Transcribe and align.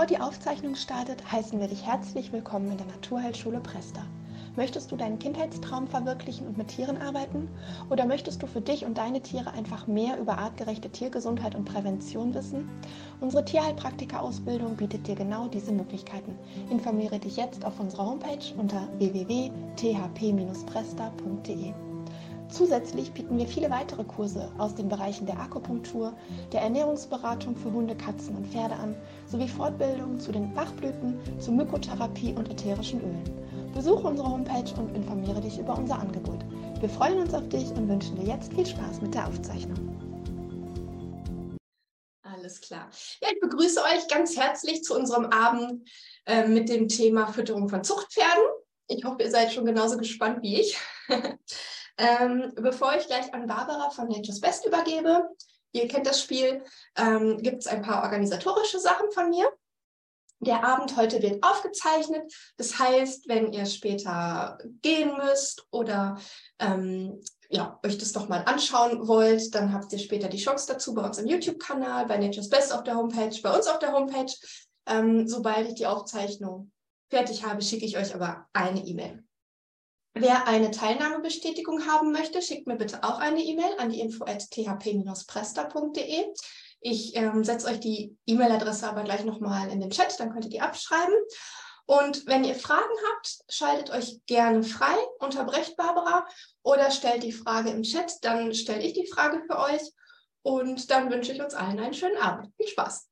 Bevor 0.00 0.16
die 0.16 0.22
Aufzeichnung 0.22 0.76
startet, 0.76 1.30
heißen 1.30 1.60
wir 1.60 1.68
dich 1.68 1.84
herzlich 1.84 2.32
willkommen 2.32 2.70
in 2.70 2.78
der 2.78 2.86
Naturheilschule 2.86 3.60
Presta. 3.60 4.00
Möchtest 4.56 4.90
du 4.90 4.96
deinen 4.96 5.18
Kindheitstraum 5.18 5.88
verwirklichen 5.88 6.46
und 6.46 6.56
mit 6.56 6.68
Tieren 6.68 6.96
arbeiten? 6.96 7.50
Oder 7.90 8.06
möchtest 8.06 8.42
du 8.42 8.46
für 8.46 8.62
dich 8.62 8.86
und 8.86 8.96
deine 8.96 9.20
Tiere 9.20 9.52
einfach 9.52 9.86
mehr 9.86 10.18
über 10.18 10.38
artgerechte 10.38 10.88
Tiergesundheit 10.88 11.54
und 11.54 11.66
Prävention 11.66 12.32
wissen? 12.32 12.66
Unsere 13.20 13.44
Tierheilpraktika-Ausbildung 13.44 14.76
bietet 14.76 15.06
dir 15.06 15.16
genau 15.16 15.48
diese 15.48 15.72
Möglichkeiten. 15.72 16.34
Informiere 16.70 17.18
dich 17.18 17.36
jetzt 17.36 17.66
auf 17.66 17.78
unserer 17.78 18.06
Homepage 18.06 18.54
unter 18.56 18.88
www.thp-presta.de. 18.96 21.74
Zusätzlich 22.50 23.12
bieten 23.12 23.38
wir 23.38 23.46
viele 23.46 23.70
weitere 23.70 24.02
Kurse 24.02 24.50
aus 24.58 24.74
den 24.74 24.88
Bereichen 24.88 25.24
der 25.24 25.38
Akupunktur, 25.38 26.12
der 26.52 26.62
Ernährungsberatung 26.62 27.54
für 27.54 27.72
Hunde, 27.72 27.94
Katzen 27.94 28.36
und 28.36 28.46
Pferde 28.48 28.74
an, 28.74 28.96
sowie 29.26 29.46
Fortbildungen 29.46 30.18
zu 30.18 30.32
den 30.32 30.52
Bachblüten, 30.52 31.18
zur 31.38 31.54
Mykotherapie 31.54 32.34
und 32.34 32.50
ätherischen 32.50 33.00
Ölen. 33.02 33.72
Besuche 33.72 34.08
unsere 34.08 34.28
Homepage 34.28 34.74
und 34.78 34.96
informiere 34.96 35.40
dich 35.40 35.58
über 35.58 35.78
unser 35.78 36.00
Angebot. 36.00 36.40
Wir 36.80 36.88
freuen 36.88 37.20
uns 37.20 37.32
auf 37.34 37.48
dich 37.48 37.70
und 37.70 37.88
wünschen 37.88 38.16
dir 38.16 38.26
jetzt 38.26 38.52
viel 38.52 38.66
Spaß 38.66 39.00
mit 39.00 39.14
der 39.14 39.28
Aufzeichnung. 39.28 39.78
Alles 42.22 42.60
klar. 42.60 42.90
Ja, 43.22 43.28
ich 43.32 43.40
begrüße 43.40 43.80
euch 43.80 44.08
ganz 44.08 44.36
herzlich 44.36 44.82
zu 44.82 44.96
unserem 44.96 45.26
Abend 45.26 45.88
äh, 46.26 46.48
mit 46.48 46.68
dem 46.68 46.88
Thema 46.88 47.28
Fütterung 47.28 47.68
von 47.68 47.84
Zuchtpferden. 47.84 48.42
Ich 48.88 49.04
hoffe, 49.04 49.22
ihr 49.22 49.30
seid 49.30 49.52
schon 49.52 49.66
genauso 49.66 49.96
gespannt 49.96 50.42
wie 50.42 50.60
ich. 50.60 50.76
ähm, 52.00 52.52
bevor 52.56 52.94
ich 52.96 53.06
gleich 53.06 53.32
an 53.34 53.46
Barbara 53.46 53.90
von 53.90 54.08
Nature's 54.08 54.40
Best 54.40 54.66
übergebe, 54.66 55.28
ihr 55.72 55.86
kennt 55.86 56.06
das 56.06 56.20
Spiel, 56.20 56.64
ähm, 56.96 57.38
gibt 57.38 57.58
es 57.58 57.66
ein 57.66 57.82
paar 57.82 58.02
organisatorische 58.02 58.80
Sachen 58.80 59.10
von 59.12 59.28
mir. 59.28 59.52
Der 60.42 60.64
Abend 60.64 60.96
heute 60.96 61.20
wird 61.20 61.44
aufgezeichnet. 61.44 62.32
Das 62.56 62.78
heißt, 62.78 63.28
wenn 63.28 63.52
ihr 63.52 63.66
später 63.66 64.56
gehen 64.80 65.14
müsst 65.18 65.66
oder 65.70 66.16
ähm, 66.58 67.20
ja, 67.50 67.78
euch 67.84 67.98
das 67.98 68.12
doch 68.12 68.28
mal 68.28 68.44
anschauen 68.46 69.06
wollt, 69.06 69.54
dann 69.54 69.74
habt 69.74 69.92
ihr 69.92 69.98
später 69.98 70.28
die 70.28 70.38
Chance 70.38 70.66
dazu 70.72 70.94
bei 70.94 71.04
uns 71.04 71.18
im 71.18 71.26
YouTube-Kanal, 71.26 72.06
bei 72.06 72.16
Nature's 72.16 72.48
Best 72.48 72.72
auf 72.72 72.84
der 72.84 72.96
Homepage, 72.96 73.38
bei 73.42 73.54
uns 73.54 73.66
auf 73.66 73.78
der 73.80 73.92
Homepage. 73.92 74.32
Ähm, 74.86 75.28
sobald 75.28 75.68
ich 75.68 75.74
die 75.74 75.86
Aufzeichnung 75.86 76.72
fertig 77.10 77.44
habe, 77.44 77.60
schicke 77.60 77.84
ich 77.84 77.98
euch 77.98 78.14
aber 78.14 78.46
eine 78.54 78.80
E-Mail. 78.80 79.22
Wer 80.14 80.48
eine 80.48 80.70
Teilnahmebestätigung 80.70 81.86
haben 81.86 82.10
möchte, 82.10 82.42
schickt 82.42 82.66
mir 82.66 82.76
bitte 82.76 83.04
auch 83.04 83.18
eine 83.18 83.40
E-Mail 83.42 83.74
an 83.78 83.90
die 83.90 84.00
info 84.00 84.24
at 84.24 84.50
thp-presta.de. 84.50 86.26
Ich 86.80 87.14
ähm, 87.14 87.44
setze 87.44 87.68
euch 87.68 87.78
die 87.78 88.16
E-Mail-Adresse 88.26 88.88
aber 88.88 89.04
gleich 89.04 89.24
nochmal 89.24 89.70
in 89.70 89.80
den 89.80 89.90
Chat, 89.90 90.18
dann 90.18 90.32
könnt 90.32 90.46
ihr 90.46 90.50
die 90.50 90.60
abschreiben. 90.60 91.14
Und 91.86 92.26
wenn 92.26 92.44
ihr 92.44 92.54
Fragen 92.54 92.94
habt, 93.12 93.40
schaltet 93.48 93.90
euch 93.90 94.20
gerne 94.26 94.62
frei, 94.62 94.94
unterbrecht 95.18 95.76
Barbara 95.76 96.26
oder 96.62 96.90
stellt 96.90 97.22
die 97.22 97.32
Frage 97.32 97.70
im 97.70 97.82
Chat, 97.82 98.12
dann 98.22 98.54
stelle 98.54 98.82
ich 98.82 98.94
die 98.94 99.08
Frage 99.08 99.42
für 99.46 99.58
euch 99.58 99.82
und 100.42 100.90
dann 100.90 101.10
wünsche 101.10 101.32
ich 101.32 101.42
uns 101.42 101.54
allen 101.54 101.78
einen 101.78 101.94
schönen 101.94 102.16
Abend. 102.16 102.52
Viel 102.56 102.68
Spaß! 102.68 103.09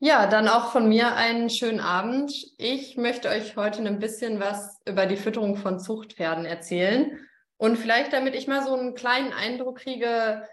Ja, 0.00 0.28
dann 0.28 0.46
auch 0.46 0.70
von 0.70 0.88
mir 0.88 1.16
einen 1.16 1.50
schönen 1.50 1.80
Abend. 1.80 2.32
Ich 2.56 2.96
möchte 2.96 3.28
euch 3.30 3.56
heute 3.56 3.82
ein 3.82 3.98
bisschen 3.98 4.38
was 4.38 4.78
über 4.86 5.06
die 5.06 5.16
Fütterung 5.16 5.56
von 5.56 5.80
Zuchtpferden 5.80 6.44
erzählen. 6.44 7.18
Und 7.56 7.76
vielleicht, 7.76 8.12
damit 8.12 8.36
ich 8.36 8.46
mal 8.46 8.62
so 8.62 8.74
einen 8.74 8.94
kleinen 8.94 9.32
Eindruck 9.32 9.78
kriege, 9.78 10.46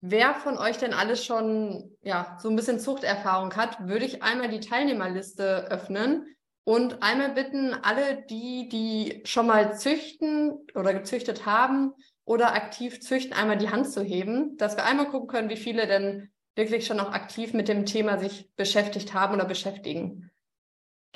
wer 0.00 0.34
von 0.34 0.58
euch 0.58 0.78
denn 0.78 0.94
alles 0.94 1.24
schon 1.24 1.96
ja, 2.02 2.36
so 2.42 2.50
ein 2.50 2.56
bisschen 2.56 2.80
Zuchterfahrung 2.80 3.54
hat, 3.54 3.86
würde 3.86 4.04
ich 4.04 4.24
einmal 4.24 4.48
die 4.48 4.58
Teilnehmerliste 4.58 5.68
öffnen 5.70 6.26
und 6.64 7.00
einmal 7.00 7.30
bitten, 7.30 7.74
alle 7.74 8.24
die, 8.28 8.68
die 8.68 9.22
schon 9.24 9.46
mal 9.46 9.78
züchten 9.78 10.66
oder 10.74 10.92
gezüchtet 10.92 11.46
haben 11.46 11.92
oder 12.24 12.52
aktiv 12.52 13.00
züchten, 13.00 13.32
einmal 13.32 13.58
die 13.58 13.70
Hand 13.70 13.88
zu 13.88 14.02
heben, 14.02 14.56
dass 14.56 14.76
wir 14.76 14.84
einmal 14.84 15.06
gucken 15.06 15.28
können, 15.28 15.50
wie 15.50 15.56
viele 15.56 15.86
denn 15.86 16.32
wirklich 16.58 16.86
schon 16.86 17.00
auch 17.00 17.12
aktiv 17.12 17.54
mit 17.54 17.68
dem 17.68 17.86
Thema 17.86 18.18
sich 18.18 18.54
beschäftigt 18.56 19.14
haben 19.14 19.34
oder 19.34 19.46
beschäftigen. 19.46 20.30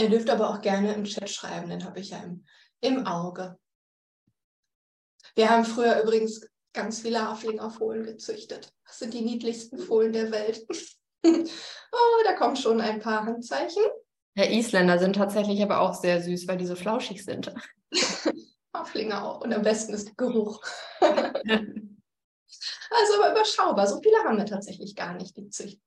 Ihr 0.00 0.08
dürft 0.08 0.30
aber 0.30 0.48
auch 0.48 0.62
gerne 0.62 0.94
im 0.94 1.04
Chat 1.04 1.28
schreiben, 1.28 1.68
den 1.68 1.84
habe 1.84 2.00
ich 2.00 2.10
ja 2.10 2.22
im, 2.22 2.46
im 2.80 3.06
Auge. 3.06 3.58
Wir 5.34 5.50
haben 5.50 5.64
früher 5.64 6.02
übrigens 6.02 6.46
ganz 6.72 7.00
viele 7.00 7.20
Haflingerfohlen 7.20 8.04
gezüchtet. 8.04 8.72
Das 8.86 8.98
sind 8.98 9.12
die 9.12 9.20
niedlichsten 9.20 9.78
Fohlen 9.78 10.12
der 10.12 10.30
Welt. 10.30 10.66
oh, 11.26 12.22
da 12.24 12.32
kommen 12.34 12.56
schon 12.56 12.80
ein 12.80 13.00
paar 13.00 13.26
Handzeichen. 13.26 13.82
Ja, 14.34 14.44
Isländer 14.44 14.98
sind 14.98 15.16
tatsächlich 15.16 15.62
aber 15.62 15.80
auch 15.80 15.94
sehr 15.94 16.22
süß, 16.22 16.48
weil 16.48 16.56
die 16.56 16.66
so 16.66 16.74
flauschig 16.74 17.22
sind. 17.24 17.54
Haflinger 18.74 19.24
auch. 19.24 19.42
Und 19.42 19.52
am 19.52 19.62
besten 19.62 19.92
ist 19.92 20.08
der 20.08 20.14
Geruch. 20.14 20.62
also 22.90 23.22
aber 23.22 23.32
überschaubar. 23.32 23.86
So 23.86 24.00
viele 24.00 24.18
haben 24.24 24.38
wir 24.38 24.46
tatsächlich 24.46 24.94
gar 24.94 25.14
nicht, 25.14 25.36
die 25.36 25.48
züchten. 25.48 25.82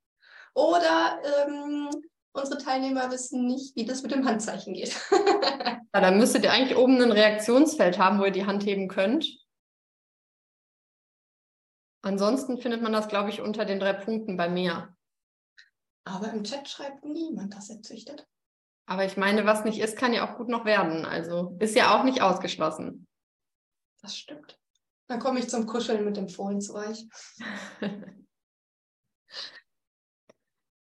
Oder 0.53 1.19
ähm, 1.23 1.89
unsere 2.33 2.57
Teilnehmer 2.57 3.11
wissen 3.11 3.45
nicht, 3.45 3.75
wie 3.75 3.85
das 3.85 4.03
mit 4.03 4.11
dem 4.11 4.25
Handzeichen 4.25 4.73
geht. 4.73 4.95
ja, 5.11 6.01
dann 6.01 6.17
müsstet 6.17 6.43
ihr 6.43 6.51
eigentlich 6.51 6.77
oben 6.77 7.01
ein 7.01 7.11
Reaktionsfeld 7.11 7.99
haben, 7.99 8.19
wo 8.19 8.25
ihr 8.25 8.31
die 8.31 8.45
Hand 8.45 8.65
heben 8.65 8.87
könnt. 8.87 9.27
Ansonsten 12.01 12.59
findet 12.59 12.81
man 12.81 12.93
das, 12.93 13.07
glaube 13.07 13.29
ich, 13.29 13.41
unter 13.41 13.65
den 13.65 13.79
drei 13.79 13.93
Punkten 13.93 14.37
bei 14.37 14.47
mir. 14.47 14.95
Aber 16.07 16.31
im 16.31 16.43
Chat 16.43 16.69
schreibt 16.69 17.03
niemand, 17.03 17.55
dass 17.55 17.69
er 17.69 17.81
züchtet. 17.81 18.27
Aber 18.87 19.05
ich 19.05 19.17
meine, 19.17 19.45
was 19.45 19.65
nicht 19.65 19.79
ist, 19.79 19.97
kann 19.97 20.13
ja 20.13 20.29
auch 20.29 20.37
gut 20.37 20.47
noch 20.47 20.65
werden. 20.65 21.05
Also 21.05 21.57
ist 21.59 21.75
ja 21.75 21.97
auch 21.97 22.03
nicht 22.03 22.21
ausgeschlossen. 22.21 23.07
Das 24.01 24.15
stimmt. 24.15 24.59
Dann 25.07 25.19
komme 25.19 25.39
ich 25.39 25.49
zum 25.49 25.65
Kuscheln 25.65 26.03
mit 26.05 26.17
dem 26.17 26.29
Fohlen 26.29 26.61
zu 26.61 26.75
euch. 26.75 27.05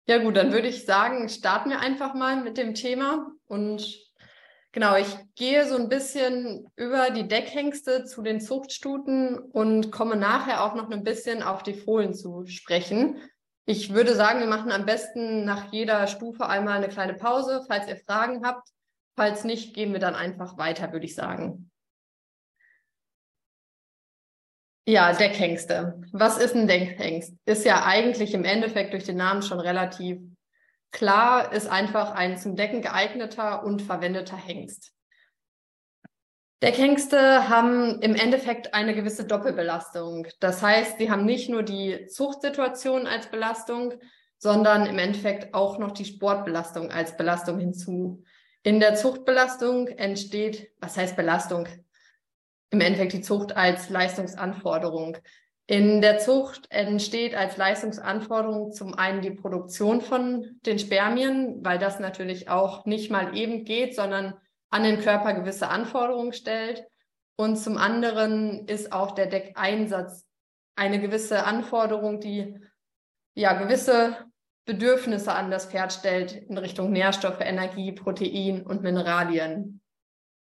ja 0.07 0.19
gut, 0.19 0.37
dann 0.37 0.53
würde 0.53 0.69
ich 0.69 0.85
sagen, 0.85 1.29
starten 1.29 1.71
wir 1.71 1.81
einfach 1.81 2.15
mal 2.15 2.43
mit 2.43 2.57
dem 2.57 2.75
Thema 2.75 3.31
und 3.47 4.05
Genau, 4.75 4.97
ich 4.97 5.17
gehe 5.37 5.69
so 5.69 5.77
ein 5.77 5.89
bisschen 5.89 6.67
über 6.75 7.11
die 7.11 7.29
Deckhengste 7.29 8.07
zu 8.07 8.23
den 8.23 8.41
Zuchtstuten 8.41 9.39
und 9.39 9.93
komme 9.93 10.17
nachher 10.17 10.65
auch 10.65 10.75
noch 10.75 10.91
ein 10.91 11.05
bisschen 11.05 11.45
auf 11.45 11.62
die 11.62 11.75
Fohlen 11.75 12.12
zu 12.12 12.45
sprechen. 12.47 13.21
Ich 13.67 13.95
würde 13.95 14.17
sagen, 14.17 14.41
wir 14.41 14.49
machen 14.49 14.73
am 14.73 14.85
besten 14.85 15.45
nach 15.45 15.73
jeder 15.73 16.09
Stufe 16.09 16.49
einmal 16.49 16.79
eine 16.79 16.89
kleine 16.89 17.15
Pause, 17.15 17.62
falls 17.69 17.87
ihr 17.87 17.99
Fragen 17.99 18.45
habt. 18.45 18.69
Falls 19.15 19.45
nicht, 19.45 19.75
gehen 19.75 19.93
wir 19.93 20.01
dann 20.01 20.17
einfach 20.17 20.59
weiter, 20.59 20.91
würde 20.91 21.06
ich 21.06 21.15
sagen. 21.15 21.71
Ja, 24.87 25.12
Deckhengste. 25.12 26.00
Was 26.12 26.39
ist 26.39 26.55
ein 26.55 26.67
Deckhengst? 26.67 27.34
Ist 27.47 27.65
ja 27.65 27.84
eigentlich 27.84 28.34
im 28.34 28.45
Endeffekt 28.45 28.93
durch 28.93 29.05
den 29.05 29.17
Namen 29.17 29.43
schon 29.43 29.61
relativ 29.61 30.19
Klar 30.95 31.53
ist 31.53 31.67
einfach 31.67 32.12
ein 32.12 32.39
zum 32.39 32.55
Decken 32.55 32.81
geeigneter 32.81 33.65
und 33.65 33.83
verwendeter 33.83 34.37
Hengst. 34.37 34.93
Deckhengste 36.62 37.49
haben 37.49 38.00
im 38.00 38.15
Endeffekt 38.15 38.75
eine 38.75 38.94
gewisse 38.94 39.25
Doppelbelastung. 39.25 40.28
Das 40.39 40.62
heißt, 40.62 40.99
sie 40.99 41.11
haben 41.11 41.25
nicht 41.25 41.49
nur 41.49 41.65
die 41.65 42.06
Zuchtsituation 42.06 43.09
als 43.09 43.27
Belastung, 43.27 43.94
sondern 44.39 44.87
im 44.87 45.00
Endeffekt 45.00 45.53
auch 45.53 45.78
noch 45.78 45.91
die 45.91 46.05
Sportbelastung 46.05 46.93
als 46.93 47.17
Belastung 47.17 47.59
hinzu. 47.59 48.23
In 48.62 48.78
der 48.78 48.94
Zuchtbelastung 48.94 49.89
entsteht, 49.89 50.71
was 50.78 50.97
heißt 50.97 51.17
Belastung? 51.17 51.67
Im 52.71 52.81
Endeffekt 52.81 53.13
die 53.13 53.21
Zucht 53.21 53.57
als 53.57 53.91
Leistungsanforderung. 53.91 55.17
In 55.67 56.03
der 56.03 56.19
Zucht 56.19 56.67
entsteht 56.71 57.35
als 57.35 57.56
Leistungsanforderung 57.56 58.73
zum 58.73 58.94
einen 58.94 59.23
die 59.23 59.31
Produktion 59.31 60.03
von 60.03 60.59
den 60.67 60.79
Spermien, 60.79 61.65
weil 61.65 61.79
das 61.79 62.00
natürlich 62.00 62.50
auch 62.50 62.85
nicht 62.85 63.11
mal 63.11 63.35
eben 63.37 63.65
geht, 63.65 63.97
sondern 63.97 64.35
an 64.71 64.83
den 64.83 65.00
Körper 65.00 65.33
gewisse 65.33 65.69
Anforderungen 65.69 66.35
stellt. 66.35 66.85
Und 67.37 67.56
zum 67.56 67.79
anderen 67.79 68.67
ist 68.69 68.93
auch 68.93 69.12
der 69.12 69.27
Deckeinsatz 69.27 70.27
eine 70.77 71.00
gewisse 71.00 71.44
Anforderung, 71.44 72.21
die 72.21 72.59
ja 73.35 73.55
gewisse 73.55 74.17
Bedürfnisse 74.67 75.33
an 75.33 75.50
das 75.50 75.67
Pferd 75.67 75.93
stellt 75.93 76.33
in 76.33 76.59
Richtung 76.59 76.91
Nährstoffe, 76.91 77.41
Energie, 77.41 77.93
Protein 77.93 78.67
und 78.67 78.83
Mineralien. 78.83 79.81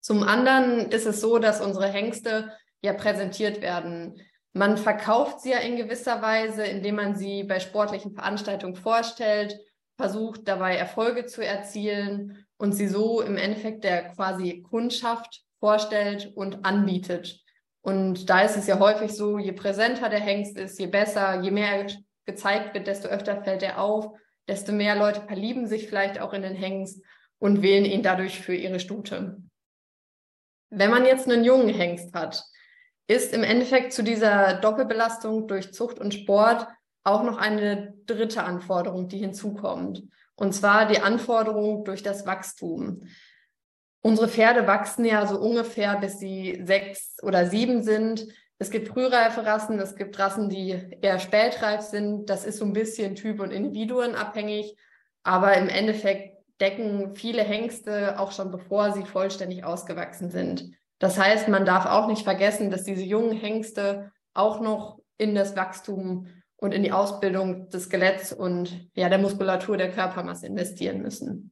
Zum 0.03 0.21
anderen 0.21 0.91
ist 0.91 1.07
es 1.07 1.19
so, 1.19 1.39
dass 1.39 1.61
unsere 1.61 1.87
Hengste 1.87 2.51
ja 2.81 2.93
präsentiert 2.93 3.61
werden 3.61 4.21
man 4.53 4.77
verkauft 4.77 5.41
sie 5.41 5.49
ja 5.49 5.57
in 5.57 5.77
gewisser 5.77 6.21
Weise, 6.21 6.63
indem 6.63 6.95
man 6.95 7.15
sie 7.15 7.43
bei 7.43 7.59
sportlichen 7.59 8.13
Veranstaltungen 8.13 8.75
vorstellt, 8.75 9.59
versucht 9.97 10.47
dabei 10.47 10.75
Erfolge 10.75 11.25
zu 11.25 11.43
erzielen 11.43 12.45
und 12.57 12.73
sie 12.73 12.87
so 12.87 13.21
im 13.21 13.35
Endeffekt 13.35 13.83
der 13.83 14.09
quasi 14.09 14.61
Kundschaft 14.61 15.41
vorstellt 15.59 16.31
und 16.35 16.65
anbietet. 16.65 17.41
Und 17.81 18.29
da 18.29 18.41
ist 18.41 18.55
es 18.55 18.67
ja 18.67 18.79
häufig 18.79 19.11
so, 19.11 19.39
je 19.39 19.51
präsenter 19.53 20.09
der 20.09 20.19
Hengst 20.19 20.57
ist, 20.57 20.79
je 20.79 20.87
besser, 20.87 21.41
je 21.41 21.51
mehr 21.51 21.87
gezeigt 22.25 22.75
wird, 22.75 22.85
desto 22.85 23.07
öfter 23.07 23.43
fällt 23.43 23.63
er 23.63 23.81
auf, 23.81 24.11
desto 24.47 24.71
mehr 24.71 24.95
Leute 24.95 25.21
verlieben 25.21 25.67
sich 25.67 25.87
vielleicht 25.87 26.19
auch 26.21 26.33
in 26.33 26.43
den 26.43 26.55
Hengst 26.55 27.03
und 27.39 27.61
wählen 27.61 27.85
ihn 27.85 28.03
dadurch 28.03 28.39
für 28.39 28.55
ihre 28.55 28.79
Stute. 28.79 29.41
Wenn 30.75 30.89
man 30.89 31.05
jetzt 31.05 31.29
einen 31.29 31.43
jungen 31.43 31.69
Hengst 31.69 32.13
hat, 32.13 32.43
ist 33.07 33.33
im 33.33 33.43
Endeffekt 33.43 33.93
zu 33.93 34.03
dieser 34.03 34.55
Doppelbelastung 34.55 35.47
durch 35.47 35.73
Zucht 35.73 35.99
und 35.99 36.13
Sport 36.13 36.67
auch 37.03 37.23
noch 37.23 37.37
eine 37.37 37.93
dritte 38.05 38.43
Anforderung, 38.43 39.07
die 39.07 39.19
hinzukommt. 39.19 40.03
Und 40.35 40.53
zwar 40.53 40.87
die 40.87 40.99
Anforderung 40.99 41.83
durch 41.83 42.01
das 42.01 42.25
Wachstum. 42.25 43.07
Unsere 44.01 44.27
Pferde 44.27 44.67
wachsen 44.67 45.05
ja 45.05 45.25
so 45.27 45.39
ungefähr, 45.39 45.97
bis 45.97 46.19
sie 46.19 46.61
sechs 46.65 47.17
oder 47.21 47.45
sieben 47.45 47.83
sind. 47.83 48.25
Es 48.57 48.71
gibt 48.71 48.87
frühreife 48.87 49.45
Rassen, 49.45 49.79
es 49.79 49.95
gibt 49.95 50.17
Rassen, 50.17 50.49
die 50.49 50.97
eher 51.01 51.19
spätreif 51.19 51.81
sind. 51.81 52.29
Das 52.29 52.45
ist 52.45 52.57
so 52.57 52.65
ein 52.65 52.73
bisschen 52.73 53.15
Typ 53.15 53.39
und 53.39 53.51
Individuen 53.51 54.15
abhängig. 54.15 54.75
Aber 55.23 55.55
im 55.55 55.69
Endeffekt 55.69 56.32
decken 56.59 57.15
viele 57.15 57.43
Hengste 57.43 58.19
auch 58.19 58.31
schon 58.31 58.51
bevor 58.51 58.91
sie 58.91 59.05
vollständig 59.05 59.63
ausgewachsen 59.63 60.29
sind. 60.29 60.71
Das 60.99 61.19
heißt, 61.19 61.47
man 61.49 61.65
darf 61.65 61.85
auch 61.85 62.07
nicht 62.07 62.23
vergessen, 62.23 62.71
dass 62.71 62.83
diese 62.83 63.03
jungen 63.03 63.35
Hengste 63.35 64.11
auch 64.33 64.61
noch 64.61 64.99
in 65.17 65.35
das 65.35 65.55
Wachstum 65.55 66.27
und 66.55 66.73
in 66.73 66.83
die 66.83 66.91
Ausbildung 66.91 67.69
des 67.69 67.85
Skeletts 67.85 68.31
und 68.31 68.89
ja, 68.95 69.09
der 69.09 69.17
Muskulatur 69.17 69.77
der 69.77 69.91
Körpermasse 69.91 70.47
investieren 70.47 71.01
müssen. 71.01 71.51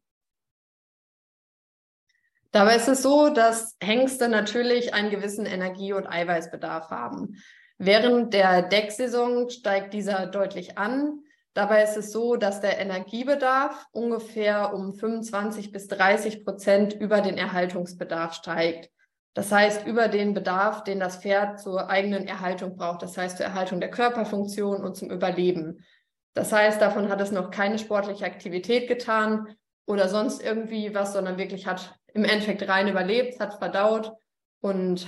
Dabei 2.51 2.75
ist 2.75 2.87
es 2.87 3.01
so, 3.01 3.29
dass 3.29 3.77
Hengste 3.81 4.27
natürlich 4.27 4.93
einen 4.93 5.09
gewissen 5.09 5.45
Energie- 5.45 5.93
und 5.93 6.07
Eiweißbedarf 6.07 6.89
haben. 6.89 7.37
Während 7.77 8.33
der 8.33 8.61
Decksaison 8.61 9.49
steigt 9.49 9.93
dieser 9.93 10.27
deutlich 10.27 10.77
an. 10.77 11.23
Dabei 11.53 11.83
ist 11.83 11.97
es 11.97 12.11
so, 12.11 12.37
dass 12.37 12.61
der 12.61 12.79
Energiebedarf 12.79 13.87
ungefähr 13.91 14.73
um 14.73 14.93
25 14.93 15.71
bis 15.71 15.87
30 15.87 16.45
Prozent 16.45 16.93
über 16.93 17.21
den 17.21 17.37
Erhaltungsbedarf 17.37 18.33
steigt. 18.33 18.89
Das 19.33 19.51
heißt, 19.51 19.85
über 19.85 20.07
den 20.07 20.33
Bedarf, 20.33 20.83
den 20.83 20.99
das 20.99 21.17
Pferd 21.17 21.59
zur 21.59 21.89
eigenen 21.89 22.27
Erhaltung 22.27 22.75
braucht. 22.75 23.01
Das 23.01 23.17
heißt, 23.17 23.37
zur 23.37 23.45
Erhaltung 23.45 23.79
der 23.79 23.91
Körperfunktion 23.91 24.83
und 24.83 24.95
zum 24.95 25.09
Überleben. 25.09 25.85
Das 26.33 26.51
heißt, 26.53 26.81
davon 26.81 27.09
hat 27.09 27.19
es 27.19 27.31
noch 27.31 27.51
keine 27.51 27.79
sportliche 27.79 28.25
Aktivität 28.25 28.87
getan 28.87 29.55
oder 29.85 30.07
sonst 30.07 30.41
irgendwie 30.41 30.93
was, 30.95 31.13
sondern 31.13 31.37
wirklich 31.37 31.67
hat 31.67 31.95
im 32.13 32.23
Endeffekt 32.23 32.67
rein 32.67 32.87
überlebt, 32.87 33.39
hat 33.39 33.55
verdaut 33.55 34.13
und 34.61 35.07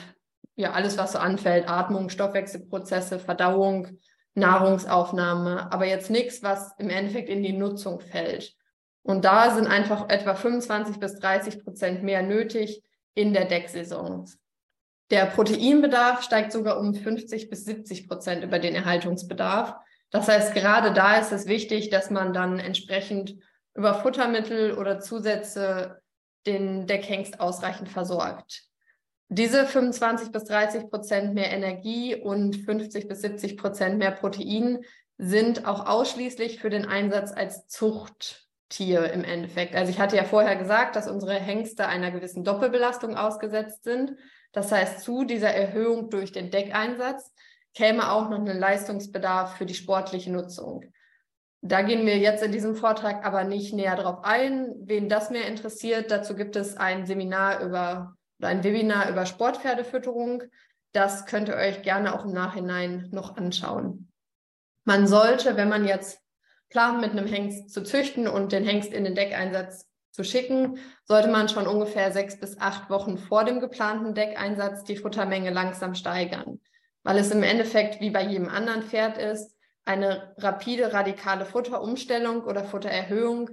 ja, 0.55 0.71
alles, 0.71 0.97
was 0.97 1.13
so 1.13 1.19
anfällt, 1.19 1.69
Atmung, 1.69 2.09
Stoffwechselprozesse, 2.09 3.19
Verdauung, 3.19 3.99
Nahrungsaufnahme, 4.35 5.71
aber 5.71 5.85
jetzt 5.85 6.09
nichts, 6.09 6.41
was 6.43 6.73
im 6.79 6.89
Endeffekt 6.89 7.29
in 7.29 7.43
die 7.43 7.53
Nutzung 7.53 7.99
fällt. 7.99 8.55
Und 9.03 9.25
da 9.25 9.53
sind 9.53 9.67
einfach 9.67 10.09
etwa 10.09 10.33
25 10.33 10.99
bis 10.99 11.19
30 11.19 11.63
Prozent 11.63 12.03
mehr 12.03 12.23
nötig 12.23 12.83
in 13.15 13.33
der 13.33 13.45
Decksaison. 13.45 14.29
Der 15.11 15.25
Proteinbedarf 15.25 16.23
steigt 16.23 16.51
sogar 16.51 16.79
um 16.79 16.95
50 16.95 17.49
bis 17.49 17.65
70 17.65 18.07
Prozent 18.07 18.43
über 18.43 18.59
den 18.59 18.73
Erhaltungsbedarf. 18.73 19.75
Das 20.09 20.27
heißt, 20.27 20.53
gerade 20.53 20.93
da 20.93 21.17
ist 21.17 21.31
es 21.31 21.47
wichtig, 21.47 21.89
dass 21.89 22.09
man 22.09 22.33
dann 22.33 22.59
entsprechend 22.59 23.35
über 23.75 23.93
Futtermittel 23.95 24.77
oder 24.77 24.99
Zusätze 24.99 26.01
den 26.45 26.87
Deckhengst 26.87 27.39
ausreichend 27.39 27.89
versorgt. 27.89 28.63
Diese 29.35 29.65
25 29.65 30.31
bis 30.31 30.43
30 30.43 30.91
Prozent 30.91 31.33
mehr 31.33 31.51
Energie 31.51 32.15
und 32.15 32.55
50 32.55 33.07
bis 33.07 33.21
70 33.21 33.57
Prozent 33.57 33.97
mehr 33.97 34.11
Protein 34.11 34.81
sind 35.17 35.65
auch 35.65 35.87
ausschließlich 35.87 36.59
für 36.59 36.69
den 36.69 36.85
Einsatz 36.85 37.31
als 37.31 37.65
Zuchttier 37.67 39.11
im 39.11 39.23
Endeffekt. 39.23 39.75
Also 39.75 39.89
ich 39.89 39.99
hatte 39.99 40.17
ja 40.17 40.23
vorher 40.23 40.55
gesagt, 40.55 40.95
dass 40.95 41.09
unsere 41.09 41.33
Hengste 41.33 41.87
einer 41.87 42.11
gewissen 42.11 42.43
Doppelbelastung 42.43 43.15
ausgesetzt 43.17 43.83
sind. 43.83 44.13
Das 44.51 44.71
heißt, 44.71 45.01
zu 45.01 45.23
dieser 45.23 45.49
Erhöhung 45.49 46.11
durch 46.11 46.31
den 46.31 46.51
Deckeinsatz 46.51 47.33
käme 47.73 48.11
auch 48.11 48.29
noch 48.29 48.37
ein 48.37 48.59
Leistungsbedarf 48.59 49.57
für 49.57 49.65
die 49.65 49.73
sportliche 49.73 50.31
Nutzung. 50.31 50.83
Da 51.61 51.81
gehen 51.81 52.05
wir 52.05 52.19
jetzt 52.19 52.43
in 52.43 52.51
diesem 52.51 52.75
Vortrag 52.75 53.25
aber 53.25 53.45
nicht 53.45 53.73
näher 53.73 53.95
drauf 53.95 54.19
ein. 54.23 54.75
Wen 54.83 55.09
das 55.09 55.31
mehr 55.31 55.47
interessiert, 55.47 56.11
dazu 56.11 56.35
gibt 56.35 56.55
es 56.55 56.77
ein 56.77 57.07
Seminar 57.07 57.61
über 57.61 58.15
ein 58.45 58.63
Webinar 58.63 59.09
über 59.09 59.25
Sportpferdefütterung. 59.25 60.43
Das 60.91 61.25
könnt 61.25 61.49
ihr 61.49 61.55
euch 61.55 61.81
gerne 61.81 62.13
auch 62.13 62.25
im 62.25 62.33
Nachhinein 62.33 63.09
noch 63.11 63.37
anschauen. 63.37 64.11
Man 64.85 65.07
sollte, 65.07 65.55
wenn 65.55 65.69
man 65.69 65.87
jetzt 65.87 66.19
plant, 66.69 67.01
mit 67.01 67.11
einem 67.11 67.27
Hengst 67.27 67.71
zu 67.71 67.83
züchten 67.83 68.27
und 68.27 68.51
den 68.51 68.65
Hengst 68.65 68.93
in 68.93 69.03
den 69.03 69.15
Deckeinsatz 69.15 69.87
zu 70.11 70.23
schicken, 70.23 70.77
sollte 71.05 71.29
man 71.29 71.49
schon 71.49 71.67
ungefähr 71.67 72.11
sechs 72.11 72.39
bis 72.39 72.59
acht 72.59 72.89
Wochen 72.89 73.17
vor 73.17 73.45
dem 73.45 73.59
geplanten 73.59 74.13
Deckeinsatz 74.13 74.83
die 74.83 74.95
Futtermenge 74.95 75.51
langsam 75.51 75.95
steigern, 75.95 76.59
weil 77.03 77.17
es 77.17 77.31
im 77.31 77.43
Endeffekt 77.43 77.99
wie 78.01 78.11
bei 78.11 78.23
jedem 78.23 78.49
anderen 78.49 78.83
Pferd 78.83 79.17
ist, 79.17 79.55
eine 79.85 80.33
rapide, 80.37 80.93
radikale 80.93 81.45
Futterumstellung 81.45 82.43
oder 82.43 82.63
Futtererhöhung 82.63 83.49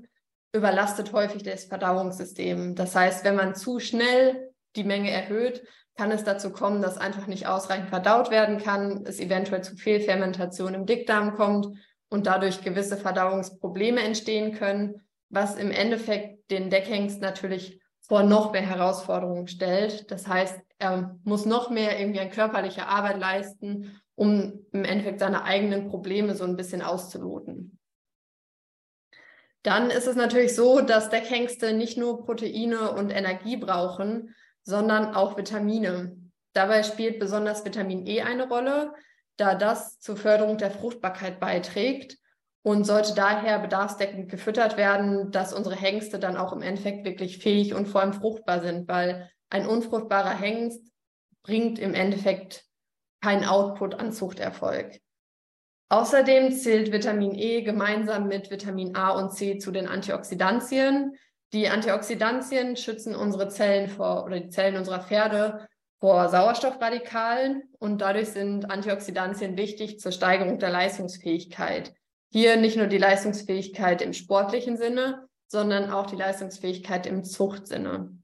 überlastet 0.52 1.12
häufig 1.12 1.42
das 1.42 1.64
Verdauungssystem. 1.64 2.74
Das 2.74 2.94
heißt, 2.94 3.24
wenn 3.24 3.36
man 3.36 3.54
zu 3.54 3.80
schnell 3.80 4.49
die 4.76 4.84
Menge 4.84 5.10
erhöht, 5.10 5.62
kann 5.96 6.12
es 6.12 6.24
dazu 6.24 6.50
kommen, 6.50 6.80
dass 6.82 6.98
einfach 6.98 7.26
nicht 7.26 7.46
ausreichend 7.46 7.88
verdaut 7.88 8.30
werden 8.30 8.58
kann, 8.58 9.04
es 9.06 9.20
eventuell 9.20 9.62
zu 9.62 9.76
Fehlfermentation 9.76 10.74
im 10.74 10.86
Dickdarm 10.86 11.34
kommt 11.34 11.76
und 12.08 12.26
dadurch 12.26 12.62
gewisse 12.62 12.96
Verdauungsprobleme 12.96 14.00
entstehen 14.00 14.54
können, 14.54 15.02
was 15.28 15.56
im 15.56 15.70
Endeffekt 15.70 16.50
den 16.50 16.70
Deckhengst 16.70 17.20
natürlich 17.20 17.80
vor 18.00 18.22
noch 18.22 18.52
mehr 18.52 18.62
Herausforderungen 18.62 19.46
stellt. 19.46 20.10
Das 20.10 20.26
heißt, 20.26 20.58
er 20.78 21.16
muss 21.22 21.44
noch 21.46 21.70
mehr 21.70 22.00
irgendwie 22.00 22.20
an 22.20 22.30
körperlicher 22.30 22.88
Arbeit 22.88 23.18
leisten, 23.18 24.00
um 24.14 24.66
im 24.72 24.84
Endeffekt 24.84 25.20
seine 25.20 25.44
eigenen 25.44 25.88
Probleme 25.88 26.34
so 26.34 26.44
ein 26.44 26.56
bisschen 26.56 26.82
auszuloten. 26.82 27.78
Dann 29.62 29.90
ist 29.90 30.06
es 30.06 30.16
natürlich 30.16 30.54
so, 30.54 30.80
dass 30.80 31.10
Deckhengste 31.10 31.74
nicht 31.74 31.98
nur 31.98 32.24
Proteine 32.24 32.92
und 32.92 33.10
Energie 33.10 33.58
brauchen, 33.58 34.34
sondern 34.62 35.14
auch 35.14 35.36
Vitamine. 35.36 36.16
Dabei 36.52 36.82
spielt 36.82 37.18
besonders 37.18 37.64
Vitamin 37.64 38.06
E 38.06 38.22
eine 38.22 38.48
Rolle, 38.48 38.92
da 39.36 39.54
das 39.54 39.98
zur 40.00 40.16
Förderung 40.16 40.58
der 40.58 40.70
Fruchtbarkeit 40.70 41.40
beiträgt 41.40 42.18
und 42.62 42.84
sollte 42.84 43.14
daher 43.14 43.58
bedarfsdeckend 43.58 44.30
gefüttert 44.30 44.76
werden, 44.76 45.30
dass 45.30 45.52
unsere 45.52 45.76
Hengste 45.76 46.18
dann 46.18 46.36
auch 46.36 46.52
im 46.52 46.62
Endeffekt 46.62 47.06
wirklich 47.06 47.38
fähig 47.38 47.74
und 47.74 47.88
vor 47.88 48.02
allem 48.02 48.12
fruchtbar 48.12 48.60
sind, 48.60 48.86
weil 48.88 49.30
ein 49.48 49.66
unfruchtbarer 49.66 50.34
Hengst 50.34 50.82
bringt 51.42 51.78
im 51.78 51.94
Endeffekt 51.94 52.64
kein 53.22 53.44
Output 53.44 53.94
an 53.94 54.12
Zuchterfolg. 54.12 55.00
Außerdem 55.88 56.52
zählt 56.52 56.92
Vitamin 56.92 57.34
E 57.34 57.62
gemeinsam 57.62 58.28
mit 58.28 58.50
Vitamin 58.50 58.94
A 58.94 59.10
und 59.10 59.32
C 59.32 59.58
zu 59.58 59.72
den 59.72 59.88
Antioxidantien. 59.88 61.16
Die 61.52 61.68
Antioxidantien 61.68 62.76
schützen 62.76 63.14
unsere 63.14 63.48
Zellen 63.48 63.88
vor 63.88 64.24
oder 64.24 64.40
die 64.40 64.48
Zellen 64.48 64.76
unserer 64.76 65.00
Pferde 65.00 65.66
vor 65.98 66.28
Sauerstoffradikalen 66.28 67.64
und 67.78 68.00
dadurch 68.00 68.28
sind 68.28 68.70
Antioxidantien 68.70 69.56
wichtig 69.56 70.00
zur 70.00 70.12
Steigerung 70.12 70.58
der 70.58 70.70
Leistungsfähigkeit. 70.70 71.92
Hier 72.32 72.56
nicht 72.56 72.76
nur 72.76 72.86
die 72.86 72.98
Leistungsfähigkeit 72.98 74.00
im 74.00 74.12
sportlichen 74.12 74.76
Sinne, 74.76 75.26
sondern 75.48 75.90
auch 75.90 76.06
die 76.06 76.16
Leistungsfähigkeit 76.16 77.06
im 77.06 77.24
Zuchtsinne. 77.24 78.16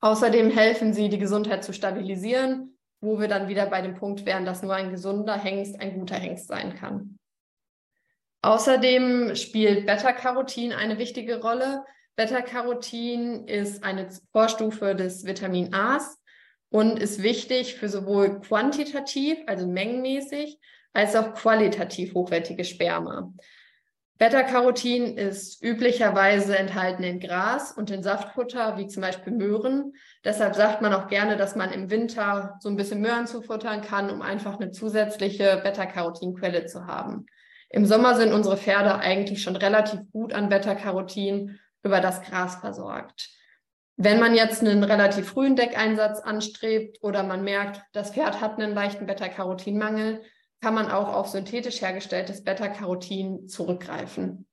Außerdem 0.00 0.50
helfen 0.50 0.92
sie, 0.94 1.08
die 1.08 1.18
Gesundheit 1.18 1.64
zu 1.64 1.72
stabilisieren 1.72 2.72
wo 3.02 3.18
wir 3.18 3.28
dann 3.28 3.48
wieder 3.48 3.66
bei 3.66 3.82
dem 3.82 3.94
Punkt 3.94 4.24
wären, 4.24 4.46
dass 4.46 4.62
nur 4.62 4.74
ein 4.74 4.90
gesunder 4.90 5.36
Hengst 5.36 5.78
ein 5.80 5.98
guter 5.98 6.14
Hengst 6.14 6.46
sein 6.46 6.76
kann. 6.76 7.18
Außerdem 8.42 9.34
spielt 9.34 9.86
Beta-Carotin 9.86 10.72
eine 10.72 10.98
wichtige 10.98 11.42
Rolle. 11.42 11.84
Beta-Carotin 12.16 13.46
ist 13.46 13.84
eine 13.84 14.08
Vorstufe 14.32 14.94
des 14.94 15.24
Vitamin 15.24 15.72
A's 15.72 16.18
und 16.68 16.98
ist 16.98 17.22
wichtig 17.22 17.76
für 17.76 17.88
sowohl 17.88 18.40
quantitativ, 18.40 19.38
also 19.46 19.66
mengenmäßig, 19.66 20.58
als 20.92 21.16
auch 21.16 21.32
qualitativ 21.34 22.14
hochwertige 22.14 22.64
Sperma. 22.64 23.32
Beta-Carotin 24.18 25.16
ist 25.16 25.62
üblicherweise 25.64 26.56
enthalten 26.56 27.02
in 27.02 27.18
Gras 27.18 27.72
und 27.72 27.90
in 27.90 28.02
Saftfutter, 28.02 28.76
wie 28.76 28.86
zum 28.86 29.00
Beispiel 29.00 29.32
Möhren. 29.32 29.94
Deshalb 30.22 30.54
sagt 30.54 30.82
man 30.82 30.92
auch 30.92 31.08
gerne, 31.08 31.36
dass 31.36 31.56
man 31.56 31.72
im 31.72 31.90
Winter 31.90 32.56
so 32.60 32.68
ein 32.68 32.76
bisschen 32.76 33.00
Möhren 33.00 33.26
zufuttern 33.26 33.80
kann, 33.80 34.10
um 34.10 34.22
einfach 34.22 34.60
eine 34.60 34.70
zusätzliche 34.70 35.60
Beta-Carotin-Quelle 35.64 36.66
zu 36.66 36.86
haben. 36.86 37.26
Im 37.70 37.86
Sommer 37.86 38.14
sind 38.14 38.32
unsere 38.32 38.58
Pferde 38.58 38.96
eigentlich 38.96 39.42
schon 39.42 39.56
relativ 39.56 40.00
gut 40.12 40.34
an 40.34 40.50
Beta-Carotin 40.50 41.58
über 41.82 42.00
das 42.00 42.22
Gras 42.22 42.56
versorgt. 42.56 43.30
Wenn 43.96 44.18
man 44.18 44.34
jetzt 44.34 44.62
einen 44.62 44.84
relativ 44.84 45.28
frühen 45.28 45.54
Deckeinsatz 45.54 46.20
anstrebt 46.20 46.98
oder 47.02 47.22
man 47.22 47.44
merkt, 47.44 47.82
das 47.92 48.12
Pferd 48.12 48.40
hat 48.40 48.58
einen 48.58 48.74
leichten 48.74 49.06
Beta-Carotin-Mangel, 49.06 50.22
kann 50.60 50.74
man 50.74 50.90
auch 50.90 51.08
auf 51.08 51.28
synthetisch 51.28 51.82
hergestelltes 51.82 52.42
Beta-Carotin 52.44 53.48
zurückgreifen. 53.48 54.46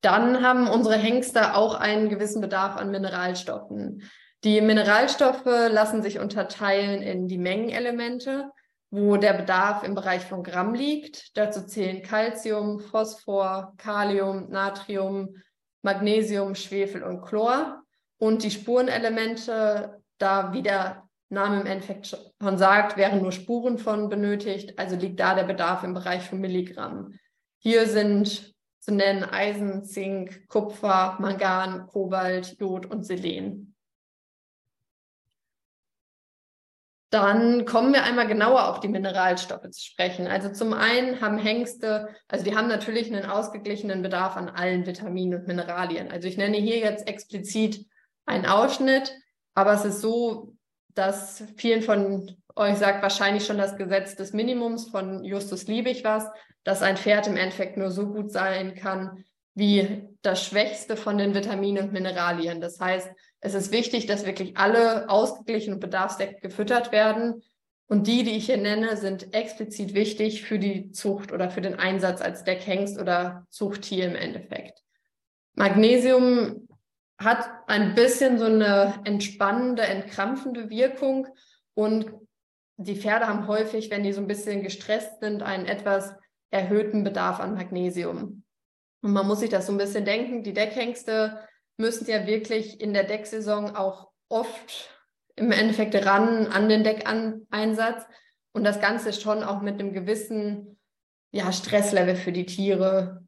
Dann 0.00 0.42
haben 0.42 0.68
unsere 0.68 0.96
Hengste 0.96 1.54
auch 1.54 1.74
einen 1.74 2.08
gewissen 2.08 2.40
Bedarf 2.40 2.76
an 2.76 2.90
Mineralstoffen. 2.90 4.10
Die 4.42 4.62
Mineralstoffe 4.62 5.44
lassen 5.44 6.02
sich 6.02 6.18
unterteilen 6.18 7.02
in 7.02 7.28
die 7.28 7.36
Mengenelemente, 7.36 8.50
wo 8.90 9.18
der 9.18 9.34
Bedarf 9.34 9.84
im 9.84 9.94
Bereich 9.94 10.22
von 10.22 10.42
Gramm 10.42 10.74
liegt. 10.74 11.36
Dazu 11.36 11.66
zählen 11.66 12.02
Calcium, 12.02 12.80
Phosphor, 12.80 13.74
Kalium, 13.76 14.48
Natrium, 14.48 15.36
Magnesium, 15.82 16.54
Schwefel 16.54 17.02
und 17.02 17.22
Chlor. 17.22 17.82
Und 18.18 18.42
die 18.42 18.50
Spurenelemente, 18.50 20.02
da 20.18 20.52
wie 20.52 20.62
der 20.62 21.08
Name 21.30 21.60
im 21.60 21.66
Endeffekt 21.66 22.08
schon 22.08 22.58
sagt, 22.58 22.96
wären 22.96 23.22
nur 23.22 23.32
Spuren 23.32 23.78
von 23.78 24.08
benötigt, 24.08 24.78
also 24.78 24.96
liegt 24.96 25.20
da 25.20 25.34
der 25.34 25.44
Bedarf 25.44 25.84
im 25.84 25.94
Bereich 25.94 26.22
von 26.22 26.40
Milligramm. 26.40 27.14
Hier 27.58 27.86
sind 27.86 28.54
zu 28.80 28.92
nennen 28.92 29.24
Eisen, 29.24 29.84
Zink, 29.84 30.48
Kupfer, 30.48 31.16
Mangan, 31.20 31.86
Kobalt, 31.86 32.58
Jod 32.58 32.86
und 32.86 33.04
Selen. 33.04 33.69
Dann 37.10 37.64
kommen 37.64 37.92
wir 37.92 38.04
einmal 38.04 38.28
genauer 38.28 38.68
auf 38.68 38.78
die 38.78 38.88
Mineralstoffe 38.88 39.68
zu 39.70 39.84
sprechen. 39.84 40.28
Also 40.28 40.50
zum 40.50 40.72
einen 40.72 41.20
haben 41.20 41.38
Hengste, 41.38 42.08
also 42.28 42.44
die 42.44 42.56
haben 42.56 42.68
natürlich 42.68 43.12
einen 43.12 43.28
ausgeglichenen 43.28 44.00
Bedarf 44.02 44.36
an 44.36 44.48
allen 44.48 44.86
Vitaminen 44.86 45.40
und 45.40 45.48
Mineralien. 45.48 46.10
Also 46.10 46.28
ich 46.28 46.36
nenne 46.36 46.56
hier 46.56 46.78
jetzt 46.78 47.08
explizit 47.08 47.84
einen 48.26 48.46
Ausschnitt, 48.46 49.12
aber 49.54 49.72
es 49.72 49.84
ist 49.84 50.00
so, 50.00 50.54
dass 50.94 51.42
vielen 51.56 51.82
von 51.82 52.36
euch 52.54 52.76
sagt 52.76 53.02
wahrscheinlich 53.02 53.44
schon 53.44 53.58
das 53.58 53.76
Gesetz 53.76 54.14
des 54.14 54.32
Minimums 54.32 54.88
von 54.88 55.24
Justus 55.24 55.66
Liebig 55.66 56.04
was, 56.04 56.26
dass 56.62 56.82
ein 56.82 56.96
Pferd 56.96 57.26
im 57.26 57.36
Endeffekt 57.36 57.76
nur 57.76 57.90
so 57.90 58.06
gut 58.06 58.30
sein 58.30 58.74
kann 58.74 59.24
wie 59.60 60.08
das 60.22 60.44
Schwächste 60.44 60.96
von 60.96 61.18
den 61.18 61.34
Vitaminen 61.34 61.84
und 61.84 61.92
Mineralien. 61.92 62.60
Das 62.60 62.80
heißt, 62.80 63.08
es 63.40 63.54
ist 63.54 63.70
wichtig, 63.70 64.06
dass 64.06 64.26
wirklich 64.26 64.56
alle 64.56 65.08
ausgeglichen 65.08 65.74
und 65.74 65.80
bedarfsdeckend 65.80 66.40
gefüttert 66.40 66.92
werden. 66.92 67.42
Und 67.86 68.06
die, 68.06 68.24
die 68.24 68.36
ich 68.36 68.46
hier 68.46 68.56
nenne, 68.56 68.96
sind 68.96 69.34
explizit 69.34 69.94
wichtig 69.94 70.42
für 70.44 70.58
die 70.58 70.92
Zucht 70.92 71.30
oder 71.30 71.50
für 71.50 71.60
den 71.60 71.78
Einsatz 71.78 72.22
als 72.22 72.42
Deckhengst 72.44 72.98
oder 72.98 73.46
Zuchttier 73.50 74.06
im 74.06 74.16
Endeffekt. 74.16 74.82
Magnesium 75.54 76.66
hat 77.18 77.50
ein 77.66 77.94
bisschen 77.94 78.38
so 78.38 78.46
eine 78.46 79.00
entspannende, 79.04 79.82
entkrampfende 79.82 80.70
Wirkung 80.70 81.26
und 81.74 82.10
die 82.78 82.96
Pferde 82.96 83.28
haben 83.28 83.46
häufig, 83.46 83.90
wenn 83.90 84.04
die 84.04 84.14
so 84.14 84.22
ein 84.22 84.26
bisschen 84.26 84.62
gestresst 84.62 85.20
sind, 85.20 85.42
einen 85.42 85.66
etwas 85.66 86.14
erhöhten 86.50 87.04
Bedarf 87.04 87.40
an 87.40 87.54
Magnesium. 87.54 88.42
Und 89.02 89.12
man 89.12 89.26
muss 89.26 89.40
sich 89.40 89.50
das 89.50 89.66
so 89.66 89.72
ein 89.72 89.78
bisschen 89.78 90.04
denken, 90.04 90.42
die 90.42 90.52
Deckhengste 90.52 91.40
müssen 91.76 92.08
ja 92.08 92.26
wirklich 92.26 92.80
in 92.80 92.92
der 92.92 93.04
Decksaison 93.04 93.74
auch 93.74 94.10
oft 94.28 94.90
im 95.36 95.52
Endeffekt 95.52 95.94
ran 95.94 96.46
an 96.46 96.68
den 96.68 96.84
Deckeinsatz 96.84 98.04
und 98.52 98.64
das 98.64 98.80
Ganze 98.80 99.12
schon 99.12 99.42
auch 99.42 99.62
mit 99.62 99.80
einem 99.80 99.92
gewissen 99.92 100.78
ja, 101.32 101.52
Stresslevel 101.52 102.16
für 102.16 102.32
die 102.32 102.46
Tiere 102.46 103.26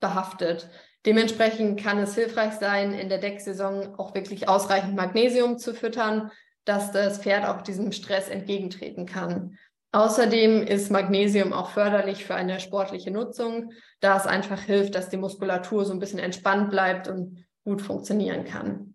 behaftet. 0.00 0.70
Dementsprechend 1.06 1.80
kann 1.80 1.98
es 1.98 2.14
hilfreich 2.14 2.54
sein, 2.54 2.92
in 2.92 3.08
der 3.08 3.18
Decksaison 3.18 3.94
auch 3.96 4.14
wirklich 4.14 4.48
ausreichend 4.48 4.96
Magnesium 4.96 5.58
zu 5.58 5.74
füttern, 5.74 6.30
dass 6.64 6.92
das 6.92 7.22
Pferd 7.22 7.46
auch 7.46 7.62
diesem 7.62 7.92
Stress 7.92 8.28
entgegentreten 8.28 9.06
kann. 9.06 9.58
Außerdem 9.92 10.62
ist 10.62 10.90
Magnesium 10.90 11.52
auch 11.52 11.70
förderlich 11.70 12.24
für 12.24 12.34
eine 12.34 12.60
sportliche 12.60 13.10
Nutzung, 13.10 13.72
da 14.00 14.16
es 14.16 14.26
einfach 14.26 14.60
hilft, 14.60 14.94
dass 14.94 15.08
die 15.08 15.16
Muskulatur 15.16 15.84
so 15.84 15.92
ein 15.92 15.98
bisschen 15.98 16.18
entspannt 16.18 16.70
bleibt 16.70 17.08
und 17.08 17.44
gut 17.64 17.82
funktionieren 17.82 18.44
kann. 18.44 18.94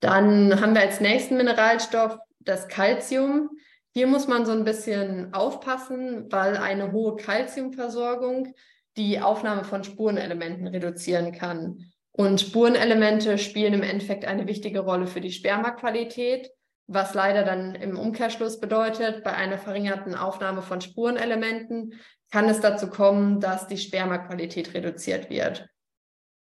Dann 0.00 0.60
haben 0.60 0.74
wir 0.74 0.82
als 0.82 1.00
nächsten 1.00 1.36
Mineralstoff 1.36 2.18
das 2.40 2.68
Calcium. 2.68 3.50
Hier 3.92 4.06
muss 4.06 4.28
man 4.28 4.46
so 4.46 4.52
ein 4.52 4.64
bisschen 4.64 5.34
aufpassen, 5.34 6.30
weil 6.30 6.56
eine 6.56 6.92
hohe 6.92 7.16
Calciumversorgung 7.16 8.54
die 8.96 9.20
Aufnahme 9.20 9.64
von 9.64 9.84
Spurenelementen 9.84 10.66
reduzieren 10.66 11.32
kann. 11.32 11.84
Und 12.12 12.40
Spurenelemente 12.40 13.38
spielen 13.38 13.74
im 13.74 13.82
Endeffekt 13.82 14.24
eine 14.24 14.46
wichtige 14.46 14.80
Rolle 14.80 15.06
für 15.06 15.20
die 15.20 15.30
Spermaqualität 15.30 16.50
was 16.88 17.12
leider 17.12 17.44
dann 17.44 17.74
im 17.74 17.98
Umkehrschluss 17.98 18.58
bedeutet, 18.58 19.22
bei 19.22 19.34
einer 19.34 19.58
verringerten 19.58 20.14
Aufnahme 20.14 20.62
von 20.62 20.80
Spurenelementen 20.80 21.92
kann 22.30 22.48
es 22.48 22.60
dazu 22.60 22.88
kommen, 22.88 23.40
dass 23.40 23.66
die 23.66 23.78
Spermaqualität 23.78 24.74
reduziert 24.74 25.30
wird. 25.30 25.68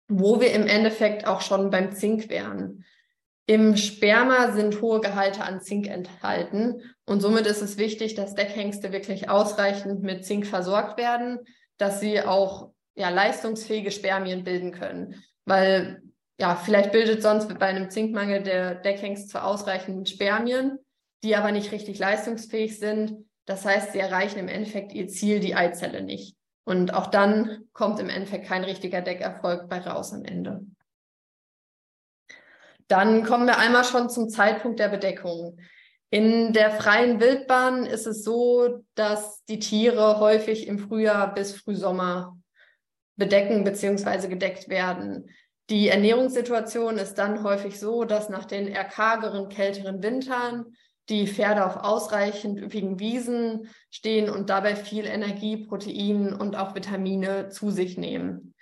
Wo 0.07 0.41
wir 0.41 0.53
im 0.53 0.67
Endeffekt 0.67 1.27
auch 1.27 1.41
schon 1.41 1.69
beim 1.69 1.91
Zink 1.93 2.29
wären. 2.29 2.83
Im 3.45 3.77
Sperma 3.77 4.51
sind 4.51 4.81
hohe 4.81 4.99
Gehalte 4.99 5.43
an 5.43 5.61
Zink 5.61 5.87
enthalten 5.87 6.83
und 7.05 7.21
somit 7.21 7.47
ist 7.47 7.61
es 7.61 7.77
wichtig, 7.77 8.13
dass 8.13 8.35
Deckhengste 8.35 8.91
wirklich 8.91 9.29
ausreichend 9.29 10.03
mit 10.03 10.23
Zink 10.23 10.45
versorgt 10.45 10.99
werden, 10.99 11.39
dass 11.77 11.99
sie 11.99 12.21
auch 12.21 12.71
ja, 12.93 13.09
leistungsfähige 13.09 13.89
Spermien 13.89 14.43
bilden 14.43 14.71
können. 14.71 15.15
Weil 15.45 16.03
ja, 16.39 16.55
vielleicht 16.55 16.91
bildet 16.91 17.23
sonst 17.23 17.47
bei 17.57 17.65
einem 17.65 17.89
Zinkmangel 17.89 18.43
der 18.43 18.75
Deckhengst 18.75 19.29
zwar 19.29 19.45
ausreichend 19.45 20.07
Spermien, 20.07 20.77
die 21.23 21.35
aber 21.35 21.51
nicht 21.51 21.71
richtig 21.71 21.99
leistungsfähig 21.99 22.79
sind. 22.79 23.28
Das 23.49 23.65
heißt, 23.65 23.93
sie 23.93 23.99
erreichen 23.99 24.37
im 24.37 24.47
Endeffekt 24.47 24.93
ihr 24.93 25.07
Ziel, 25.07 25.39
die 25.39 25.55
Eizelle 25.55 26.03
nicht. 26.03 26.37
Und 26.65 26.93
auch 26.93 27.07
dann 27.07 27.63
kommt 27.73 27.99
im 27.99 28.07
Endeffekt 28.07 28.45
kein 28.45 28.63
richtiger 28.63 29.01
Deckerfolg 29.01 29.67
bei 29.67 29.79
raus 29.79 30.13
am 30.13 30.23
Ende. 30.23 30.61
Dann 32.87 33.23
kommen 33.23 33.47
wir 33.47 33.57
einmal 33.57 33.85
schon 33.85 34.07
zum 34.07 34.29
Zeitpunkt 34.29 34.79
der 34.79 34.89
Bedeckung. 34.89 35.57
In 36.11 36.53
der 36.53 36.69
freien 36.69 37.19
Wildbahn 37.19 37.87
ist 37.87 38.05
es 38.05 38.23
so, 38.23 38.83
dass 38.93 39.43
die 39.45 39.57
Tiere 39.57 40.19
häufig 40.19 40.67
im 40.67 40.77
Frühjahr 40.77 41.33
bis 41.33 41.55
Frühsommer 41.55 42.37
bedecken 43.15 43.63
bzw. 43.63 44.27
gedeckt 44.27 44.69
werden. 44.69 45.31
Die 45.71 45.87
Ernährungssituation 45.87 46.99
ist 46.99 47.15
dann 47.15 47.41
häufig 47.41 47.79
so, 47.79 48.03
dass 48.03 48.29
nach 48.29 48.45
den 48.45 48.67
eher 48.67 48.85
kälteren 48.85 50.03
Wintern 50.03 50.65
die 51.09 51.27
Pferde 51.27 51.65
auf 51.65 51.77
ausreichend 51.77 52.59
üppigen 52.59 52.99
Wiesen 52.99 53.69
stehen 53.89 54.29
und 54.29 54.49
dabei 54.49 54.75
viel 54.75 55.05
Energie, 55.05 55.65
Protein 55.65 56.33
und 56.33 56.55
auch 56.55 56.75
Vitamine 56.75 57.49
zu 57.49 57.71
sich 57.71 57.97
nehmen. 57.97 58.53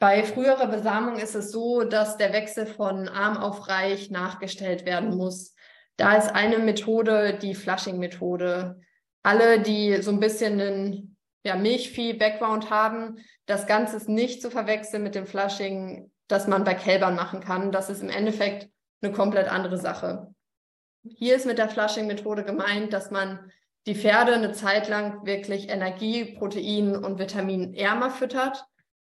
Bei 0.00 0.22
früherer 0.22 0.68
Besamung 0.68 1.16
ist 1.16 1.34
es 1.34 1.50
so, 1.50 1.82
dass 1.82 2.16
der 2.16 2.32
Wechsel 2.32 2.66
von 2.66 3.08
arm 3.08 3.36
auf 3.36 3.68
reich 3.68 4.10
nachgestellt 4.10 4.86
werden 4.86 5.16
muss. 5.16 5.54
Da 5.96 6.16
ist 6.16 6.28
eine 6.28 6.58
Methode 6.58 7.36
die 7.42 7.54
Flushing-Methode. 7.54 8.80
Alle, 9.24 9.60
die 9.60 10.00
so 10.00 10.12
ein 10.12 10.20
bisschen 10.20 10.60
einen 10.60 11.16
ja, 11.44 11.56
Milchvieh-Background 11.56 12.70
haben. 12.70 13.18
Das 13.46 13.66
Ganze 13.66 13.96
ist 13.96 14.08
nicht 14.08 14.40
zu 14.40 14.50
verwechseln 14.50 15.02
mit 15.02 15.16
dem 15.16 15.26
Flushing, 15.26 16.12
das 16.28 16.46
man 16.46 16.62
bei 16.62 16.74
Kälbern 16.74 17.16
machen 17.16 17.40
kann. 17.40 17.72
Das 17.72 17.90
ist 17.90 18.00
im 18.00 18.10
Endeffekt 18.10 18.70
eine 19.02 19.12
komplett 19.12 19.48
andere 19.48 19.78
Sache. 19.78 20.32
Hier 21.16 21.36
ist 21.36 21.46
mit 21.46 21.58
der 21.58 21.68
Flushing-Methode 21.68 22.44
gemeint, 22.44 22.92
dass 22.92 23.10
man 23.10 23.50
die 23.86 23.94
Pferde 23.94 24.34
eine 24.34 24.52
Zeit 24.52 24.88
lang 24.88 25.24
wirklich 25.24 25.68
Energie, 25.68 26.36
Protein 26.36 26.96
und 26.96 27.18
Vitamin 27.18 27.74
ärmer 27.74 28.10
füttert 28.10 28.66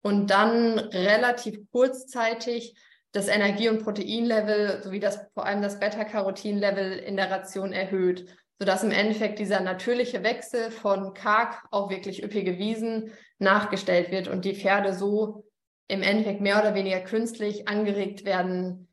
und 0.02 0.30
dann 0.30 0.78
relativ 0.78 1.58
kurzzeitig 1.70 2.74
das 3.12 3.28
Energie- 3.28 3.68
und 3.68 3.82
Proteinlevel 3.82 4.82
sowie 4.82 5.00
das, 5.00 5.26
vor 5.34 5.44
allem 5.44 5.60
das 5.60 5.78
Beta-Carotin-Level 5.78 6.92
in 6.92 7.16
der 7.16 7.30
Ration 7.30 7.72
erhöht 7.72 8.26
sodass 8.62 8.84
im 8.84 8.92
Endeffekt 8.92 9.40
dieser 9.40 9.58
natürliche 9.58 10.22
Wechsel 10.22 10.70
von 10.70 11.14
karg 11.14 11.64
auf 11.72 11.90
wirklich 11.90 12.22
üppige 12.22 12.58
Wiesen 12.58 13.10
nachgestellt 13.40 14.12
wird 14.12 14.28
und 14.28 14.44
die 14.44 14.54
Pferde 14.54 14.94
so 14.94 15.44
im 15.88 16.00
Endeffekt 16.00 16.40
mehr 16.40 16.60
oder 16.60 16.72
weniger 16.72 17.00
künstlich 17.00 17.66
angeregt 17.66 18.24
werden, 18.24 18.86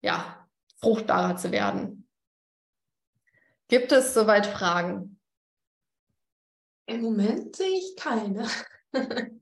ja, 0.00 0.46
fruchtbarer 0.80 1.36
zu 1.36 1.50
werden. 1.50 2.05
Gibt 3.68 3.92
es 3.92 4.14
soweit 4.14 4.46
Fragen? 4.46 5.18
Im 6.86 7.02
Moment 7.02 7.56
sehe 7.56 7.78
ich 7.78 7.96
keine. 7.96 8.46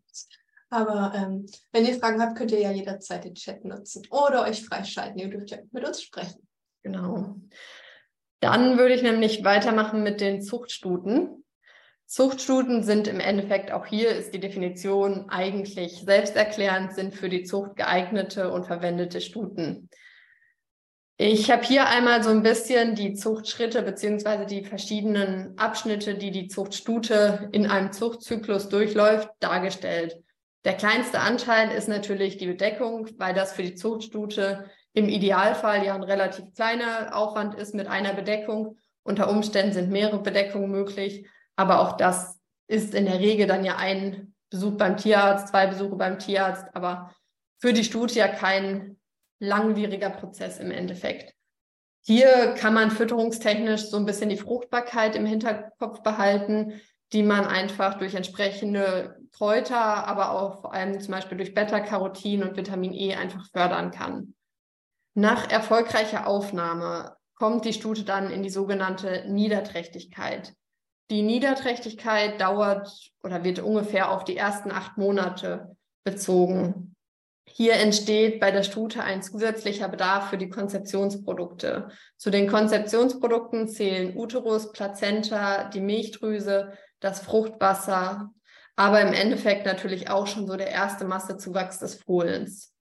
Aber 0.71 1.12
ähm, 1.14 1.47
wenn 1.73 1.85
ihr 1.85 1.99
Fragen 1.99 2.21
habt, 2.21 2.37
könnt 2.37 2.50
ihr 2.50 2.61
ja 2.61 2.71
jederzeit 2.73 3.25
den 3.25 3.35
Chat 3.35 3.64
nutzen 3.64 4.07
oder 4.11 4.43
euch 4.43 4.64
freischalten. 4.64 5.19
Ihr 5.19 5.28
dürft 5.28 5.50
ja 5.50 5.59
mit 5.71 5.87
uns 5.87 6.02
sprechen. 6.02 6.49
Genau. 6.83 7.37
Dann 8.40 8.78
würde 8.78 8.95
ich 8.95 9.02
nämlich 9.02 9.45
weitermachen 9.45 10.02
mit 10.02 10.21
den 10.21 10.43
Zuchtstuten. 10.43 11.45
Zuchtstuten 12.07 12.83
sind 12.83 13.09
im 13.09 13.21
Endeffekt, 13.21 13.73
auch 13.73 13.87
hier 13.87 14.11
ist 14.11 14.35
die 14.35 14.40
Definition 14.40 15.31
eigentlich 15.31 16.02
selbsterklärend, 16.04 16.95
sind 16.95 17.14
für 17.14 17.28
die 17.28 17.45
Zucht 17.45 17.76
geeignete 17.76 18.50
und 18.50 18.66
verwendete 18.66 19.21
Stuten. 19.21 19.88
Ich 21.16 21.49
habe 21.49 21.62
hier 21.62 21.87
einmal 21.87 22.25
so 22.25 22.30
ein 22.30 22.42
bisschen 22.42 22.97
die 22.97 23.14
Zuchtschritte 23.14 23.83
beziehungsweise 23.83 24.47
die 24.47 24.64
verschiedenen 24.64 25.56
Abschnitte, 25.56 26.16
die 26.16 26.33
die 26.33 26.49
Zuchtstute 26.49 27.49
in 27.52 27.68
einem 27.68 27.92
Zuchtzyklus 27.92 28.68
durchläuft, 28.68 29.28
dargestellt. 29.38 30.21
Der 30.64 30.75
kleinste 30.75 31.21
Anteil 31.21 31.71
ist 31.71 31.88
natürlich 31.88 32.37
die 32.38 32.49
Bedeckung, 32.49 33.09
weil 33.18 33.33
das 33.33 33.52
für 33.52 33.62
die 33.62 33.76
Zuchtstute 33.76 34.68
im 34.92 35.09
Idealfall 35.09 35.85
ja 35.85 35.94
ein 35.94 36.02
relativ 36.02 36.52
kleiner 36.54 37.14
Aufwand 37.16 37.54
ist 37.54 37.75
mit 37.75 37.87
einer 37.87 38.14
Bedeckung. 38.14 38.78
Unter 39.04 39.30
Umständen 39.30 39.73
sind 39.73 39.90
mehrere 39.90 40.21
Bedeckungen 40.21 40.71
möglich, 40.71 41.28
aber 41.54 41.80
auch 41.80 41.97
das 41.97 42.40
ist 42.66 42.92
in 42.92 43.04
der 43.04 43.21
Regel 43.21 43.47
dann 43.47 43.64
ja 43.64 43.76
ein 43.76 44.35
Besuch 44.50 44.76
beim 44.76 44.97
Tierarzt, 44.97 45.49
zwei 45.49 45.68
Besuche 45.68 45.94
beim 45.94 46.18
Tierarzt, 46.18 46.64
aber 46.75 47.14
für 47.59 47.73
die 47.73 47.85
Studie 47.85 48.18
ja 48.18 48.28
kein 48.28 48.97
langwieriger 49.46 50.10
Prozess 50.10 50.58
im 50.58 50.70
Endeffekt. 50.70 51.34
Hier 52.06 52.54
kann 52.58 52.74
man 52.74 52.90
fütterungstechnisch 52.90 53.86
so 53.86 53.96
ein 53.96 54.04
bisschen 54.04 54.28
die 54.28 54.36
Fruchtbarkeit 54.36 55.16
im 55.16 55.24
Hinterkopf 55.24 56.02
behalten, 56.02 56.80
die 57.12 57.22
man 57.22 57.46
einfach 57.46 57.94
durch 57.94 58.14
entsprechende 58.14 59.16
Kräuter, 59.32 60.06
aber 60.06 60.32
auch 60.32 60.60
vor 60.60 60.74
allem 60.74 61.00
zum 61.00 61.12
Beispiel 61.12 61.38
durch 61.38 61.54
Beta-Carotin 61.54 62.42
und 62.42 62.56
Vitamin 62.56 62.92
E 62.92 63.14
einfach 63.14 63.48
fördern 63.50 63.90
kann. 63.90 64.34
Nach 65.14 65.50
erfolgreicher 65.50 66.26
Aufnahme 66.26 67.16
kommt 67.36 67.64
die 67.64 67.72
Stute 67.72 68.04
dann 68.04 68.30
in 68.30 68.42
die 68.42 68.50
sogenannte 68.50 69.24
Niederträchtigkeit. 69.28 70.54
Die 71.10 71.22
Niederträchtigkeit 71.22 72.40
dauert 72.40 73.12
oder 73.22 73.44
wird 73.44 73.60
ungefähr 73.60 74.10
auf 74.10 74.24
die 74.24 74.36
ersten 74.36 74.70
acht 74.70 74.96
Monate 74.98 75.76
bezogen. 76.02 76.93
Hier 77.46 77.74
entsteht 77.74 78.40
bei 78.40 78.50
der 78.50 78.62
Stute 78.62 79.02
ein 79.02 79.22
zusätzlicher 79.22 79.88
Bedarf 79.88 80.30
für 80.30 80.38
die 80.38 80.48
Konzeptionsprodukte. 80.48 81.88
Zu 82.16 82.30
den 82.30 82.48
Konzeptionsprodukten 82.48 83.68
zählen 83.68 84.16
Uterus, 84.16 84.72
Plazenta, 84.72 85.68
die 85.68 85.80
Milchdrüse, 85.80 86.72
das 87.00 87.20
Fruchtwasser, 87.20 88.32
aber 88.76 89.00
im 89.02 89.12
Endeffekt 89.12 89.66
natürlich 89.66 90.10
auch 90.10 90.26
schon 90.26 90.46
so 90.46 90.56
der 90.56 90.70
erste 90.70 91.04
Massezuwachs 91.04 91.78
des 91.78 92.02
Fohlens. 92.02 92.72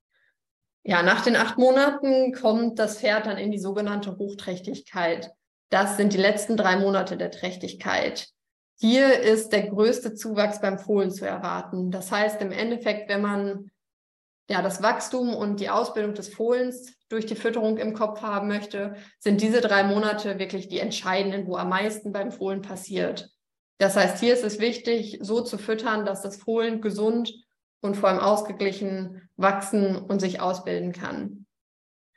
Ja, 0.84 1.04
nach 1.04 1.22
den 1.22 1.36
acht 1.36 1.58
Monaten 1.58 2.34
kommt 2.34 2.80
das 2.80 3.00
Pferd 3.00 3.28
dann 3.28 3.38
in 3.38 3.52
die 3.52 3.60
sogenannte 3.60 4.18
Hochträchtigkeit. 4.18 5.32
Das 5.70 5.98
sind 5.98 6.14
die 6.14 6.18
letzten 6.18 6.58
drei 6.58 6.78
Monate 6.78 7.16
der 7.16 7.32
Trächtigkeit. 7.32 8.28
Hier 8.80 9.20
ist 9.20 9.54
der 9.54 9.68
größte 9.68 10.14
Zuwachs 10.14 10.60
beim 10.60 10.80
Fohlen 10.80 11.12
zu 11.12 11.26
erwarten. 11.26 11.92
Das 11.92 12.12
heißt 12.12 12.42
im 12.42 12.52
Endeffekt, 12.52 13.08
wenn 13.08 13.22
man 13.22 13.72
ja, 14.50 14.62
das 14.62 14.84
Wachstum 14.84 15.34
und 15.34 15.60
die 15.60 15.70
Ausbildung 15.70 16.14
des 16.14 16.34
Fohlens 16.34 16.94
durch 17.10 17.26
die 17.26 17.36
Fütterung 17.36 17.78
im 17.78 17.94
Kopf 17.94 18.22
haben 18.22 18.48
möchte, 18.48 18.96
sind 19.20 19.42
diese 19.42 19.62
drei 19.62 19.84
Monate 19.84 20.40
wirklich 20.40 20.68
die 20.68 20.80
entscheidenden, 20.80 21.48
wo 21.48 21.56
am 21.56 21.70
meisten 21.70 22.12
beim 22.12 22.32
Fohlen 22.32 22.62
passiert. 22.62 23.30
Das 23.78 23.96
heißt, 23.96 24.20
hier 24.20 24.34
ist 24.34 24.44
es 24.44 24.60
wichtig, 24.60 25.20
so 25.22 25.42
zu 25.42 25.58
füttern, 25.58 26.06
dass 26.06 26.22
das 26.22 26.38
Fohlen 26.38 26.82
gesund 26.82 27.34
und 27.82 27.96
vor 27.96 28.10
allem 28.10 28.20
ausgeglichen 28.20 29.30
wachsen 29.36 29.96
und 29.96 30.20
sich 30.20 30.40
ausbilden 30.40 30.92
kann. 30.92 31.46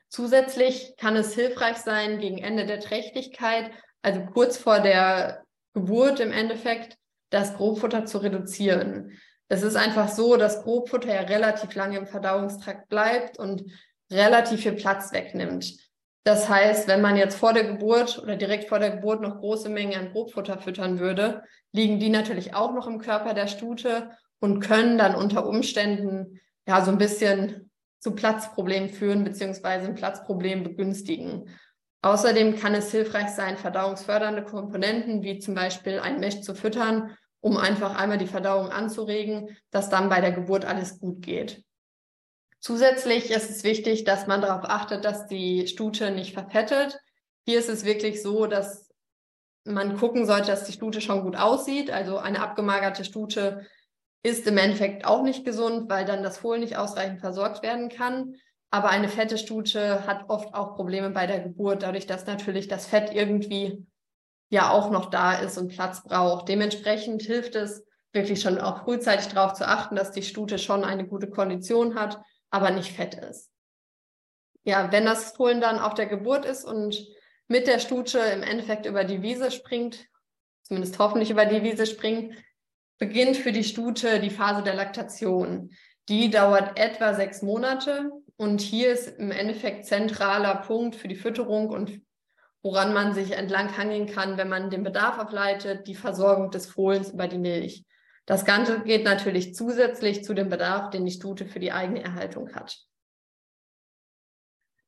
Zusätzlich 0.09 0.95
kann 0.97 1.17
es 1.17 1.35
hilfreich 1.35 1.79
sein, 1.79 2.19
gegen 2.19 2.39
Ende 2.39 2.67
der 2.67 2.81
Trächtigkeit, 2.81 3.71
also 4.03 4.25
kurz 4.27 4.57
vor 4.57 4.81
der 4.81 5.45
Geburt 5.75 6.21
im 6.21 6.33
Endeffekt, 6.33 6.97
das 7.31 7.55
Grobfutter 7.55 8.07
zu 8.07 8.19
reduzieren. 8.19 9.19
Es 9.49 9.63
ist 9.63 9.77
einfach 9.77 10.09
so, 10.09 10.37
dass 10.37 10.65
Grobfutter 10.65 11.15
ja 11.15 11.23
relativ 11.23 11.75
lange 11.75 11.99
im 11.99 12.07
Verdauungstrakt 12.07 12.89
bleibt 12.89 13.39
und 13.39 13.65
relativ 14.11 14.63
viel 14.63 14.73
Platz 14.73 15.13
wegnimmt. 15.13 15.77
Das 16.25 16.49
heißt, 16.49 16.89
wenn 16.89 17.01
man 17.01 17.17
jetzt 17.17 17.37
vor 17.37 17.53
der 17.53 17.65
Geburt 17.65 18.19
oder 18.19 18.35
direkt 18.35 18.69
vor 18.69 18.81
der 18.81 18.91
Geburt 18.91 19.21
noch 19.21 19.39
große 19.39 19.69
Mengen 19.69 19.97
an 19.97 20.11
Grobfutter 20.11 20.59
füttern 20.59 20.99
würde, 20.99 21.45
liegen 21.73 22.01
die 22.01 22.11
natürlich 22.11 22.55
auch 22.55 22.73
noch 22.73 22.89
im 22.89 22.99
Körper 22.99 23.33
der 23.33 23.47
Stute 23.47 24.11
und 24.41 24.59
können 24.59 24.99
dann 24.99 25.15
unter 25.15 25.47
Umständen 25.47 26.41
ja 26.67 26.85
so 26.85 26.91
ein 26.91 26.99
bisschen 26.99 27.71
zu 28.01 28.13
Platzproblemen 28.13 28.89
führen, 28.89 29.23
beziehungsweise 29.23 29.87
ein 29.87 29.95
Platzproblem 29.95 30.65
begünstigen. 30.65 31.49
Außerdem 32.03 32.57
kann 32.57 32.75
es 32.75 32.91
hilfreich 32.91 33.29
sein, 33.29 33.57
verdauungsfördernde 33.57 34.43
Komponenten 34.43 35.23
wie 35.23 35.39
zum 35.39 35.55
Beispiel 35.55 36.01
ein 36.01 36.19
Mesh 36.19 36.41
zu 36.41 36.55
füttern 36.55 37.17
um 37.41 37.57
einfach 37.57 37.97
einmal 37.97 38.19
die 38.19 38.27
Verdauung 38.27 38.71
anzuregen, 38.71 39.57
dass 39.71 39.89
dann 39.89 40.09
bei 40.09 40.21
der 40.21 40.33
Geburt 40.33 40.65
alles 40.65 40.99
gut 40.99 41.23
geht. 41.23 41.65
Zusätzlich 42.61 43.31
ist 43.31 43.51
es 43.51 43.65
wichtig, 43.65 44.05
dass 44.05 44.27
man 44.27 44.41
darauf 44.41 44.65
achtet, 44.65 45.05
dass 45.05 45.27
die 45.27 45.69
Stute 45.69 46.11
nicht 46.11 46.33
verfettet. 46.33 46.99
Hier 47.45 47.59
ist 47.59 47.69
es 47.69 47.85
wirklich 47.85 48.23
so, 48.23 48.47
dass 48.47 48.91
man 49.65 49.97
gucken 49.97 50.27
sollte, 50.27 50.49
dass 50.49 50.65
die 50.65 50.73
Stute 50.73 51.01
schon 51.01 51.23
gut 51.23 51.37
aussieht. 51.37 51.91
Also 51.91 52.19
eine 52.19 52.41
abgemagerte 52.41 53.05
Stute 53.05 53.67
ist 54.23 54.47
im 54.47 54.59
Endeffekt 54.59 55.05
auch 55.05 55.23
nicht 55.23 55.45
gesund, 55.45 55.89
weil 55.89 56.05
dann 56.05 56.23
das 56.23 56.39
Fohlen 56.39 56.61
nicht 56.61 56.77
ausreichend 56.77 57.21
versorgt 57.21 57.63
werden 57.63 57.89
kann. 57.89 58.35
Aber 58.71 58.89
eine 58.89 59.09
fette 59.09 59.39
Stute 59.39 60.07
hat 60.07 60.29
oft 60.29 60.53
auch 60.55 60.75
Probleme 60.75 61.11
bei 61.11 61.27
der 61.27 61.41
Geburt, 61.41 61.83
dadurch, 61.83 62.07
dass 62.07 62.27
natürlich 62.27 62.67
das 62.67 62.87
Fett 62.87 63.15
irgendwie 63.15 63.87
ja 64.49 64.71
auch 64.71 64.91
noch 64.91 65.11
da 65.11 65.35
ist 65.35 65.59
und 65.59 65.69
Platz 65.69 66.03
braucht. 66.03 66.49
Dementsprechend 66.49 67.23
hilft 67.23 67.57
es 67.57 67.85
wirklich 68.13 68.41
schon 68.41 68.59
auch 68.59 68.85
frühzeitig 68.85 69.29
darauf 69.29 69.55
zu 69.55 69.67
achten, 69.67 69.97
dass 69.97 70.13
die 70.13 70.23
Stute 70.23 70.59
schon 70.59 70.85
eine 70.85 71.07
gute 71.07 71.29
Kondition 71.29 71.95
hat, 71.95 72.21
aber 72.51 72.71
nicht 72.71 72.93
fett 72.93 73.15
ist. 73.15 73.51
Ja, 74.65 74.91
wenn 74.91 75.05
das 75.05 75.33
Fohlen 75.33 75.61
dann 75.61 75.79
auf 75.79 75.95
der 75.95 76.07
Geburt 76.07 76.45
ist 76.45 76.65
und 76.65 77.07
mit 77.49 77.67
der 77.67 77.79
Stute 77.79 78.19
im 78.19 78.43
Endeffekt 78.43 78.87
über 78.87 79.05
die 79.05 79.23
Wiese 79.23 79.51
springt, 79.51 80.07
zumindest 80.63 80.99
hoffentlich 80.99 81.31
über 81.31 81.47
die 81.47 81.63
Wiese 81.63 81.87
springt, 81.87 82.35
beginnt 82.99 83.37
für 83.37 83.53
die 83.53 83.65
Stute 83.65 84.19
die 84.21 84.31
Phase 84.31 84.63
der 84.63 84.75
Laktation. 84.75 85.71
Die 86.09 86.31
dauert 86.31 86.79
etwa 86.79 87.15
sechs 87.15 87.43
Monate 87.43 88.11
und 88.37 88.61
hier 88.61 88.93
ist 88.93 89.19
im 89.19 89.31
Endeffekt 89.31 89.87
zentraler 89.87 90.57
Punkt 90.57 90.97
für 90.97 91.09
die 91.09 91.15
Fütterung 91.15 91.69
und 91.69 92.01
woran 92.63 92.93
man 92.93 93.15
sich 93.15 93.33
entlang 93.33 93.77
hangeln 93.77 94.07
kann, 94.07 94.37
wenn 94.37 94.49
man 94.49 94.71
den 94.71 94.83
Bedarf 94.83 95.19
ableitet, 95.19 95.87
die 95.87 95.95
Versorgung 95.95 96.51
des 96.51 96.67
Fohlens 96.67 97.11
über 97.11 97.29
die 97.29 97.39
Milch. 97.39 97.85
Das 98.27 98.45
Ganze 98.45 98.81
geht 98.81 99.05
natürlich 99.05 99.55
zusätzlich 99.55 100.25
zu 100.25 100.35
dem 100.35 100.49
Bedarf, 100.49 100.91
den 100.91 101.05
die 101.05 101.13
Stute 101.13 101.47
für 101.47 101.61
die 101.61 101.73
eigene 101.73 102.03
Erhaltung 102.03 102.55
hat. 102.55 102.77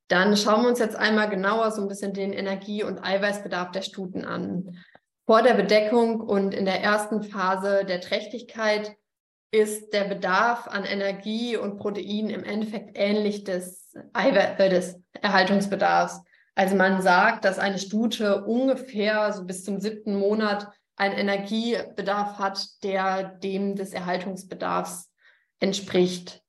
Dann 0.09 0.37
schauen 0.37 0.63
wir 0.63 0.71
uns 0.71 0.79
jetzt 0.79 0.97
einmal 0.97 1.29
genauer 1.29 1.71
so 1.71 1.83
ein 1.83 1.89
bisschen 1.89 2.15
den 2.15 2.33
Energie- 2.33 2.83
und 2.83 2.99
Eiweißbedarf 2.99 3.71
der 3.71 3.83
Stuten 3.83 4.25
an. 4.25 4.79
Vor 5.27 5.43
der 5.43 5.55
Bedeckung 5.55 6.21
und 6.21 6.55
in 6.55 6.65
der 6.65 6.83
ersten 6.83 7.23
Phase 7.23 7.85
der 7.85 8.01
Trächtigkeit 8.01 8.97
ist 9.51 9.93
der 9.93 10.05
Bedarf 10.05 10.67
an 10.67 10.85
Energie 10.85 11.57
und 11.57 11.79
Protein 11.79 12.31
im 12.31 12.45
Endeffekt 12.45 12.91
ähnlich 12.95 13.45
des, 13.45 13.95
Eiwe 14.13 14.41
äh, 14.59 14.69
des 14.69 15.01
Erhaltungsbedarfs. 15.13 16.23
Also 16.59 16.75
man 16.75 17.01
sagt, 17.03 17.45
dass 17.45 17.61
eine 17.61 17.79
Stute 17.79 18.45
ungefähr 18.45 19.33
so 19.33 19.45
bis 19.45 19.63
zum 19.63 19.79
siebten 19.79 20.17
Monat 20.17 20.67
einen 20.97 21.15
Energiebedarf 21.15 22.41
hat, 22.41 22.83
der 22.83 23.23
dem 23.23 23.77
des 23.77 23.93
Erhaltungsbedarfs 23.93 25.09
entspricht. 25.61 26.43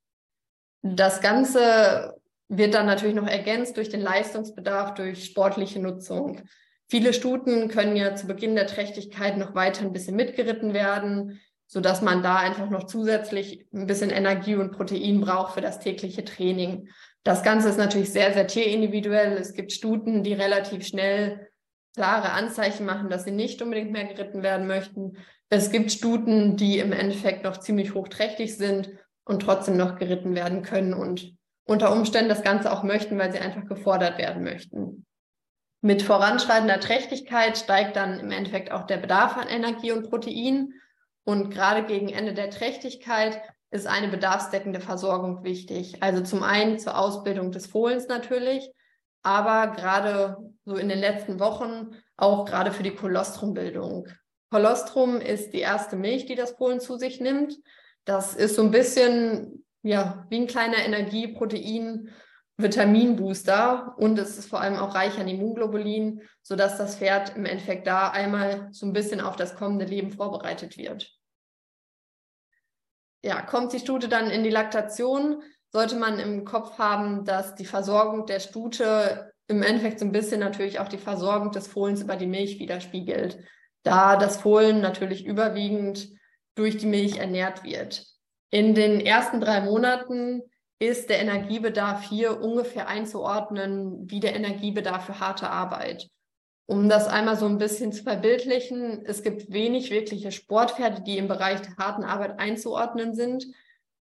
Das 0.82 1.22
Ganze 1.22 2.16
wird 2.48 2.74
dann 2.74 2.88
natürlich 2.88 3.14
noch 3.14 3.28
ergänzt 3.28 3.78
durch 3.78 3.90
den 3.90 4.02
Leistungsbedarf, 4.02 4.96
durch 4.96 5.26
sportliche 5.26 5.80
Nutzung. 5.80 6.42
Viele 6.88 7.14
Stuten 7.14 7.68
können 7.68 7.96
ja 7.96 8.16
zu 8.16 8.26
Beginn 8.26 8.56
der 8.56 8.66
Trächtigkeit 8.66 9.38
noch 9.38 9.54
weiter 9.54 9.84
ein 9.84 9.94
bisschen 9.94 10.16
mitgeritten 10.16 10.74
werden, 10.74 11.40
so 11.68 11.82
dass 11.82 12.02
man 12.02 12.24
da 12.24 12.38
einfach 12.38 12.72
noch 12.72 12.86
zusätzlich 12.86 13.68
ein 13.72 13.86
bisschen 13.86 14.10
Energie 14.10 14.56
und 14.56 14.72
Protein 14.72 15.22
braucht 15.22 15.54
für 15.54 15.62
das 15.62 15.78
tägliche 15.78 16.26
Training. 16.26 16.90
Das 17.24 17.44
Ganze 17.44 17.70
ist 17.70 17.78
natürlich 17.78 18.12
sehr, 18.12 18.34
sehr 18.34 18.48
tierindividuell. 18.48 19.34
Es 19.38 19.54
gibt 19.54 19.72
Stuten, 19.72 20.24
die 20.24 20.34
relativ 20.34 20.86
schnell 20.86 21.50
klare 21.96 22.32
Anzeichen 22.32 22.86
machen, 22.86 23.10
dass 23.10 23.26
sie 23.26 23.32
nicht 23.32 23.62
unbedingt 23.62 23.92
mehr 23.92 24.06
geritten 24.06 24.42
werden 24.42 24.68
möchten. 24.68 25.18
Es 25.50 25.72
gibt 25.72 25.92
Stuten, 25.92 26.56
die 26.56 26.80
im 26.80 26.94
Endeffekt 26.94 27.44
noch 27.44 27.58
ziemlich 27.58 27.94
hochträchtig 27.94 28.56
sind 28.56 28.90
und 29.26 29.42
trotzdem 29.42 29.78
noch 29.78 29.98
geritten 29.98 30.36
werden 30.36 30.62
können 30.62 30.94
und 30.94 31.34
unter 31.66 31.92
Umständen 31.92 32.30
das 32.30 32.42
Ganze 32.42 32.72
auch 32.72 32.84
möchten, 32.84 33.18
weil 33.20 33.32
sie 33.32 33.40
einfach 33.40 33.66
gefordert 33.66 34.18
werden 34.18 34.44
möchten. 34.44 35.06
Mit 35.82 36.02
voranschreitender 36.02 36.80
Trächtigkeit 36.80 37.58
steigt 37.58 37.96
dann 37.96 38.20
im 38.20 38.32
Endeffekt 38.32 38.72
auch 38.72 38.88
der 38.88 38.98
Bedarf 38.98 39.38
an 39.38 39.48
Energie 39.48 39.92
und 39.92 40.10
Protein. 40.10 40.74
Und 41.24 41.52
gerade 41.52 41.86
gegen 41.86 42.10
Ende 42.10 42.34
der 42.34 42.50
Trächtigkeit 42.50 43.40
ist 43.72 43.88
eine 43.88 44.08
bedarfsdeckende 44.08 44.80
Versorgung 44.80 45.44
wichtig. 45.44 46.02
Also 46.02 46.22
zum 46.24 46.44
einen 46.44 46.80
zur 46.80 46.98
Ausbildung 46.98 47.52
des 47.52 47.68
Fohlens 47.68 48.08
natürlich, 48.08 48.70
aber 49.22 49.74
gerade 49.74 50.38
so 50.66 50.76
in 50.76 50.90
den 50.90 51.00
letzten 51.00 51.40
Wochen 51.40 51.92
auch 52.18 52.46
gerade 52.46 52.72
für 52.72 52.84
die 52.84 52.96
Kolostrumbildung. 52.96 54.08
Kolostrum 54.50 55.22
ist 55.22 55.54
die 55.54 55.60
erste 55.60 55.96
Milch, 55.96 56.26
die 56.26 56.36
das 56.36 56.52
Fohlen 56.52 56.80
zu 56.80 56.98
sich 56.98 57.20
nimmt. 57.20 57.56
Das 58.06 58.36
ist 58.36 58.56
so 58.56 58.64
ein 58.64 58.72
bisschen 58.72 59.64
ja, 59.84 60.26
wie 60.30 60.38
ein 60.38 60.48
kleiner 60.48 60.78
Energie-, 60.78 61.28
Protein-, 61.28 62.10
Vitaminbooster 62.58 63.96
und 63.98 64.20
es 64.20 64.38
ist 64.38 64.50
vor 64.50 64.60
allem 64.60 64.76
auch 64.76 64.94
reich 64.94 65.18
an 65.18 65.30
Immunglobulin, 65.30 66.22
sodass 66.42 66.78
das 66.78 66.98
Pferd 66.98 67.38
im 67.38 67.46
Endeffekt 67.46 67.88
da 67.88 68.10
einmal 68.10 68.68
so 68.72 68.86
ein 68.86 68.92
bisschen 68.92 69.22
auf 69.22 69.38
das 69.38 69.56
kommende 69.56 69.86
Leben 69.86 70.12
vorbereitet 70.12 70.78
wird. 70.78 71.19
Ja, 73.24 73.42
kommt 73.42 73.74
die 73.74 73.80
Stute 73.80 74.08
dann 74.08 74.30
in 74.30 74.44
die 74.44 74.50
Laktation, 74.50 75.44
sollte 75.72 75.96
man 75.96 76.20
im 76.20 76.46
Kopf 76.46 76.78
haben, 76.78 77.26
dass 77.26 77.56
die 77.56 77.66
Versorgung 77.66 78.26
der 78.26 78.40
Stute 78.40 79.32
im 79.48 79.64
Endeffekt 79.64 80.00
so 80.00 80.06
ein 80.06 80.12
bisschen 80.12 80.40
natürlich 80.40 80.80
auch 80.80 80.88
die 80.88 80.98
Versorgung 80.98 81.52
des 81.52 81.68
Fohlens 81.68 82.02
über 82.02 82.16
die 82.16 82.28
Milch 82.28 82.60
widerspiegelt, 82.60 83.40
da 83.84 84.16
das 84.16 84.38
Fohlen 84.38 84.82
natürlich 84.82 85.26
überwiegend 85.26 86.10
durch 86.56 86.78
die 86.78 86.86
Milch 86.86 87.18
ernährt 87.18 87.64
wird. 87.64 88.06
In 88.52 88.74
den 88.74 89.00
ersten 89.00 89.42
drei 89.42 89.62
Monaten 89.62 90.42
ist 90.80 91.10
der 91.10 91.20
Energiebedarf 91.20 92.08
hier 92.08 92.42
ungefähr 92.42 92.88
einzuordnen 92.88 94.10
wie 94.10 94.20
der 94.20 94.36
Energiebedarf 94.36 95.06
für 95.06 95.20
harte 95.20 95.50
Arbeit. 95.50 96.10
Um 96.70 96.88
das 96.88 97.08
einmal 97.08 97.36
so 97.36 97.48
ein 97.48 97.58
bisschen 97.58 97.92
zu 97.92 98.04
verbildlichen, 98.04 99.04
es 99.04 99.24
gibt 99.24 99.52
wenig 99.52 99.90
wirkliche 99.90 100.32
Sportpferde, 100.32 101.02
die 101.02 101.18
im 101.18 101.28
Bereich 101.28 101.62
der 101.62 101.76
harten 101.78 102.04
Arbeit 102.04 102.38
einzuordnen 102.38 103.16
sind. 103.16 103.48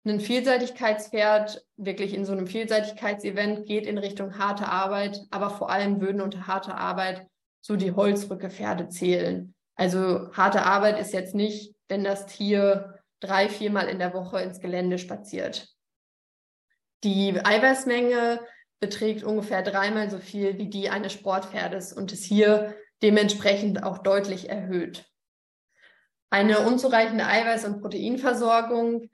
Ein 0.07 0.18
Vielseitigkeitspferd, 0.18 1.62
wirklich 1.77 2.14
in 2.14 2.24
so 2.24 2.33
einem 2.33 2.46
Vielseitigkeitsevent, 2.46 3.66
geht 3.66 3.87
in 3.87 3.98
Richtung 3.98 4.38
harte 4.38 4.66
Arbeit, 4.66 5.20
aber 5.31 5.50
vor 5.50 5.68
allem 5.68 6.00
würden 6.00 6.22
unter 6.22 6.46
harte 6.46 6.74
Arbeit 6.74 7.27
so 7.61 7.77
die 7.77 7.92
Holzrückepferde 7.92 8.88
zählen. 8.88 9.55
Also 9.77 10.33
harte 10.33 10.62
Arbeit 10.62 10.98
ist 10.98 11.12
jetzt 11.12 11.35
nicht, 11.35 11.74
wenn 11.88 12.03
das 12.03 12.24
Tier 12.24 12.98
drei, 13.20 13.50
viermal 13.50 13.88
in 13.88 13.98
der 13.98 14.14
Woche 14.14 14.40
ins 14.40 14.61
Gelände 14.61 14.96
spaziert. 14.96 15.68
Die 17.03 17.38
Eiweißmenge 17.44 18.40
beträgt 18.80 19.24
ungefähr 19.24 19.62
dreimal 19.62 20.10
so 20.10 20.18
viel 20.18 20.58
wie 20.58 20.68
die 20.68 20.90
eines 20.90 21.12
Sportpferdes 21.12 21.92
und 21.92 22.12
ist 22.12 22.24
hier 22.24 22.74
dementsprechend 23.02 23.82
auch 23.82 23.98
deutlich 23.98 24.48
erhöht. 24.48 25.04
Eine 26.30 26.60
unzureichende 26.60 27.24
Eiweiß- 27.26 27.66
und 27.66 27.80
Proteinversorgung 27.80 29.08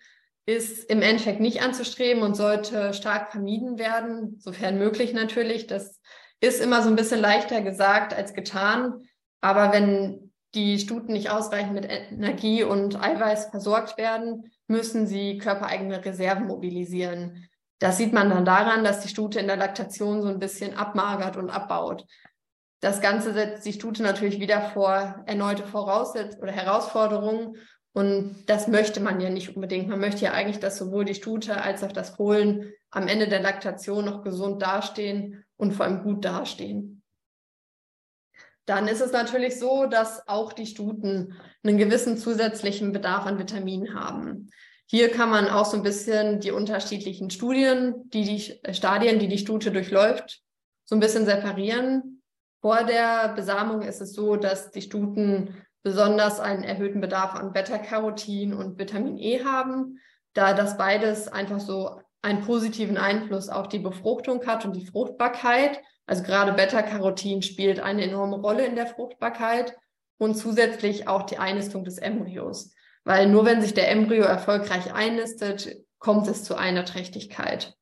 ist 0.46 0.90
im 0.90 1.03
Endeffekt 1.03 1.40
nicht 1.40 1.62
anzustreben 1.62 2.23
und 2.23 2.35
sollte 2.35 2.94
stark 2.94 3.31
vermieden 3.31 3.79
werden, 3.79 4.38
sofern 4.38 4.79
möglich 4.79 5.12
natürlich. 5.12 5.66
Das 5.66 6.01
ist 6.40 6.61
immer 6.61 6.83
so 6.83 6.88
ein 6.88 6.96
bisschen 6.96 7.20
leichter 7.20 7.61
gesagt 7.61 8.14
als 8.14 8.33
getan. 8.33 9.03
Aber 9.40 9.73
wenn 9.73 10.33
die 10.55 10.79
Stuten 10.79 11.12
nicht 11.12 11.31
ausreichend 11.31 11.75
mit 11.75 11.87
Energie 11.88 12.64
und 12.64 13.01
Eiweiß 13.01 13.51
versorgt 13.51 13.99
werden, 13.99 14.51
müssen 14.66 15.07
sie 15.07 15.38
körpereigene 15.38 16.05
Reserven 16.05 16.46
mobilisieren. 16.46 17.49
Das 17.81 17.97
sieht 17.97 18.12
man 18.12 18.29
dann 18.31 18.45
daran, 18.45 18.85
dass 18.85 19.01
die 19.01 19.09
Stute 19.09 19.40
in 19.40 19.47
der 19.47 19.57
Laktation 19.57 20.23
so 20.23 20.29
ein 20.29 20.38
bisschen 20.38 20.77
abmagert 20.77 21.37
und 21.37 21.51
abbaut. 21.51 22.07
Das 22.81 23.01
Ganze 23.01 23.33
setzt 23.33 23.64
die 23.66 23.73
Stute 23.73 24.03
natürlich 24.03 24.38
wieder 24.38 24.61
vor 24.61 25.23
erneute 25.27 25.64
Voraussetzungen 25.64 26.43
oder 26.43 26.53
Herausforderungen. 26.53 27.57
Und 27.93 28.45
das 28.47 28.69
möchte 28.69 29.01
man 29.01 29.21
ja 29.21 29.31
nicht 29.31 29.57
unbedingt. 29.57 29.88
Man 29.88 29.99
möchte 29.99 30.25
ja 30.25 30.33
eigentlich, 30.33 30.61
dass 30.61 30.79
sowohl 30.79 31.05
die 31.05 31.14
Stute 31.14 31.61
als 31.61 31.83
auch 31.83 31.93
das 31.93 32.11
Fohlen 32.11 32.73
am 32.90 33.09
Ende 33.09 33.29
der 33.29 33.40
Laktation 33.40 34.05
noch 34.05 34.23
gesund 34.23 34.62
dastehen 34.62 35.45
und 35.57 35.73
vor 35.73 35.87
allem 35.87 36.03
gut 36.03 36.25
dastehen. 36.25 37.03
Dann 38.66 38.88
ist 38.88 39.01
es 39.01 39.11
natürlich 39.11 39.59
so, 39.59 39.87
dass 39.87 40.29
auch 40.29 40.53
die 40.53 40.66
Stuten 40.66 41.35
einen 41.64 41.79
gewissen 41.79 42.16
zusätzlichen 42.16 42.93
Bedarf 42.93 43.27
an 43.27 43.38
Vitaminen 43.38 43.95
haben. 43.95 44.51
Hier 44.92 45.12
kann 45.12 45.31
man 45.31 45.46
auch 45.46 45.66
so 45.66 45.76
ein 45.76 45.85
bisschen 45.85 46.40
die 46.40 46.50
unterschiedlichen 46.50 47.31
Studien, 47.31 48.11
die 48.11 48.24
die 48.24 48.74
Stadien, 48.74 49.20
die 49.20 49.29
die 49.29 49.38
Stute 49.38 49.70
durchläuft, 49.70 50.42
so 50.85 50.96
ein 50.96 51.00
bisschen 51.00 51.26
separieren. 51.26 52.24
Vor 52.61 52.83
der 52.83 53.29
Besamung 53.35 53.83
ist 53.83 54.00
es 54.00 54.14
so, 54.14 54.35
dass 54.35 54.72
die 54.72 54.83
Stuten 54.83 55.55
besonders 55.85 56.40
einen 56.40 56.64
erhöhten 56.64 57.00
Bedarf 57.00 57.37
an 57.37 57.53
Beta-Carotin 57.53 58.53
und 58.53 58.81
Vitamin 58.81 59.16
E 59.16 59.44
haben, 59.44 60.00
da 60.33 60.55
das 60.55 60.76
beides 60.76 61.29
einfach 61.29 61.61
so 61.61 62.00
einen 62.20 62.40
positiven 62.40 62.96
Einfluss 62.98 63.48
auf 63.48 63.68
die 63.68 63.79
Befruchtung 63.79 64.44
hat 64.44 64.64
und 64.64 64.74
die 64.74 64.87
Fruchtbarkeit. 64.87 65.81
Also 66.07 66.24
gerade 66.24 66.53
Beta-Carotin 66.53 67.42
spielt 67.42 67.79
eine 67.79 68.03
enorme 68.03 68.38
Rolle 68.38 68.66
in 68.66 68.74
der 68.74 68.88
Fruchtbarkeit 68.88 69.76
und 70.18 70.35
zusätzlich 70.35 71.07
auch 71.07 71.22
die 71.22 71.38
Einnistung 71.38 71.85
des 71.85 71.98
Embryos. 71.98 72.72
Weil 73.05 73.29
nur 73.29 73.45
wenn 73.45 73.63
sich 73.63 73.75
der 73.75 73.91
Embryo 73.91 74.25
erfolgreich 74.25 74.93
einnistet, 74.93 75.77
kommt 75.99 76.29
es 76.29 76.45
zu 76.45 76.57
einer 76.57 76.85
Trächtigkeit. 76.85 77.77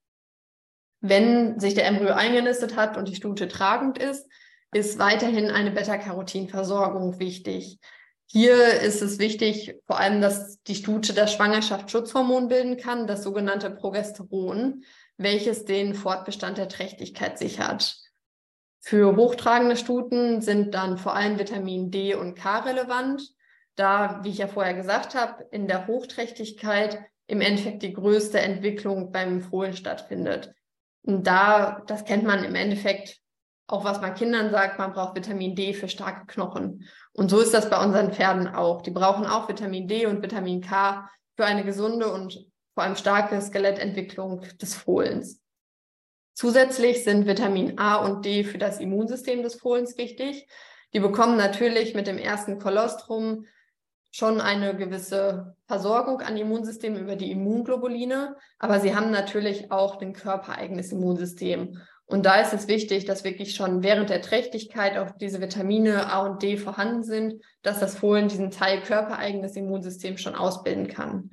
Wenn 1.00 1.60
sich 1.60 1.74
der 1.74 1.86
Embryo 1.86 2.12
eingenistet 2.12 2.76
hat 2.76 2.96
und 2.96 3.08
die 3.08 3.14
Stute 3.14 3.48
tragend 3.48 3.98
ist, 3.98 4.28
ist 4.72 4.98
weiterhin 4.98 5.50
eine 5.50 5.70
Beta-Carotin-Versorgung 5.70 7.18
wichtig. 7.18 7.78
Hier 8.26 8.80
ist 8.80 9.00
es 9.00 9.18
wichtig, 9.18 9.76
vor 9.86 9.98
allem, 9.98 10.20
dass 10.20 10.62
die 10.64 10.74
Stute 10.74 11.14
das 11.14 11.32
Schwangerschaftsschutzhormon 11.32 12.48
bilden 12.48 12.76
kann, 12.76 13.06
das 13.06 13.22
sogenannte 13.22 13.70
Progesteron, 13.70 14.84
welches 15.16 15.64
den 15.64 15.94
Fortbestand 15.94 16.58
der 16.58 16.68
Trächtigkeit 16.68 17.38
sichert. 17.38 17.96
Für 18.80 19.16
hochtragende 19.16 19.76
Stuten 19.76 20.42
sind 20.42 20.74
dann 20.74 20.98
vor 20.98 21.14
allem 21.14 21.38
Vitamin 21.38 21.90
D 21.90 22.14
und 22.14 22.34
K 22.34 22.60
relevant 22.60 23.22
da, 23.78 24.20
wie 24.22 24.30
ich 24.30 24.38
ja 24.38 24.48
vorher 24.48 24.74
gesagt 24.74 25.14
habe, 25.14 25.44
in 25.50 25.68
der 25.68 25.86
Hochträchtigkeit 25.86 27.00
im 27.26 27.40
Endeffekt 27.40 27.82
die 27.82 27.92
größte 27.92 28.40
Entwicklung 28.40 29.12
beim 29.12 29.40
Fohlen 29.42 29.74
stattfindet. 29.74 30.54
Und 31.02 31.26
da, 31.26 31.82
das 31.86 32.04
kennt 32.04 32.24
man 32.24 32.44
im 32.44 32.54
Endeffekt 32.54 33.20
auch, 33.66 33.84
was 33.84 34.00
man 34.00 34.14
Kindern 34.14 34.50
sagt, 34.50 34.78
man 34.78 34.92
braucht 34.92 35.14
Vitamin 35.14 35.54
D 35.54 35.74
für 35.74 35.88
starke 35.88 36.26
Knochen. 36.26 36.88
Und 37.12 37.28
so 37.28 37.38
ist 37.38 37.52
das 37.52 37.68
bei 37.68 37.82
unseren 37.82 38.12
Pferden 38.12 38.48
auch. 38.48 38.80
Die 38.80 38.90
brauchen 38.90 39.26
auch 39.26 39.48
Vitamin 39.48 39.86
D 39.86 40.06
und 40.06 40.22
Vitamin 40.22 40.62
K 40.62 41.08
für 41.36 41.44
eine 41.44 41.64
gesunde 41.64 42.10
und 42.10 42.46
vor 42.74 42.84
allem 42.84 42.96
starke 42.96 43.40
Skelettentwicklung 43.40 44.40
des 44.60 44.74
Fohlens. 44.74 45.42
Zusätzlich 46.34 47.04
sind 47.04 47.26
Vitamin 47.26 47.78
A 47.78 47.96
und 47.96 48.24
D 48.24 48.44
für 48.44 48.58
das 48.58 48.80
Immunsystem 48.80 49.42
des 49.42 49.56
Fohlens 49.56 49.98
wichtig. 49.98 50.48
Die 50.94 51.00
bekommen 51.00 51.36
natürlich 51.36 51.94
mit 51.94 52.06
dem 52.06 52.16
ersten 52.16 52.58
Kolostrum 52.58 53.44
schon 54.10 54.40
eine 54.40 54.76
gewisse 54.76 55.54
Versorgung 55.66 56.20
an 56.20 56.36
Immunsystem 56.36 56.96
über 56.96 57.16
die 57.16 57.30
Immunglobuline, 57.30 58.36
aber 58.58 58.80
sie 58.80 58.94
haben 58.94 59.10
natürlich 59.10 59.70
auch 59.70 60.00
ein 60.00 60.12
körpereigenes 60.12 60.92
Immunsystem. 60.92 61.78
Und 62.06 62.24
da 62.24 62.40
ist 62.40 62.54
es 62.54 62.68
wichtig, 62.68 63.04
dass 63.04 63.24
wirklich 63.24 63.54
schon 63.54 63.82
während 63.82 64.08
der 64.08 64.22
Trächtigkeit 64.22 64.96
auch 64.96 65.10
diese 65.20 65.42
Vitamine 65.42 66.10
A 66.10 66.20
und 66.26 66.42
D 66.42 66.56
vorhanden 66.56 67.02
sind, 67.02 67.34
dass 67.62 67.80
das 67.80 67.98
Fohlen 67.98 68.28
diesen 68.28 68.50
Teil 68.50 68.80
körpereigenes 68.80 69.56
Immunsystem 69.56 70.16
schon 70.16 70.34
ausbilden 70.34 70.88
kann. 70.88 71.30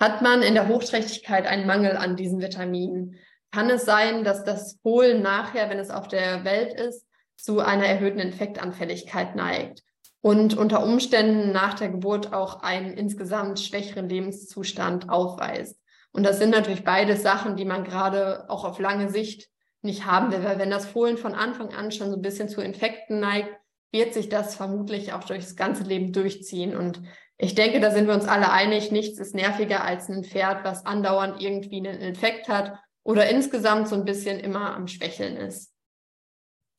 Hat 0.00 0.20
man 0.20 0.42
in 0.42 0.54
der 0.54 0.66
Hochträchtigkeit 0.66 1.46
einen 1.46 1.66
Mangel 1.66 1.96
an 1.96 2.16
diesen 2.16 2.40
Vitaminen, 2.40 3.16
kann 3.52 3.70
es 3.70 3.84
sein, 3.84 4.24
dass 4.24 4.44
das 4.44 4.78
Fohlen 4.82 5.22
nachher, 5.22 5.70
wenn 5.70 5.78
es 5.78 5.90
auf 5.90 6.08
der 6.08 6.44
Welt 6.44 6.72
ist, 6.72 7.06
zu 7.36 7.60
einer 7.60 7.86
erhöhten 7.86 8.18
Infektanfälligkeit 8.18 9.36
neigt 9.36 9.82
und 10.22 10.56
unter 10.56 10.84
Umständen 10.84 11.52
nach 11.52 11.74
der 11.74 11.88
Geburt 11.88 12.32
auch 12.32 12.62
einen 12.62 12.92
insgesamt 12.92 13.60
schwächeren 13.60 14.08
Lebenszustand 14.08 15.08
aufweist. 15.08 15.80
Und 16.12 16.24
das 16.24 16.38
sind 16.38 16.50
natürlich 16.50 16.84
beide 16.84 17.16
Sachen, 17.16 17.56
die 17.56 17.64
man 17.64 17.84
gerade 17.84 18.48
auch 18.50 18.64
auf 18.64 18.78
lange 18.78 19.08
Sicht 19.08 19.48
nicht 19.82 20.04
haben 20.04 20.30
will, 20.30 20.44
weil 20.44 20.58
wenn 20.58 20.70
das 20.70 20.86
Fohlen 20.86 21.16
von 21.16 21.34
Anfang 21.34 21.72
an 21.72 21.90
schon 21.90 22.10
so 22.10 22.16
ein 22.16 22.22
bisschen 22.22 22.48
zu 22.48 22.60
Infekten 22.60 23.20
neigt, 23.20 23.48
wird 23.92 24.12
sich 24.14 24.28
das 24.28 24.54
vermutlich 24.54 25.12
auch 25.12 25.24
durch 25.24 25.40
das 25.40 25.56
ganze 25.56 25.84
Leben 25.84 26.12
durchziehen. 26.12 26.76
Und 26.76 27.00
ich 27.38 27.54
denke, 27.54 27.80
da 27.80 27.90
sind 27.90 28.06
wir 28.06 28.14
uns 28.14 28.26
alle 28.26 28.52
einig, 28.52 28.92
nichts 28.92 29.18
ist 29.18 29.34
nerviger 29.34 29.82
als 29.82 30.08
ein 30.08 30.24
Pferd, 30.24 30.64
was 30.64 30.84
andauernd 30.84 31.40
irgendwie 31.40 31.78
einen 31.78 32.00
Infekt 32.00 32.48
hat 32.48 32.78
oder 33.02 33.28
insgesamt 33.30 33.88
so 33.88 33.94
ein 33.94 34.04
bisschen 34.04 34.38
immer 34.38 34.74
am 34.76 34.86
Schwächeln 34.86 35.36
ist. 35.36 35.69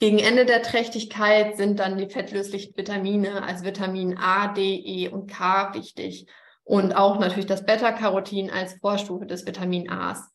Gegen 0.02 0.18
Ende 0.18 0.48
der 0.48 0.64
Trächtigkeit 0.64 1.58
sind 1.58 1.80
dann 1.80 2.00
die 2.00 2.10
fettlöslichen 2.10 2.76
Vitamine, 2.76 3.44
also 3.44 3.66
Vitamin 3.66 4.18
A, 4.18 4.48
D, 4.48 4.74
E 4.74 5.10
und 5.10 5.30
K 5.30 5.76
wichtig. 5.76 6.26
Und 6.64 6.94
auch 6.94 7.20
natürlich 7.20 7.46
das 7.46 7.68
Beta-Carotin 7.68 8.50
als 8.50 8.80
Vorstufe 8.80 9.28
des 9.28 9.46
Vitamin 9.46 9.92
A's. 9.92 10.32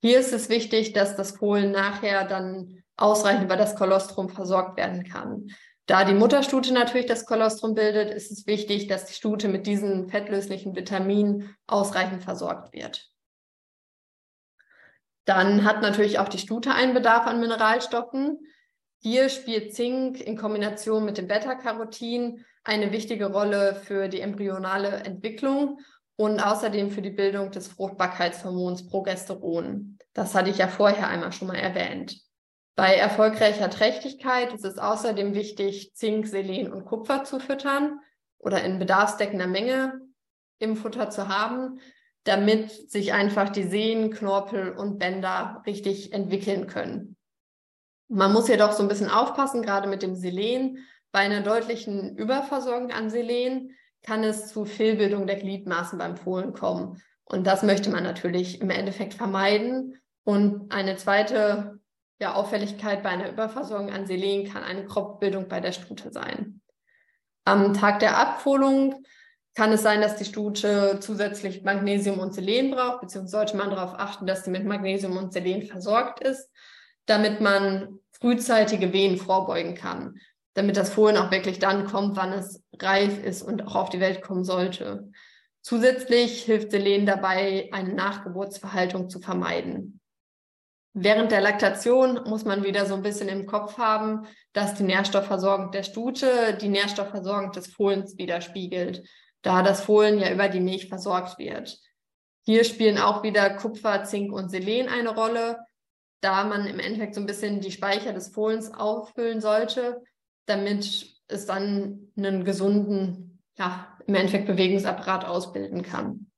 Hier 0.00 0.18
ist 0.18 0.32
es 0.32 0.48
wichtig, 0.48 0.94
dass 0.94 1.16
das 1.16 1.32
Fohlen 1.32 1.70
nachher 1.70 2.24
dann 2.24 2.82
ausreichend 2.96 3.44
über 3.44 3.58
das 3.58 3.76
Kolostrum 3.76 4.30
versorgt 4.30 4.78
werden 4.78 5.04
kann. 5.04 5.48
Da 5.84 6.04
die 6.04 6.14
Mutterstute 6.14 6.72
natürlich 6.72 7.06
das 7.06 7.26
Kolostrum 7.26 7.74
bildet, 7.74 8.08
ist 8.14 8.30
es 8.30 8.46
wichtig, 8.46 8.86
dass 8.86 9.04
die 9.04 9.12
Stute 9.12 9.48
mit 9.48 9.66
diesen 9.66 10.08
fettlöslichen 10.08 10.74
Vitaminen 10.74 11.54
ausreichend 11.66 12.24
versorgt 12.24 12.72
wird. 12.72 13.10
Dann 15.26 15.66
hat 15.66 15.82
natürlich 15.82 16.18
auch 16.18 16.28
die 16.28 16.38
Stute 16.38 16.72
einen 16.72 16.94
Bedarf 16.94 17.26
an 17.26 17.38
Mineralstoffen. 17.38 18.38
Hier 19.02 19.30
spielt 19.30 19.74
Zink 19.74 20.20
in 20.20 20.36
Kombination 20.36 21.06
mit 21.06 21.16
dem 21.16 21.26
Beta-Carotin 21.26 22.44
eine 22.64 22.92
wichtige 22.92 23.32
Rolle 23.32 23.74
für 23.74 24.08
die 24.08 24.20
embryonale 24.20 24.88
Entwicklung 25.04 25.80
und 26.16 26.38
außerdem 26.38 26.90
für 26.90 27.00
die 27.00 27.10
Bildung 27.10 27.50
des 27.50 27.68
Fruchtbarkeitshormons 27.68 28.88
Progesteron. 28.88 29.98
Das 30.12 30.34
hatte 30.34 30.50
ich 30.50 30.58
ja 30.58 30.68
vorher 30.68 31.08
einmal 31.08 31.32
schon 31.32 31.48
mal 31.48 31.56
erwähnt. 31.56 32.20
Bei 32.76 32.94
erfolgreicher 32.94 33.70
Trächtigkeit 33.70 34.52
ist 34.52 34.66
es 34.66 34.76
außerdem 34.76 35.34
wichtig, 35.34 35.94
Zink, 35.94 36.26
Selen 36.26 36.70
und 36.70 36.84
Kupfer 36.84 37.24
zu 37.24 37.40
füttern 37.40 38.00
oder 38.36 38.62
in 38.62 38.78
bedarfsdeckender 38.78 39.46
Menge 39.46 39.98
im 40.58 40.76
Futter 40.76 41.08
zu 41.08 41.28
haben. 41.28 41.80
damit 42.24 42.70
sich 42.90 43.12
einfach 43.12 43.48
die 43.48 43.62
Sehnen, 43.62 44.10
Knorpel 44.10 44.72
und 44.72 44.98
Bänder 44.98 45.62
richtig 45.66 46.12
entwickeln 46.12 46.66
können. 46.66 47.16
Man 48.12 48.32
muss 48.32 48.48
jedoch 48.48 48.72
so 48.72 48.82
ein 48.82 48.88
bisschen 48.88 49.08
aufpassen, 49.08 49.62
gerade 49.62 49.88
mit 49.88 50.02
dem 50.02 50.16
Selen. 50.16 50.78
Bei 51.12 51.20
einer 51.20 51.42
deutlichen 51.42 52.16
Überversorgung 52.16 52.90
an 52.90 53.08
Selen 53.08 53.76
kann 54.02 54.24
es 54.24 54.48
zu 54.48 54.64
Fehlbildung 54.64 55.28
der 55.28 55.36
Gliedmaßen 55.36 55.96
beim 55.96 56.16
Fohlen 56.16 56.52
kommen. 56.52 57.00
Und 57.24 57.46
das 57.46 57.62
möchte 57.62 57.88
man 57.88 58.02
natürlich 58.02 58.60
im 58.60 58.70
Endeffekt 58.70 59.14
vermeiden. 59.14 60.00
Und 60.24 60.72
eine 60.72 60.96
zweite 60.96 61.78
ja, 62.20 62.34
Auffälligkeit 62.34 63.04
bei 63.04 63.10
einer 63.10 63.30
Überversorgung 63.30 63.90
an 63.90 64.06
Selen 64.06 64.52
kann 64.52 64.64
eine 64.64 64.86
Kropfbildung 64.86 65.46
bei 65.46 65.60
der 65.60 65.72
Stute 65.72 66.10
sein. 66.10 66.60
Am 67.44 67.74
Tag 67.74 68.00
der 68.00 68.18
Abfolung 68.18 69.04
kann 69.54 69.70
es 69.70 69.82
sein, 69.82 70.00
dass 70.00 70.16
die 70.16 70.24
Stute 70.24 70.98
zusätzlich 71.00 71.62
Magnesium 71.62 72.18
und 72.18 72.34
Selen 72.34 72.72
braucht, 72.72 73.02
beziehungsweise 73.02 73.36
sollte 73.36 73.56
man 73.56 73.70
darauf 73.70 73.94
achten, 73.94 74.26
dass 74.26 74.44
sie 74.44 74.50
mit 74.50 74.64
Magnesium 74.64 75.16
und 75.16 75.32
Selen 75.32 75.62
versorgt 75.62 76.20
ist, 76.20 76.50
damit 77.06 77.40
man 77.40 77.98
frühzeitige 78.12 78.92
Wehen 78.92 79.16
vorbeugen 79.16 79.74
kann, 79.74 80.18
damit 80.54 80.76
das 80.76 80.90
Fohlen 80.90 81.16
auch 81.16 81.30
wirklich 81.30 81.58
dann 81.58 81.86
kommt, 81.86 82.16
wann 82.16 82.32
es 82.32 82.62
reif 82.78 83.22
ist 83.24 83.42
und 83.42 83.66
auch 83.66 83.74
auf 83.74 83.90
die 83.90 84.00
Welt 84.00 84.22
kommen 84.22 84.44
sollte. 84.44 85.10
Zusätzlich 85.62 86.42
hilft 86.42 86.70
Selen 86.70 87.06
dabei, 87.06 87.68
eine 87.72 87.94
Nachgeburtsverhaltung 87.94 89.10
zu 89.10 89.20
vermeiden. 89.20 90.00
Während 90.92 91.30
der 91.30 91.40
Laktation 91.40 92.20
muss 92.24 92.44
man 92.44 92.64
wieder 92.64 92.84
so 92.86 92.94
ein 92.94 93.02
bisschen 93.02 93.28
im 93.28 93.46
Kopf 93.46 93.78
haben, 93.78 94.26
dass 94.52 94.74
die 94.74 94.82
Nährstoffversorgung 94.82 95.70
der 95.70 95.84
Stute 95.84 96.58
die 96.60 96.68
Nährstoffversorgung 96.68 97.52
des 97.52 97.68
Fohlens 97.68 98.18
widerspiegelt, 98.18 99.06
da 99.42 99.62
das 99.62 99.82
Fohlen 99.82 100.18
ja 100.18 100.32
über 100.32 100.48
die 100.48 100.60
Milch 100.60 100.88
versorgt 100.88 101.38
wird. 101.38 101.78
Hier 102.44 102.64
spielen 102.64 102.98
auch 102.98 103.22
wieder 103.22 103.50
Kupfer, 103.50 104.02
Zink 104.04 104.32
und 104.32 104.48
Selen 104.48 104.88
eine 104.88 105.10
Rolle, 105.10 105.58
da 106.20 106.44
man 106.44 106.66
im 106.66 106.78
Endeffekt 106.78 107.14
so 107.14 107.20
ein 107.20 107.26
bisschen 107.26 107.60
die 107.60 107.70
Speicher 107.70 108.12
des 108.12 108.28
Fohlens 108.28 108.72
auffüllen 108.72 109.40
sollte, 109.40 110.02
damit 110.46 111.06
es 111.28 111.46
dann 111.46 112.12
einen 112.16 112.44
gesunden, 112.44 113.42
ja, 113.56 113.96
im 114.06 114.14
Endeffekt 114.14 114.46
Bewegungsapparat 114.46 115.24
ausbilden 115.24 115.82
kann. 115.82 116.30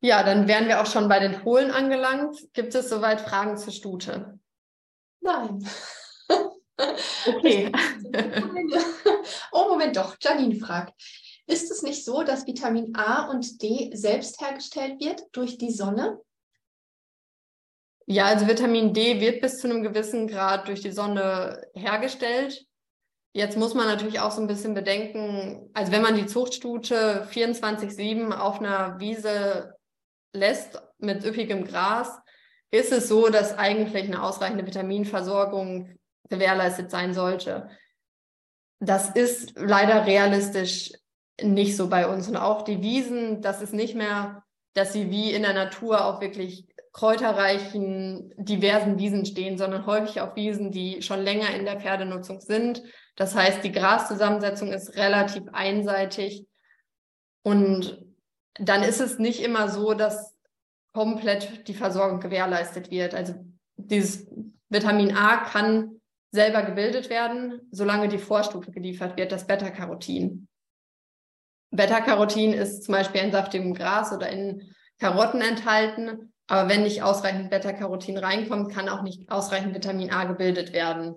Ja, 0.00 0.24
dann 0.24 0.48
wären 0.48 0.66
wir 0.66 0.82
auch 0.82 0.86
schon 0.86 1.08
bei 1.08 1.20
den 1.20 1.34
Fohlen 1.34 1.70
angelangt. 1.70 2.36
Gibt 2.54 2.74
es 2.74 2.88
soweit 2.88 3.20
Fragen 3.20 3.56
zur 3.56 3.72
Stute? 3.72 4.38
Nein. 5.20 5.64
Okay. 7.26 7.70
oh, 9.52 9.68
Moment 9.68 9.96
doch. 9.96 10.16
Janine 10.20 10.56
fragt. 10.56 10.92
Ist 11.46 11.70
es 11.70 11.82
nicht 11.82 12.04
so, 12.04 12.24
dass 12.24 12.46
Vitamin 12.46 12.96
A 12.96 13.30
und 13.30 13.62
D 13.62 13.90
selbst 13.94 14.40
hergestellt 14.40 15.00
wird 15.00 15.22
durch 15.32 15.58
die 15.58 15.70
Sonne? 15.70 16.20
Ja, 18.12 18.26
also 18.26 18.46
Vitamin 18.46 18.92
D 18.92 19.22
wird 19.22 19.40
bis 19.40 19.58
zu 19.58 19.70
einem 19.70 19.82
gewissen 19.82 20.28
Grad 20.28 20.68
durch 20.68 20.82
die 20.82 20.92
Sonne 20.92 21.66
hergestellt. 21.72 22.66
Jetzt 23.32 23.56
muss 23.56 23.72
man 23.72 23.86
natürlich 23.86 24.20
auch 24.20 24.32
so 24.32 24.42
ein 24.42 24.46
bisschen 24.46 24.74
bedenken, 24.74 25.70
also 25.72 25.92
wenn 25.92 26.02
man 26.02 26.14
die 26.14 26.26
Zuchtstute 26.26 27.26
24-7 27.32 28.36
auf 28.36 28.60
einer 28.60 29.00
Wiese 29.00 29.76
lässt 30.34 30.82
mit 30.98 31.24
üppigem 31.24 31.64
Gras, 31.64 32.20
ist 32.70 32.92
es 32.92 33.08
so, 33.08 33.30
dass 33.30 33.56
eigentlich 33.56 34.04
eine 34.04 34.22
ausreichende 34.22 34.66
Vitaminversorgung 34.66 35.96
gewährleistet 36.28 36.90
sein 36.90 37.14
sollte. 37.14 37.70
Das 38.78 39.08
ist 39.08 39.54
leider 39.56 40.04
realistisch 40.04 40.92
nicht 41.40 41.78
so 41.78 41.88
bei 41.88 42.06
uns. 42.06 42.28
Und 42.28 42.36
auch 42.36 42.60
die 42.60 42.82
Wiesen, 42.82 43.40
das 43.40 43.62
ist 43.62 43.72
nicht 43.72 43.94
mehr, 43.94 44.44
dass 44.74 44.92
sie 44.92 45.10
wie 45.10 45.32
in 45.32 45.42
der 45.42 45.54
Natur 45.54 46.04
auch 46.04 46.20
wirklich 46.20 46.66
kräuterreichen, 46.92 48.34
diversen 48.36 48.98
Wiesen 48.98 49.24
stehen, 49.24 49.56
sondern 49.56 49.86
häufig 49.86 50.20
auf 50.20 50.36
Wiesen, 50.36 50.70
die 50.70 51.00
schon 51.00 51.20
länger 51.20 51.54
in 51.54 51.64
der 51.64 51.80
Pferdenutzung 51.80 52.40
sind. 52.40 52.82
Das 53.16 53.34
heißt, 53.34 53.64
die 53.64 53.72
Graszusammensetzung 53.72 54.72
ist 54.72 54.94
relativ 54.96 55.44
einseitig. 55.52 56.46
Und 57.42 58.04
dann 58.54 58.82
ist 58.82 59.00
es 59.00 59.18
nicht 59.18 59.42
immer 59.42 59.68
so, 59.68 59.94
dass 59.94 60.36
komplett 60.92 61.66
die 61.68 61.74
Versorgung 61.74 62.20
gewährleistet 62.20 62.90
wird. 62.90 63.14
Also 63.14 63.34
dieses 63.76 64.30
Vitamin 64.68 65.16
A 65.16 65.38
kann 65.38 66.00
selber 66.30 66.62
gebildet 66.62 67.08
werden, 67.08 67.60
solange 67.70 68.08
die 68.08 68.18
Vorstufe 68.18 68.70
geliefert 68.70 69.16
wird, 69.16 69.32
das 69.32 69.46
Beta-Carotin. 69.46 70.46
Beta-Carotin 71.70 72.52
ist 72.52 72.84
zum 72.84 72.92
Beispiel 72.92 73.22
in 73.22 73.32
saftigem 73.32 73.72
Gras 73.72 74.12
oder 74.12 74.28
in 74.28 74.74
Karotten 74.98 75.40
enthalten 75.40 76.31
aber 76.52 76.68
wenn 76.68 76.82
nicht 76.82 77.02
ausreichend 77.02 77.48
Beta-Carotin 77.48 78.18
reinkommt, 78.18 78.70
kann 78.74 78.90
auch 78.90 79.00
nicht 79.00 79.30
ausreichend 79.30 79.74
Vitamin 79.74 80.12
A 80.12 80.24
gebildet 80.24 80.74
werden. 80.74 81.16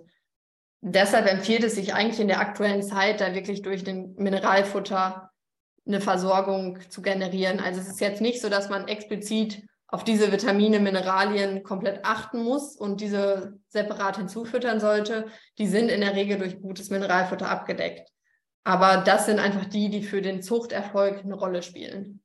Deshalb 0.80 1.30
empfiehlt 1.30 1.62
es 1.62 1.74
sich 1.74 1.92
eigentlich 1.92 2.20
in 2.20 2.28
der 2.28 2.40
aktuellen 2.40 2.82
Zeit, 2.82 3.20
da 3.20 3.34
wirklich 3.34 3.60
durch 3.60 3.84
den 3.84 4.14
Mineralfutter 4.14 5.30
eine 5.86 6.00
Versorgung 6.00 6.78
zu 6.88 7.02
generieren. 7.02 7.60
Also 7.60 7.82
es 7.82 7.88
ist 7.88 8.00
jetzt 8.00 8.22
nicht 8.22 8.40
so, 8.40 8.48
dass 8.48 8.70
man 8.70 8.88
explizit 8.88 9.62
auf 9.88 10.04
diese 10.04 10.32
Vitamine, 10.32 10.80
Mineralien 10.80 11.62
komplett 11.62 12.06
achten 12.06 12.42
muss 12.42 12.74
und 12.74 13.02
diese 13.02 13.58
separat 13.68 14.16
hinzufüttern 14.16 14.80
sollte. 14.80 15.26
Die 15.58 15.66
sind 15.66 15.90
in 15.90 16.00
der 16.00 16.14
Regel 16.14 16.38
durch 16.38 16.62
gutes 16.62 16.88
Mineralfutter 16.88 17.50
abgedeckt. 17.50 18.08
Aber 18.64 19.02
das 19.04 19.26
sind 19.26 19.38
einfach 19.38 19.66
die, 19.66 19.90
die 19.90 20.02
für 20.02 20.22
den 20.22 20.40
Zuchterfolg 20.40 21.24
eine 21.24 21.34
Rolle 21.34 21.62
spielen. 21.62 22.22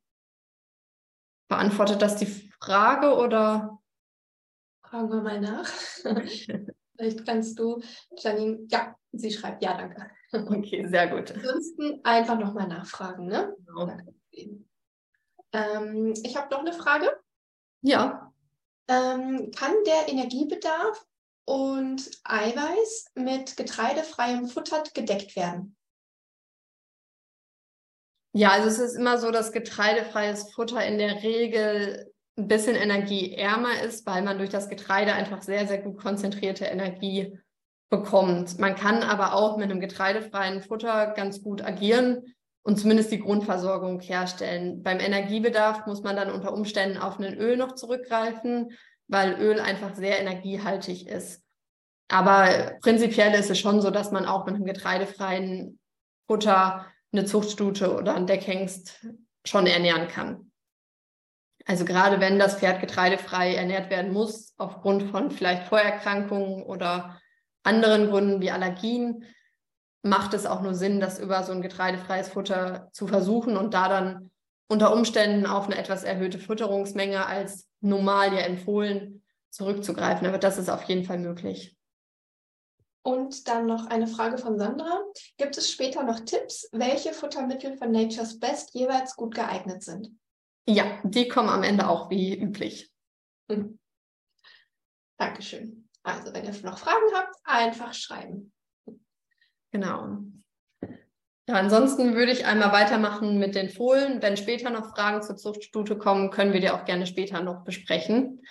Beantwortet 1.51 2.01
das 2.01 2.15
die 2.15 2.27
Frage 2.61 3.13
oder? 3.13 3.77
Fragen 4.85 5.09
wir 5.09 5.21
mal 5.21 5.41
nach. 5.41 5.67
Vielleicht 6.95 7.25
kannst 7.25 7.59
du, 7.59 7.81
Janine, 8.17 8.65
ja, 8.69 8.95
sie 9.11 9.31
schreibt, 9.31 9.61
ja, 9.61 9.75
danke. 9.75 10.09
Okay, 10.31 10.87
sehr 10.87 11.09
gut. 11.09 11.29
Ansonsten 11.31 11.99
einfach 12.05 12.39
nochmal 12.39 12.69
nachfragen, 12.69 13.25
ne? 13.25 13.53
Genau. 13.65 13.97
Ähm, 15.51 16.13
ich 16.23 16.37
habe 16.37 16.49
noch 16.51 16.61
eine 16.61 16.71
Frage. 16.71 17.19
Ja. 17.81 18.31
Ähm, 18.87 19.51
kann 19.53 19.73
der 19.85 20.07
Energiebedarf 20.07 21.05
und 21.43 22.09
Eiweiß 22.23 23.07
mit 23.15 23.57
getreidefreiem 23.57 24.47
Futter 24.47 24.83
gedeckt 24.93 25.35
werden? 25.35 25.75
Ja, 28.33 28.51
also 28.51 28.67
es 28.69 28.79
ist 28.79 28.95
immer 28.95 29.17
so, 29.17 29.31
dass 29.31 29.51
getreidefreies 29.51 30.53
Futter 30.53 30.85
in 30.85 30.97
der 30.97 31.21
Regel 31.21 32.11
ein 32.37 32.47
bisschen 32.47 32.75
energieärmer 32.75 33.81
ist, 33.83 34.05
weil 34.05 34.21
man 34.21 34.37
durch 34.37 34.49
das 34.49 34.69
Getreide 34.69 35.13
einfach 35.13 35.41
sehr, 35.41 35.67
sehr 35.67 35.79
gut 35.79 35.97
konzentrierte 35.97 36.65
Energie 36.65 37.37
bekommt. 37.89 38.57
Man 38.57 38.75
kann 38.75 39.03
aber 39.03 39.33
auch 39.33 39.57
mit 39.57 39.69
einem 39.69 39.81
getreidefreien 39.81 40.61
Futter 40.61 41.13
ganz 41.15 41.43
gut 41.43 41.61
agieren 41.61 42.33
und 42.63 42.79
zumindest 42.79 43.11
die 43.11 43.19
Grundversorgung 43.19 43.99
herstellen. 43.99 44.81
Beim 44.81 44.99
Energiebedarf 44.99 45.85
muss 45.85 46.01
man 46.01 46.15
dann 46.15 46.31
unter 46.31 46.53
Umständen 46.53 46.97
auf 46.97 47.19
ein 47.19 47.37
Öl 47.37 47.57
noch 47.57 47.73
zurückgreifen, 47.75 48.71
weil 49.07 49.33
Öl 49.41 49.59
einfach 49.59 49.93
sehr 49.95 50.19
energiehaltig 50.19 51.07
ist. 51.07 51.43
Aber 52.07 52.77
prinzipiell 52.81 53.33
ist 53.33 53.49
es 53.49 53.59
schon 53.59 53.81
so, 53.81 53.89
dass 53.89 54.11
man 54.11 54.25
auch 54.25 54.45
mit 54.45 54.55
einem 54.55 54.65
getreidefreien 54.65 55.79
Futter 56.27 56.85
eine 57.11 57.25
Zuchtstute 57.25 57.95
oder 57.95 58.15
ein 58.15 58.27
Deckhengst 58.27 59.05
schon 59.45 59.67
ernähren 59.67 60.07
kann. 60.07 60.51
Also 61.65 61.85
gerade 61.85 62.19
wenn 62.19 62.39
das 62.39 62.55
Pferd 62.55 62.81
getreidefrei 62.81 63.55
ernährt 63.55 63.89
werden 63.89 64.11
muss, 64.13 64.53
aufgrund 64.57 65.03
von 65.03 65.31
vielleicht 65.31 65.67
Vorerkrankungen 65.67 66.63
oder 66.63 67.19
anderen 67.63 68.09
Gründen 68.09 68.41
wie 68.41 68.51
Allergien, 68.51 69.25
macht 70.03 70.33
es 70.33 70.45
auch 70.45 70.61
nur 70.61 70.73
Sinn, 70.73 70.99
das 70.99 71.19
über 71.19 71.43
so 71.43 71.51
ein 71.51 71.61
getreidefreies 71.61 72.29
Futter 72.29 72.89
zu 72.91 73.07
versuchen 73.07 73.57
und 73.57 73.73
da 73.73 73.87
dann 73.87 74.31
unter 74.67 74.93
Umständen 74.93 75.45
auf 75.45 75.65
eine 75.65 75.77
etwas 75.77 76.03
erhöhte 76.03 76.39
Futterungsmenge 76.39 77.25
als 77.25 77.67
normal 77.81 78.33
ja 78.33 78.39
empfohlen 78.39 79.21
zurückzugreifen. 79.51 80.25
Aber 80.25 80.37
das 80.37 80.57
ist 80.57 80.69
auf 80.69 80.83
jeden 80.83 81.03
Fall 81.03 81.19
möglich. 81.19 81.77
Und 83.03 83.47
dann 83.47 83.65
noch 83.65 83.87
eine 83.87 84.07
Frage 84.07 84.37
von 84.37 84.59
Sandra. 84.59 85.01
Gibt 85.37 85.57
es 85.57 85.71
später 85.71 86.03
noch 86.03 86.19
Tipps, 86.19 86.69
welche 86.71 87.13
Futtermittel 87.13 87.75
von 87.77 87.91
Nature's 87.91 88.39
Best 88.39 88.75
jeweils 88.75 89.15
gut 89.15 89.33
geeignet 89.33 89.83
sind? 89.83 90.09
Ja, 90.67 90.99
die 91.03 91.27
kommen 91.27 91.49
am 91.49 91.63
Ende 91.63 91.89
auch 91.89 92.09
wie 92.09 92.37
üblich. 92.37 92.91
Hm. 93.51 93.79
Dankeschön. 95.17 95.89
Also, 96.03 96.33
wenn 96.33 96.45
ihr 96.45 96.53
noch 96.63 96.77
Fragen 96.77 97.13
habt, 97.13 97.35
einfach 97.43 97.93
schreiben. 97.93 98.53
Genau. 99.71 100.17
Ja, 101.47 101.55
ansonsten 101.55 102.15
würde 102.15 102.31
ich 102.31 102.45
einmal 102.45 102.71
weitermachen 102.71 103.37
mit 103.37 103.55
den 103.55 103.69
Fohlen. 103.69 104.21
Wenn 104.21 104.37
später 104.37 104.69
noch 104.69 104.95
Fragen 104.95 105.21
zur 105.21 105.37
Zuchtstute 105.37 105.97
kommen, 105.97 106.29
können 106.29 106.53
wir 106.53 106.61
die 106.61 106.69
auch 106.69 106.85
gerne 106.85 107.07
später 107.07 107.41
noch 107.41 107.63
besprechen. 107.63 108.41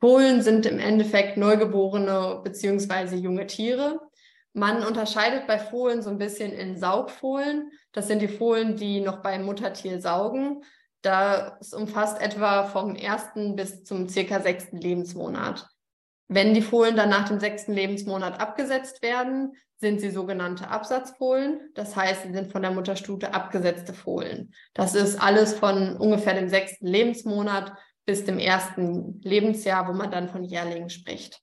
Fohlen 0.00 0.42
sind 0.42 0.66
im 0.66 0.78
Endeffekt 0.78 1.36
Neugeborene 1.36 2.40
beziehungsweise 2.42 3.16
junge 3.16 3.46
Tiere. 3.46 4.00
Man 4.52 4.82
unterscheidet 4.82 5.46
bei 5.46 5.58
Fohlen 5.58 6.02
so 6.02 6.10
ein 6.10 6.18
bisschen 6.18 6.52
in 6.52 6.76
Saugfohlen. 6.76 7.70
Das 7.92 8.08
sind 8.08 8.20
die 8.20 8.28
Fohlen, 8.28 8.76
die 8.76 9.00
noch 9.00 9.22
beim 9.22 9.44
Muttertier 9.44 10.00
saugen. 10.00 10.64
Das 11.02 11.72
umfasst 11.72 12.20
etwa 12.20 12.64
vom 12.64 12.96
ersten 12.96 13.56
bis 13.56 13.84
zum 13.84 14.08
circa 14.08 14.40
sechsten 14.40 14.78
Lebensmonat. 14.78 15.68
Wenn 16.28 16.54
die 16.54 16.62
Fohlen 16.62 16.96
dann 16.96 17.10
nach 17.10 17.28
dem 17.28 17.40
sechsten 17.40 17.72
Lebensmonat 17.72 18.40
abgesetzt 18.40 19.02
werden, 19.02 19.52
sind 19.78 20.00
sie 20.00 20.10
sogenannte 20.10 20.68
Absatzfohlen. 20.68 21.70
Das 21.74 21.96
heißt, 21.96 22.22
sie 22.22 22.32
sind 22.32 22.52
von 22.52 22.62
der 22.62 22.70
Mutterstute 22.70 23.32
abgesetzte 23.32 23.94
Fohlen. 23.94 24.52
Das 24.74 24.94
ist 24.94 25.20
alles 25.20 25.54
von 25.54 25.96
ungefähr 25.96 26.34
dem 26.34 26.48
sechsten 26.48 26.86
Lebensmonat 26.86 27.72
bis 28.06 28.24
dem 28.24 28.38
ersten 28.38 29.20
Lebensjahr, 29.22 29.88
wo 29.88 29.92
man 29.92 30.10
dann 30.10 30.28
von 30.28 30.44
Jährlingen 30.44 30.90
spricht. 30.90 31.40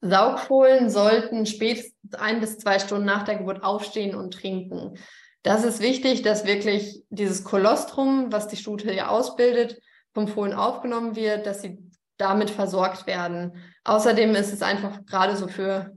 Saugfohlen 0.00 0.90
sollten 0.90 1.46
spätestens 1.46 2.14
ein 2.14 2.40
bis 2.40 2.58
zwei 2.58 2.78
Stunden 2.78 3.06
nach 3.06 3.22
der 3.22 3.36
Geburt 3.36 3.62
aufstehen 3.62 4.16
und 4.16 4.34
trinken. 4.34 4.98
Das 5.42 5.64
ist 5.64 5.80
wichtig, 5.80 6.22
dass 6.22 6.44
wirklich 6.44 7.02
dieses 7.08 7.44
Kolostrum, 7.44 8.32
was 8.32 8.48
die 8.48 8.56
Stute 8.56 8.92
ja 8.92 9.08
ausbildet, 9.08 9.80
vom 10.12 10.28
Fohlen 10.28 10.52
aufgenommen 10.52 11.16
wird, 11.16 11.46
dass 11.46 11.62
sie 11.62 11.78
damit 12.16 12.50
versorgt 12.50 13.06
werden. 13.06 13.56
Außerdem 13.84 14.34
ist 14.34 14.52
es 14.52 14.62
einfach 14.62 15.04
gerade 15.06 15.36
so 15.36 15.48
für 15.48 15.96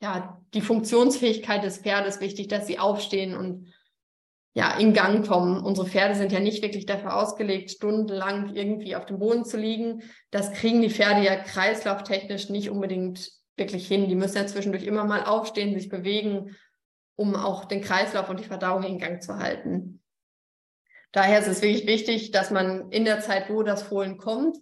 ja, 0.00 0.40
die 0.52 0.60
Funktionsfähigkeit 0.60 1.64
des 1.64 1.78
Pferdes 1.78 2.20
wichtig, 2.20 2.48
dass 2.48 2.66
sie 2.66 2.78
aufstehen 2.78 3.36
und 3.36 3.72
ja, 4.54 4.76
in 4.78 4.94
Gang 4.94 5.26
kommen. 5.26 5.62
Unsere 5.62 5.88
Pferde 5.88 6.14
sind 6.14 6.30
ja 6.30 6.38
nicht 6.38 6.62
wirklich 6.62 6.86
dafür 6.86 7.16
ausgelegt, 7.16 7.72
stundenlang 7.72 8.54
irgendwie 8.54 8.94
auf 8.94 9.04
dem 9.04 9.18
Boden 9.18 9.44
zu 9.44 9.56
liegen. 9.56 10.02
Das 10.30 10.52
kriegen 10.52 10.80
die 10.80 10.90
Pferde 10.90 11.22
ja 11.22 11.34
kreislauftechnisch 11.34 12.50
nicht 12.50 12.70
unbedingt 12.70 13.32
wirklich 13.56 13.88
hin. 13.88 14.08
Die 14.08 14.14
müssen 14.14 14.36
ja 14.36 14.46
zwischendurch 14.46 14.84
immer 14.84 15.04
mal 15.04 15.24
aufstehen, 15.24 15.78
sich 15.78 15.88
bewegen, 15.88 16.56
um 17.16 17.34
auch 17.34 17.64
den 17.64 17.80
Kreislauf 17.80 18.30
und 18.30 18.38
die 18.38 18.44
Verdauung 18.44 18.84
in 18.84 18.98
Gang 18.98 19.20
zu 19.20 19.38
halten. 19.38 20.00
Daher 21.10 21.40
ist 21.40 21.48
es 21.48 21.62
wirklich 21.62 21.86
wichtig, 21.86 22.30
dass 22.30 22.50
man 22.50 22.90
in 22.90 23.04
der 23.04 23.20
Zeit, 23.20 23.50
wo 23.50 23.64
das 23.64 23.82
Fohlen 23.82 24.18
kommt, 24.18 24.56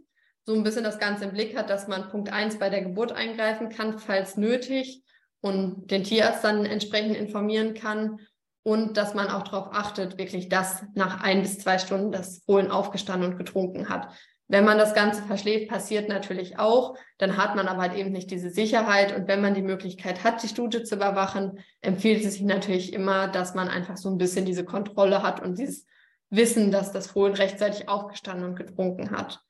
so 0.45 0.55
ein 0.55 0.63
bisschen 0.63 0.85
das 0.85 0.99
Ganze 0.99 1.25
im 1.25 1.33
Blick 1.33 1.57
hat, 1.57 1.71
dass 1.71 1.87
man 1.87 2.09
Punkt 2.09 2.33
eins 2.33 2.59
bei 2.59 2.71
der 2.71 2.83
Geburt 2.83 3.13
eingreifen 3.13 3.69
kann, 3.69 3.99
falls 3.99 4.37
nötig, 4.37 5.03
und 5.41 5.91
den 5.91 6.05
Tierarzt 6.05 6.45
dann 6.45 6.65
entsprechend 6.65 7.17
informieren 7.17 7.75
kann 7.75 8.21
und 8.63 8.97
dass 8.97 9.15
man 9.15 9.29
auch 9.29 9.43
darauf 9.43 9.73
achtet, 9.73 10.19
wirklich, 10.19 10.49
dass 10.49 10.85
nach 10.95 11.23
ein 11.23 11.43
bis 11.43 11.59
zwei 11.59 11.79
Stunden 11.79 12.13
das 12.13 12.43
Fohlen 12.45 12.71
aufgestanden 12.71 13.33
und 13.33 13.39
getrunken 13.39 13.89
hat. 13.89 14.09
Wenn 14.49 14.65
man 14.65 14.77
das 14.77 14.95
Ganze 14.95 15.23
verschläft, 15.23 15.71
passiert 15.71 16.09
natürlich 16.09 16.59
auch. 16.59 16.97
Dann 17.17 17.39
hat 17.39 17.57
man 17.57 17.69
aber 17.69 17.81
halt 17.81 17.95
eben 17.95 18.13
nicht 18.13 18.31
diese 18.31 18.51
Sicherheit. 18.51 19.17
Und 19.17 19.27
wenn 19.27 19.41
man 19.41 19.55
die 19.55 19.63
Möglichkeit 19.63 20.25
hat, 20.25 20.43
die 20.43 20.49
Stute 20.49 20.85
zu 20.85 20.97
überwachen, 20.97 21.61
empfiehlt 21.81 22.25
es 22.25 22.35
sich 22.35 22.43
natürlich 22.43 22.93
immer, 22.93 23.29
dass 23.29 23.55
man 23.55 23.69
einfach 23.69 23.97
so 23.97 24.11
ein 24.11 24.19
bisschen 24.19 24.45
diese 24.45 24.65
Kontrolle 24.65 25.23
hat 25.23 25.41
und 25.41 25.59
dieses 25.59 25.87
Wissen, 26.29 26.71
dass 26.71 26.93
das 26.93 27.07
Fohlen 27.07 27.35
rechtzeitig 27.35 27.89
aufgestanden 27.89 28.47
und 28.47 28.57
getrunken 28.57 29.11
hat. 29.11 29.41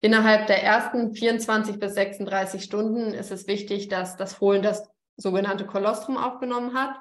Innerhalb 0.00 0.46
der 0.46 0.62
ersten 0.62 1.14
24 1.14 1.78
bis 1.78 1.94
36 1.94 2.64
Stunden 2.64 3.12
ist 3.12 3.30
es 3.30 3.46
wichtig, 3.46 3.88
dass 3.88 4.16
das 4.16 4.32
Fohlen 4.32 4.62
das 4.62 4.88
sogenannte 5.18 5.66
Kolostrum 5.66 6.16
aufgenommen 6.16 6.74
hat. 6.74 6.96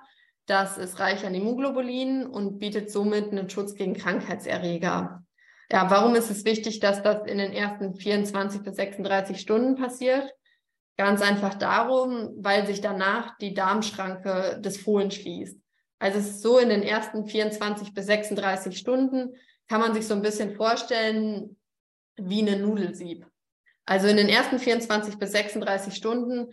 Das 0.49 0.79
ist 0.79 0.99
reich 0.99 1.27
an 1.27 1.35
Immunoglobulin 1.35 2.25
und 2.25 2.57
bietet 2.57 2.89
somit 2.89 3.31
einen 3.31 3.51
Schutz 3.51 3.75
gegen 3.75 3.93
Krankheitserreger. 3.93 5.23
Ja, 5.71 5.91
warum 5.91 6.15
ist 6.15 6.31
es 6.31 6.43
wichtig, 6.43 6.79
dass 6.79 7.03
das 7.03 7.27
in 7.27 7.37
den 7.37 7.53
ersten 7.53 7.93
24 7.93 8.63
bis 8.63 8.75
36 8.75 9.39
Stunden 9.39 9.75
passiert? 9.75 10.33
Ganz 10.97 11.21
einfach 11.21 11.53
darum, 11.53 12.31
weil 12.37 12.65
sich 12.65 12.81
danach 12.81 13.37
die 13.37 13.53
Darmschranke 13.53 14.59
des 14.59 14.77
Fohlen 14.77 15.11
schließt. 15.11 15.55
Also 15.99 16.17
es 16.17 16.29
ist 16.29 16.41
so, 16.41 16.57
in 16.57 16.69
den 16.69 16.81
ersten 16.81 17.27
24 17.27 17.93
bis 17.93 18.07
36 18.07 18.75
Stunden 18.75 19.35
kann 19.67 19.81
man 19.81 19.93
sich 19.93 20.07
so 20.07 20.15
ein 20.15 20.23
bisschen 20.23 20.55
vorstellen 20.55 21.57
wie 22.15 22.41
eine 22.41 22.57
Nudelsieb. 22.57 23.27
Also 23.85 24.07
in 24.07 24.17
den 24.17 24.29
ersten 24.29 24.57
24 24.57 25.19
bis 25.19 25.31
36 25.31 25.93
Stunden 25.93 26.47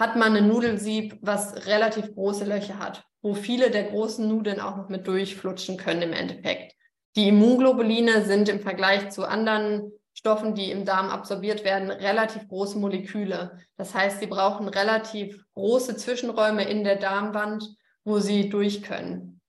hat 0.00 0.16
man 0.16 0.34
ein 0.34 0.48
Nudelsieb, 0.48 1.16
was 1.20 1.66
relativ 1.66 2.12
große 2.12 2.44
Löcher 2.44 2.80
hat, 2.80 3.06
wo 3.22 3.34
viele 3.34 3.70
der 3.70 3.84
großen 3.84 4.26
Nudeln 4.26 4.60
auch 4.60 4.76
noch 4.76 4.88
mit 4.88 5.06
durchflutschen 5.06 5.76
können 5.76 6.02
im 6.02 6.12
Endeffekt. 6.12 6.74
Die 7.16 7.28
Immunglobuline 7.28 8.24
sind 8.24 8.48
im 8.48 8.60
Vergleich 8.60 9.10
zu 9.10 9.24
anderen 9.24 9.92
Stoffen, 10.14 10.54
die 10.54 10.70
im 10.70 10.84
Darm 10.84 11.08
absorbiert 11.08 11.64
werden, 11.64 11.90
relativ 11.90 12.46
große 12.48 12.78
Moleküle. 12.78 13.58
Das 13.76 13.94
heißt, 13.94 14.20
sie 14.20 14.26
brauchen 14.26 14.68
relativ 14.68 15.44
große 15.54 15.96
Zwischenräume 15.96 16.64
in 16.64 16.84
der 16.84 16.96
Darmwand, 16.96 17.64
wo 18.04 18.18
sie 18.18 18.48
durch 18.48 18.82
können. 18.82 19.40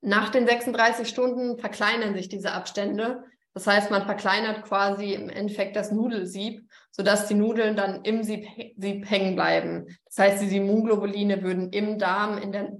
Nach 0.00 0.30
den 0.30 0.46
36 0.46 1.08
Stunden 1.08 1.58
verkleinern 1.58 2.14
sich 2.14 2.28
diese 2.28 2.52
Abstände. 2.52 3.24
Das 3.52 3.66
heißt, 3.66 3.90
man 3.90 4.04
verkleinert 4.04 4.62
quasi 4.62 5.12
im 5.12 5.28
Endeffekt 5.28 5.76
das 5.76 5.92
Nudelsieb, 5.92 6.69
sodass 6.90 7.26
die 7.28 7.34
Nudeln 7.34 7.76
dann 7.76 8.02
im 8.02 8.22
Sieb, 8.22 8.46
Sieb 8.76 9.08
hängen 9.08 9.34
bleiben. 9.34 9.86
Das 10.06 10.18
heißt, 10.18 10.42
die 10.42 10.56
Immunglobuline 10.56 11.42
würden 11.42 11.70
im 11.70 11.98
Darm 11.98 12.38
in 12.38 12.52
der 12.52 12.72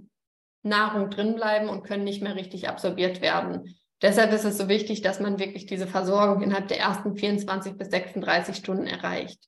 Nahrung 0.63 1.11
drin 1.11 1.35
bleiben 1.35 1.69
und 1.69 1.85
können 1.85 2.05
nicht 2.05 2.23
mehr 2.23 2.37
richtig 2.37 2.69
absorbiert 2.69 3.23
werden. 3.23 3.75
Deshalb 4.03 4.33
ist 4.33 4.45
es 4.45 4.57
so 4.57 4.69
wichtig, 4.69 5.03
dass 5.03 5.21
man 5.21 5.39
wirklich 5.39 5.67
diese 5.67 5.87
Versorgung 5.87 6.43
innerhalb 6.43 6.69
der 6.69 6.81
ersten 6.81 7.17
24 7.17 7.77
bis 7.77 7.89
36 7.89 8.57
Stunden 8.57 8.87
erreicht. 8.87 9.45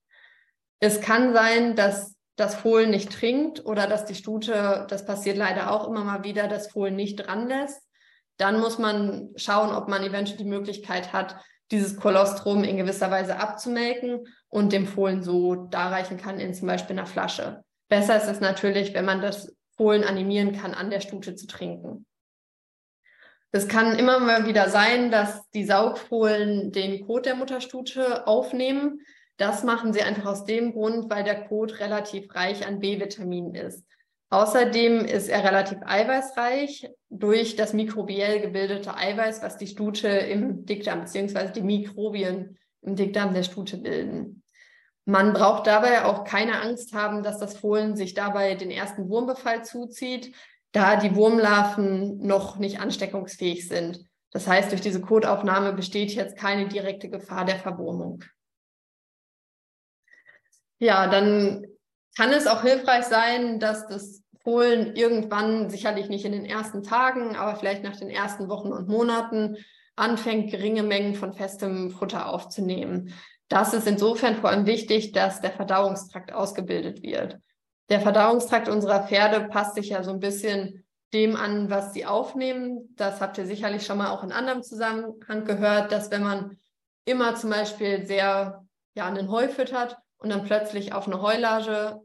Es 0.79 1.01
kann 1.01 1.33
sein, 1.33 1.75
dass 1.75 2.17
das 2.37 2.55
Fohlen 2.55 2.91
nicht 2.91 3.13
trinkt 3.13 3.65
oder 3.65 3.87
dass 3.87 4.05
die 4.05 4.15
Stute, 4.15 4.87
das 4.89 5.07
passiert 5.07 5.37
leider 5.37 5.71
auch 5.71 5.89
immer 5.89 6.05
mal 6.05 6.25
wieder, 6.25 6.49
das 6.49 6.71
Fohlen 6.71 6.97
nicht 6.97 7.17
dran 7.17 7.49
lässt. 7.49 7.83
Dann 8.37 8.61
muss 8.61 8.79
man 8.79 9.31
schauen, 9.37 9.75
ob 9.75 9.89
man 9.89 10.03
eventuell 10.03 10.39
die 10.39 10.45
Möglichkeit 10.45 11.13
hat, 11.13 11.37
dieses 11.71 11.97
Kolostrum 11.97 12.65
in 12.65 12.77
gewisser 12.77 13.11
Weise 13.11 13.39
abzumelken 13.39 14.27
und 14.53 14.73
dem 14.73 14.87
Fohlen 14.87 15.23
so 15.23 15.55
darreichen 15.55 16.19
kann 16.19 16.39
in 16.39 16.53
zum 16.53 16.69
Beispiel 16.69 16.99
einer 16.99 17.07
Flasche. 17.07 17.65
Besser 17.89 18.19
ist 18.19 18.29
es 18.29 18.41
natürlich, 18.41 18.93
wenn 18.93 19.07
man 19.07 19.23
das 19.23 19.57
Fohlen 19.79 20.05
animieren 20.05 20.53
kann, 20.53 20.75
an 20.75 20.91
der 20.91 21.01
Stute 21.01 21.35
zu 21.35 21.47
trinken. 21.47 22.05
Es 23.51 23.67
kann 23.67 23.99
immer 23.99 24.21
mal 24.21 24.47
wieder 24.47 24.69
sein, 24.69 25.11
dass 25.11 25.49
die 25.51 25.65
Saugfohlen 25.65 26.71
den 26.71 27.07
Kot 27.07 27.25
der 27.25 27.35
Mutterstute 27.35 28.27
aufnehmen. 28.27 29.01
Das 29.39 29.65
machen 29.65 29.95
sie 29.95 30.03
einfach 30.03 30.27
aus 30.27 30.45
dem 30.45 30.73
Grund, 30.73 31.09
weil 31.11 31.25
der 31.25 31.47
Kot 31.47 31.81
relativ 31.81 32.35
reich 32.35 32.67
an 32.67 32.79
B-Vitaminen 32.79 33.55
ist. 33.55 33.85
Außerdem 34.29 35.07
ist 35.07 35.29
er 35.29 35.45
relativ 35.45 35.79
eiweißreich 35.83 36.91
durch 37.09 37.57
das 37.57 37.73
mikrobiell 37.73 38.41
gebildete 38.41 38.95
Eiweiß, 38.97 39.43
was 39.43 39.57
die 39.57 39.67
Stute 39.67 40.09
im 40.09 40.67
Dickdarm 40.67 41.01
bzw. 41.01 41.53
die 41.53 41.63
Mikrobien 41.63 42.59
im 42.83 42.97
Dickdarm 42.97 43.33
der 43.33 43.45
Stute 43.45 43.79
bilden. 43.79 44.42
Man 45.05 45.33
braucht 45.33 45.67
dabei 45.67 46.05
auch 46.05 46.25
keine 46.25 46.61
Angst 46.61 46.95
haben, 46.95 47.23
dass 47.23 47.39
das 47.39 47.57
Fohlen 47.57 47.97
sich 47.97 48.15
dabei 48.15 48.55
den 48.55 48.71
ersten 48.71 49.09
Wurmbefall 49.09 49.65
zuzieht, 49.65 50.35
da 50.71 50.97
die 50.97 51.17
Wurmlarven 51.17 52.19
noch 52.19 52.59
nicht 52.59 52.81
ansteckungsfähig 52.81 53.69
sind. 53.69 54.07
Das 54.31 54.47
heißt, 54.47 54.71
durch 54.71 54.81
diese 54.81 55.01
Kotaufnahme 55.01 55.73
besteht 55.73 56.13
jetzt 56.13 56.37
keine 56.37 56.69
direkte 56.69 57.11
Gefahr 57.11 57.45
der 57.45 57.59
Verwurmung. 57.59 58.25
Ja, 60.79 61.07
dann 61.07 61.67
kann 62.17 62.31
es 62.31 62.47
auch 62.47 62.63
hilfreich 62.63 63.05
sein, 63.05 63.61
dass 63.61 63.87
das 63.87 64.23
Fohlen 64.43 64.97
irgendwann, 64.97 65.71
sicherlich 65.71 66.09
nicht 66.09 66.25
in 66.25 66.33
den 66.33 66.45
ersten 66.45 66.83
Tagen, 66.83 67.37
aber 67.37 67.57
vielleicht 67.57 67.83
nach 67.83 67.97
den 67.97 68.11
ersten 68.11 68.49
Wochen 68.49 68.73
und 68.73 68.89
Monaten, 68.89 69.57
anfängt, 69.95 70.51
geringe 70.51 70.83
Mengen 70.83 71.15
von 71.15 71.35
festem 71.35 71.91
Futter 71.91 72.29
aufzunehmen. 72.29 73.13
Das 73.53 73.75
ist 73.75 73.87
insofern 73.87 74.37
vor 74.37 74.51
allem 74.51 74.67
wichtig, 74.67 75.13
dass 75.13 75.41
der 75.41 75.53
Verdauungstrakt 75.53 76.33
ausgebildet 76.33 77.03
wird 77.03 77.39
der 77.93 78.01
Verdauungstrakt 78.01 78.69
unserer 78.71 79.07
Pferde 79.07 79.49
passt 79.49 79.75
sich 79.75 79.91
ja 79.91 80.03
so 80.03 80.13
ein 80.13 80.21
bisschen 80.21 80.83
dem 81.13 81.37
an, 81.37 81.69
was 81.69 81.93
sie 81.93 82.07
aufnehmen. 82.07 82.89
Das 82.97 83.21
habt 83.21 83.37
ihr 83.37 83.45
sicherlich 83.45 83.85
schon 83.85 83.99
mal 83.99 84.09
auch 84.09 84.23
in 84.23 84.33
anderem 84.33 84.63
Zusammenhang 84.63 85.45
gehört, 85.45 85.93
dass 85.93 86.11
wenn 86.11 86.23
man 86.23 86.57
immer 87.05 87.37
zum 87.37 87.51
Beispiel 87.51 88.07
sehr 88.07 88.65
ja, 88.95 89.07
einen 89.07 89.31
Heu 89.31 89.49
füttert 89.49 89.99
und 90.17 90.31
dann 90.31 90.45
plötzlich 90.45 90.95
auf 90.95 91.07
eine 91.07 91.21
Heulage 91.21 92.01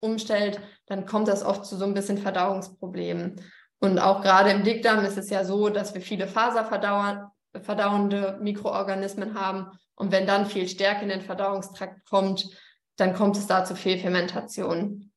umstellt, 0.00 0.62
dann 0.86 1.04
kommt 1.04 1.28
das 1.28 1.44
oft 1.44 1.66
zu 1.66 1.76
so 1.76 1.84
ein 1.84 1.92
bisschen 1.92 2.16
Verdauungsproblemen. 2.16 3.38
Und 3.80 3.98
auch 3.98 4.22
gerade 4.22 4.48
im 4.50 4.64
Dickdarm 4.64 5.04
ist 5.04 5.18
es 5.18 5.28
ja 5.28 5.44
so, 5.44 5.68
dass 5.68 5.92
wir 5.92 6.00
viele 6.00 6.26
faserverdauernde 6.26 8.38
Mikroorganismen 8.40 9.38
haben. 9.38 9.78
Und 9.98 10.12
wenn 10.12 10.26
dann 10.26 10.46
viel 10.46 10.68
Stärke 10.68 11.02
in 11.02 11.08
den 11.08 11.20
Verdauungstrakt 11.20 12.08
kommt, 12.08 12.48
dann 12.96 13.14
kommt 13.14 13.36
es 13.36 13.46
da 13.46 13.64
zu 13.64 13.74
Fehlfermentation. 13.74 15.10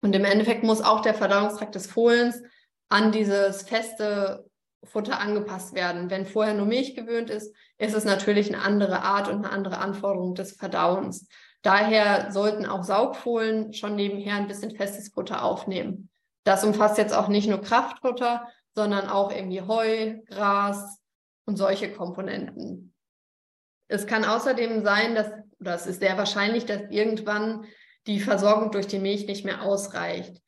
Und 0.00 0.14
im 0.14 0.24
Endeffekt 0.24 0.62
muss 0.62 0.80
auch 0.80 1.00
der 1.00 1.14
Verdauungstrakt 1.14 1.74
des 1.74 1.88
Fohlens 1.88 2.40
an 2.88 3.10
dieses 3.10 3.62
feste 3.62 4.48
Futter 4.84 5.18
angepasst 5.20 5.74
werden. 5.74 6.08
Wenn 6.08 6.24
vorher 6.24 6.54
nur 6.54 6.66
Milch 6.66 6.94
gewöhnt 6.94 7.30
ist, 7.30 7.52
ist 7.78 7.94
es 7.94 8.04
natürlich 8.04 8.52
eine 8.52 8.62
andere 8.62 9.02
Art 9.02 9.28
und 9.28 9.44
eine 9.44 9.50
andere 9.50 9.78
Anforderung 9.78 10.36
des 10.36 10.52
Verdauens. 10.52 11.26
Daher 11.62 12.30
sollten 12.30 12.64
auch 12.64 12.84
Saugfohlen 12.84 13.72
schon 13.72 13.96
nebenher 13.96 14.36
ein 14.36 14.46
bisschen 14.46 14.76
festes 14.76 15.08
Futter 15.08 15.42
aufnehmen. 15.42 16.10
Das 16.44 16.62
umfasst 16.62 16.96
jetzt 16.96 17.12
auch 17.12 17.26
nicht 17.26 17.48
nur 17.48 17.60
Kraftfutter, 17.60 18.46
sondern 18.74 19.08
auch 19.08 19.32
irgendwie 19.32 19.62
Heu, 19.62 20.20
Gras 20.28 21.00
und 21.44 21.56
solche 21.56 21.92
Komponenten. 21.92 22.94
Es 23.88 24.06
kann 24.06 24.24
außerdem 24.24 24.84
sein, 24.84 25.14
dass, 25.14 25.30
oder 25.60 25.74
es 25.74 25.86
ist 25.86 26.00
sehr 26.00 26.16
wahrscheinlich, 26.16 26.66
dass 26.66 26.82
irgendwann 26.90 27.64
die 28.06 28.20
Versorgung 28.20 28.70
durch 28.70 28.86
die 28.86 28.98
Milch 28.98 29.26
nicht 29.26 29.44
mehr 29.44 29.62
ausreicht. 29.62 30.40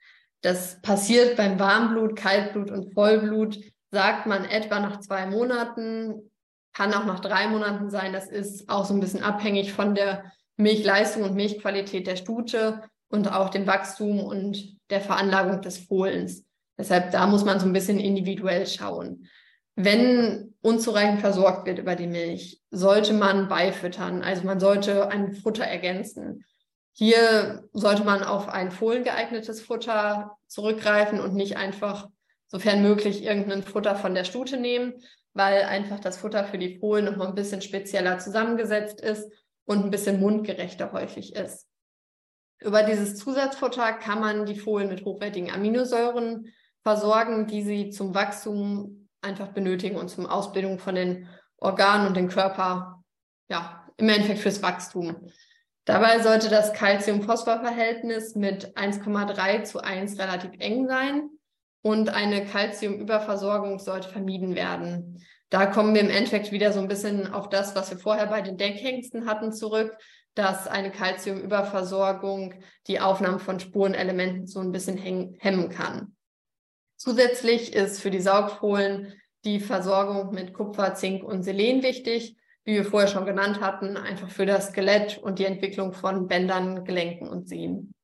Das 0.42 0.80
passiert 0.80 1.36
beim 1.36 1.58
Warmblut, 1.58 2.16
Kaltblut 2.16 2.70
und 2.70 2.94
Vollblut, 2.94 3.58
sagt 3.90 4.26
man 4.26 4.44
etwa 4.44 4.80
nach 4.80 5.00
zwei 5.00 5.26
Monaten, 5.26 6.30
kann 6.72 6.94
auch 6.94 7.04
nach 7.04 7.20
drei 7.20 7.48
Monaten 7.48 7.90
sein. 7.90 8.12
Das 8.12 8.28
ist 8.28 8.68
auch 8.68 8.84
so 8.84 8.94
ein 8.94 9.00
bisschen 9.00 9.22
abhängig 9.22 9.72
von 9.72 9.94
der 9.94 10.32
Milchleistung 10.56 11.24
und 11.24 11.34
Milchqualität 11.34 12.06
der 12.06 12.16
Stute 12.16 12.82
und 13.08 13.32
auch 13.32 13.50
dem 13.50 13.66
Wachstum 13.66 14.20
und 14.20 14.76
der 14.90 15.00
Veranlagung 15.00 15.60
des 15.62 15.78
Fohlens. 15.78 16.44
Deshalb 16.78 17.10
da 17.10 17.26
muss 17.26 17.44
man 17.44 17.60
so 17.60 17.66
ein 17.66 17.72
bisschen 17.72 17.98
individuell 17.98 18.66
schauen. 18.66 19.26
Wenn 19.74 20.49
unzureichend 20.62 21.20
versorgt 21.20 21.66
wird 21.66 21.78
über 21.78 21.96
die 21.96 22.06
Milch, 22.06 22.60
sollte 22.70 23.14
man 23.14 23.48
beifüttern. 23.48 24.22
Also 24.22 24.44
man 24.44 24.60
sollte 24.60 25.08
ein 25.08 25.34
Futter 25.34 25.64
ergänzen. 25.64 26.44
Hier 26.92 27.64
sollte 27.72 28.04
man 28.04 28.22
auf 28.22 28.48
ein 28.48 28.70
fohlengeeignetes 28.70 29.62
Futter 29.62 30.36
zurückgreifen 30.46 31.20
und 31.20 31.34
nicht 31.34 31.56
einfach, 31.56 32.08
sofern 32.46 32.82
möglich, 32.82 33.22
irgendein 33.22 33.62
Futter 33.62 33.96
von 33.96 34.14
der 34.14 34.24
Stute 34.24 34.58
nehmen, 34.58 34.94
weil 35.32 35.62
einfach 35.62 36.00
das 36.00 36.18
Futter 36.18 36.44
für 36.44 36.58
die 36.58 36.78
Fohlen 36.78 37.04
noch 37.04 37.16
mal 37.16 37.28
ein 37.28 37.34
bisschen 37.34 37.62
spezieller 37.62 38.18
zusammengesetzt 38.18 39.00
ist 39.00 39.30
und 39.64 39.84
ein 39.84 39.90
bisschen 39.90 40.20
mundgerechter 40.20 40.92
häufig 40.92 41.36
ist. 41.36 41.66
Über 42.58 42.82
dieses 42.82 43.16
Zusatzfutter 43.16 43.94
kann 43.94 44.20
man 44.20 44.44
die 44.44 44.58
Fohlen 44.58 44.88
mit 44.88 45.04
hochwertigen 45.04 45.50
Aminosäuren 45.50 46.52
versorgen, 46.82 47.46
die 47.46 47.62
sie 47.62 47.90
zum 47.90 48.14
Wachstum 48.14 48.99
einfach 49.22 49.48
benötigen 49.48 49.96
und 49.96 50.08
zum 50.08 50.26
Ausbildung 50.26 50.78
von 50.78 50.94
den 50.94 51.28
Organen 51.58 52.06
und 52.06 52.16
den 52.16 52.28
Körper, 52.28 53.02
ja, 53.48 53.86
im 53.96 54.08
Endeffekt 54.08 54.40
fürs 54.40 54.62
Wachstum. 54.62 55.30
Dabei 55.84 56.20
sollte 56.20 56.48
das 56.48 56.72
Calcium-Phosphor-Verhältnis 56.72 58.34
mit 58.34 58.76
1,3 58.76 59.64
zu 59.64 59.80
1 59.80 60.18
relativ 60.18 60.52
eng 60.58 60.86
sein 60.86 61.28
und 61.82 62.10
eine 62.10 62.44
Calciumüberversorgung 62.44 63.78
sollte 63.78 64.08
vermieden 64.08 64.54
werden. 64.54 65.24
Da 65.48 65.66
kommen 65.66 65.94
wir 65.94 66.00
im 66.00 66.10
Endeffekt 66.10 66.52
wieder 66.52 66.72
so 66.72 66.80
ein 66.80 66.88
bisschen 66.88 67.32
auf 67.32 67.48
das, 67.48 67.74
was 67.74 67.90
wir 67.90 67.98
vorher 67.98 68.26
bei 68.26 68.40
den 68.40 68.56
Deckhengsten 68.56 69.26
hatten, 69.26 69.52
zurück, 69.52 69.96
dass 70.34 70.68
eine 70.68 70.92
Calciumüberversorgung 70.92 72.54
die 72.86 73.00
Aufnahme 73.00 73.40
von 73.40 73.58
Spurenelementen 73.58 74.46
so 74.46 74.60
ein 74.60 74.72
bisschen 74.72 74.96
hemmen 74.96 75.70
kann. 75.70 76.14
Zusätzlich 77.00 77.72
ist 77.72 78.02
für 78.02 78.10
die 78.10 78.20
Saugfohlen 78.20 79.14
die 79.46 79.58
Versorgung 79.58 80.34
mit 80.34 80.52
Kupfer, 80.52 80.94
Zink 80.94 81.24
und 81.24 81.42
Selen 81.42 81.82
wichtig, 81.82 82.36
wie 82.64 82.74
wir 82.74 82.84
vorher 82.84 83.08
schon 83.08 83.24
genannt 83.24 83.62
hatten, 83.62 83.96
einfach 83.96 84.28
für 84.28 84.44
das 84.44 84.66
Skelett 84.66 85.16
und 85.16 85.38
die 85.38 85.46
Entwicklung 85.46 85.94
von 85.94 86.28
Bändern, 86.28 86.84
Gelenken 86.84 87.26
und 87.26 87.48
Sehnen. 87.48 87.94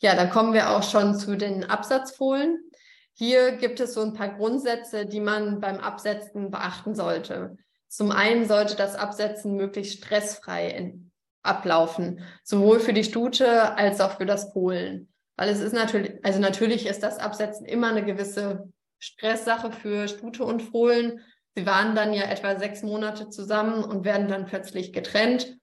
Ja, 0.00 0.14
dann 0.14 0.30
kommen 0.30 0.52
wir 0.52 0.70
auch 0.70 0.84
schon 0.84 1.16
zu 1.16 1.36
den 1.36 1.64
Absatzfohlen. 1.64 2.70
Hier 3.14 3.56
gibt 3.56 3.80
es 3.80 3.94
so 3.94 4.02
ein 4.02 4.14
paar 4.14 4.36
Grundsätze, 4.36 5.06
die 5.06 5.20
man 5.20 5.58
beim 5.58 5.78
Absetzen 5.78 6.52
beachten 6.52 6.94
sollte. 6.94 7.56
Zum 7.88 8.12
einen 8.12 8.46
sollte 8.46 8.76
das 8.76 8.94
Absetzen 8.94 9.56
möglichst 9.56 9.98
stressfrei 9.98 10.94
ablaufen, 11.42 12.24
sowohl 12.44 12.78
für 12.78 12.92
die 12.92 13.02
Stute 13.02 13.76
als 13.76 14.00
auch 14.00 14.18
für 14.18 14.26
das 14.26 14.52
Fohlen. 14.52 15.12
Weil 15.36 15.48
es 15.48 15.60
ist 15.60 15.72
natürlich, 15.72 16.24
also 16.24 16.38
natürlich 16.38 16.86
ist 16.86 17.02
das 17.02 17.18
Absetzen 17.18 17.66
immer 17.66 17.88
eine 17.88 18.04
gewisse 18.04 18.70
Stresssache 18.98 19.72
für 19.72 20.08
Stute 20.08 20.44
und 20.44 20.62
Fohlen. 20.62 21.20
Sie 21.54 21.66
waren 21.66 21.94
dann 21.94 22.12
ja 22.12 22.24
etwa 22.24 22.58
sechs 22.58 22.82
Monate 22.82 23.28
zusammen 23.30 23.82
und 23.82 24.04
werden 24.04 24.28
dann 24.28 24.46
plötzlich 24.46 24.92
getrennt 24.92 25.60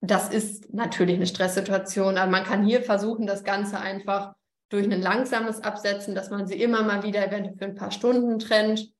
das 0.00 0.28
ist 0.28 0.72
natürlich 0.72 1.16
eine 1.16 1.26
Stresssituation, 1.26 2.18
aber 2.18 2.30
man 2.30 2.44
kann 2.44 2.64
hier 2.64 2.82
versuchen, 2.82 3.26
das 3.26 3.42
Ganze 3.42 3.80
einfach 3.80 4.34
durch 4.68 4.84
ein 4.84 5.00
langsames 5.00 5.62
Absetzen, 5.62 6.14
dass 6.14 6.30
man 6.30 6.46
sie 6.46 6.60
immer 6.60 6.82
mal 6.82 7.02
wieder 7.02 7.26
eventuell 7.26 7.56
für 7.56 7.64
ein 7.64 7.74
paar 7.74 7.90
Stunden 7.90 8.38
trennt, 8.38 8.92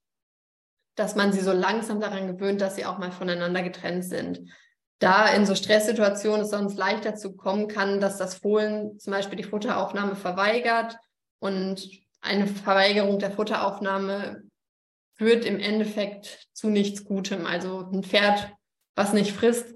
dass 0.96 1.14
man 1.14 1.32
sie 1.32 1.40
so 1.40 1.52
langsam 1.52 2.00
daran 2.00 2.26
gewöhnt, 2.26 2.60
dass 2.60 2.74
sie 2.74 2.84
auch 2.84 2.98
mal 2.98 3.12
voneinander 3.12 3.62
getrennt 3.62 4.04
sind. 4.04 4.50
Da 4.98 5.28
in 5.28 5.46
so 5.46 5.54
Stresssituationen 5.54 6.42
es 6.42 6.50
sonst 6.50 6.76
leicht 6.76 7.04
dazu 7.04 7.36
kommen 7.36 7.68
kann, 7.68 8.00
dass 8.00 8.16
das 8.16 8.34
Fohlen 8.34 8.98
zum 8.98 9.12
Beispiel 9.12 9.36
die 9.36 9.44
Futteraufnahme 9.44 10.16
verweigert 10.16 10.96
und 11.38 11.88
eine 12.20 12.46
Verweigerung 12.46 13.18
der 13.18 13.30
Futteraufnahme 13.30 14.42
führt 15.16 15.44
im 15.44 15.60
Endeffekt 15.60 16.48
zu 16.52 16.68
nichts 16.68 17.04
Gutem. 17.04 17.46
Also 17.46 17.88
ein 17.92 18.02
Pferd, 18.02 18.52
was 18.96 19.12
nicht 19.12 19.32
frisst, 19.32 19.74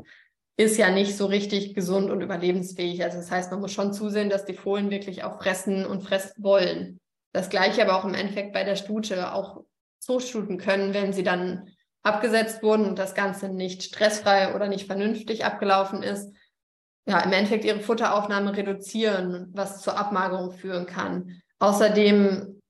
ist 0.56 0.76
ja 0.76 0.90
nicht 0.90 1.16
so 1.16 1.26
richtig 1.26 1.74
gesund 1.74 2.10
und 2.10 2.20
überlebensfähig. 2.20 3.02
Also 3.02 3.18
das 3.18 3.30
heißt, 3.30 3.50
man 3.50 3.60
muss 3.60 3.72
schon 3.72 3.92
zusehen, 3.92 4.28
dass 4.28 4.44
die 4.44 4.54
Fohlen 4.54 4.90
wirklich 4.90 5.24
auch 5.24 5.40
fressen 5.40 5.86
und 5.86 6.02
fressen 6.02 6.42
wollen. 6.42 7.00
Das 7.32 7.48
gleiche 7.48 7.82
aber 7.82 7.96
auch 7.96 8.04
im 8.04 8.14
Endeffekt 8.14 8.52
bei 8.52 8.64
der 8.64 8.76
Stute. 8.76 9.32
Auch 9.32 9.62
Zuchtstuten 9.98 10.58
können, 10.58 10.94
wenn 10.94 11.12
sie 11.12 11.22
dann 11.22 11.70
abgesetzt 12.02 12.62
wurden 12.62 12.86
und 12.86 12.98
das 12.98 13.14
Ganze 13.14 13.48
nicht 13.48 13.82
stressfrei 13.82 14.54
oder 14.54 14.68
nicht 14.68 14.86
vernünftig 14.86 15.44
abgelaufen 15.44 16.02
ist, 16.02 16.34
ja, 17.06 17.20
im 17.20 17.32
Endeffekt 17.32 17.64
ihre 17.64 17.80
Futteraufnahme 17.80 18.56
reduzieren, 18.56 19.50
was 19.52 19.80
zur 19.80 19.98
Abmagerung 19.98 20.52
führen 20.52 20.86
kann. 20.86 21.40
Außerdem 21.58 22.60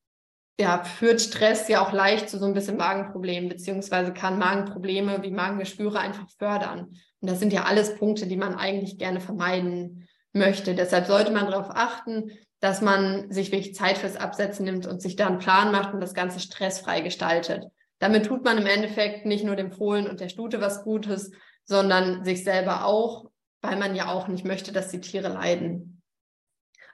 ja, 0.60 0.84
führt 0.84 1.20
Stress 1.20 1.68
ja 1.68 1.82
auch 1.82 1.92
leicht 1.92 2.28
zu 2.28 2.38
so 2.38 2.46
ein 2.46 2.54
bisschen 2.54 2.76
Magenproblemen, 2.76 3.48
beziehungsweise 3.48 4.12
kann 4.12 4.38
Magenprobleme 4.38 5.22
wie 5.22 5.30
Magengeschwüre 5.30 5.98
einfach 5.98 6.28
fördern. 6.38 6.94
Und 7.20 7.30
das 7.30 7.40
sind 7.40 7.52
ja 7.52 7.64
alles 7.64 7.96
Punkte, 7.96 8.26
die 8.26 8.36
man 8.36 8.54
eigentlich 8.54 8.98
gerne 8.98 9.20
vermeiden 9.20 10.08
möchte. 10.32 10.74
Deshalb 10.74 11.06
sollte 11.06 11.32
man 11.32 11.50
darauf 11.50 11.70
achten, 11.70 12.32
dass 12.60 12.80
man 12.80 13.30
sich 13.32 13.50
wirklich 13.50 13.74
Zeit 13.74 13.98
fürs 13.98 14.16
Absetzen 14.16 14.64
nimmt 14.64 14.86
und 14.86 15.02
sich 15.02 15.16
da 15.16 15.26
einen 15.26 15.38
Plan 15.38 15.72
macht 15.72 15.94
und 15.94 16.00
das 16.00 16.14
Ganze 16.14 16.38
stressfrei 16.38 17.00
gestaltet. 17.00 17.64
Damit 18.02 18.26
tut 18.26 18.42
man 18.42 18.58
im 18.58 18.66
Endeffekt 18.66 19.26
nicht 19.26 19.44
nur 19.44 19.54
dem 19.54 19.70
Fohlen 19.70 20.08
und 20.08 20.18
der 20.18 20.28
Stute 20.28 20.60
was 20.60 20.82
Gutes, 20.82 21.30
sondern 21.62 22.24
sich 22.24 22.42
selber 22.42 22.84
auch, 22.84 23.30
weil 23.60 23.76
man 23.76 23.94
ja 23.94 24.10
auch 24.10 24.26
nicht 24.26 24.44
möchte, 24.44 24.72
dass 24.72 24.88
die 24.88 25.00
Tiere 25.00 25.28
leiden. 25.28 26.02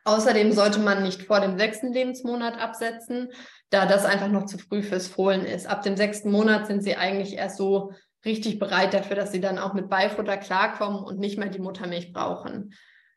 Außerdem 0.04 0.52
sollte 0.52 0.80
man 0.80 1.02
nicht 1.02 1.22
vor 1.22 1.40
dem 1.40 1.56
sechsten 1.56 1.94
Lebensmonat 1.94 2.59
absetzen, 2.61 3.30
da 3.70 3.86
das 3.86 4.04
einfach 4.04 4.28
noch 4.28 4.44
zu 4.44 4.59
früh 4.59 4.82
fürs 4.82 5.09
Fohlen 5.09 5.46
ist. 5.46 5.66
Ab 5.66 5.80
dem 5.80 5.96
sechsten 5.96 6.30
Monat 6.30 6.66
sind 6.66 6.82
sie 6.82 6.96
eigentlich 6.96 7.38
erst 7.38 7.56
so 7.56 7.94
richtig 8.26 8.59
bereit 8.59 8.92
dafür, 8.92 9.16
dass 9.16 9.32
sie 9.32 9.40
dann 9.40 9.59
auch 9.59 9.72
mit 9.72 9.88
Beifutter 9.88 10.36
klarkommen 10.36 11.02
und 11.02 11.18
nicht 11.18 11.38
mehr 11.38 11.48
die 11.48 11.59
Muttermilch 11.59 12.12
brauchen. 12.12 12.74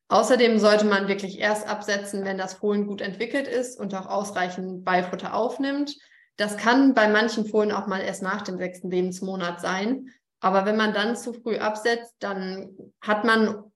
Außerdem 0.08 0.60
sollte 0.60 0.86
man 0.86 1.10
wirklich 1.10 1.40
erst 1.40 1.68
absetzen, 1.68 2.24
wenn 2.24 2.38
das 2.38 2.54
Fohlen 2.54 2.88
gut 2.88 3.02
entwickelt 3.02 3.50
ist 3.50 3.78
und 3.78 3.94
auch 3.96 4.06
ausreichend 4.06 4.86
Beifutter 4.86 5.34
aufnimmt. 5.34 5.94
Das 6.38 6.58
kann 6.58 6.94
bei 6.94 7.08
manchen 7.08 7.46
Fohlen 7.46 7.72
auch 7.72 7.88
mal 7.88 8.02
erst 8.02 8.24
nach 8.24 8.42
dem 8.42 8.58
sechsten 8.58 8.90
Lebensmonat 8.90 9.62
sein. 9.62 10.10
Aber 10.40 10.66
wenn 10.66 10.78
man 10.78 10.94
dann 10.94 11.16
zu 11.16 11.34
früh 11.34 11.58
absetzt, 11.58 12.16
dann 12.20 12.76
hat 13.02 13.24
man 13.24 13.72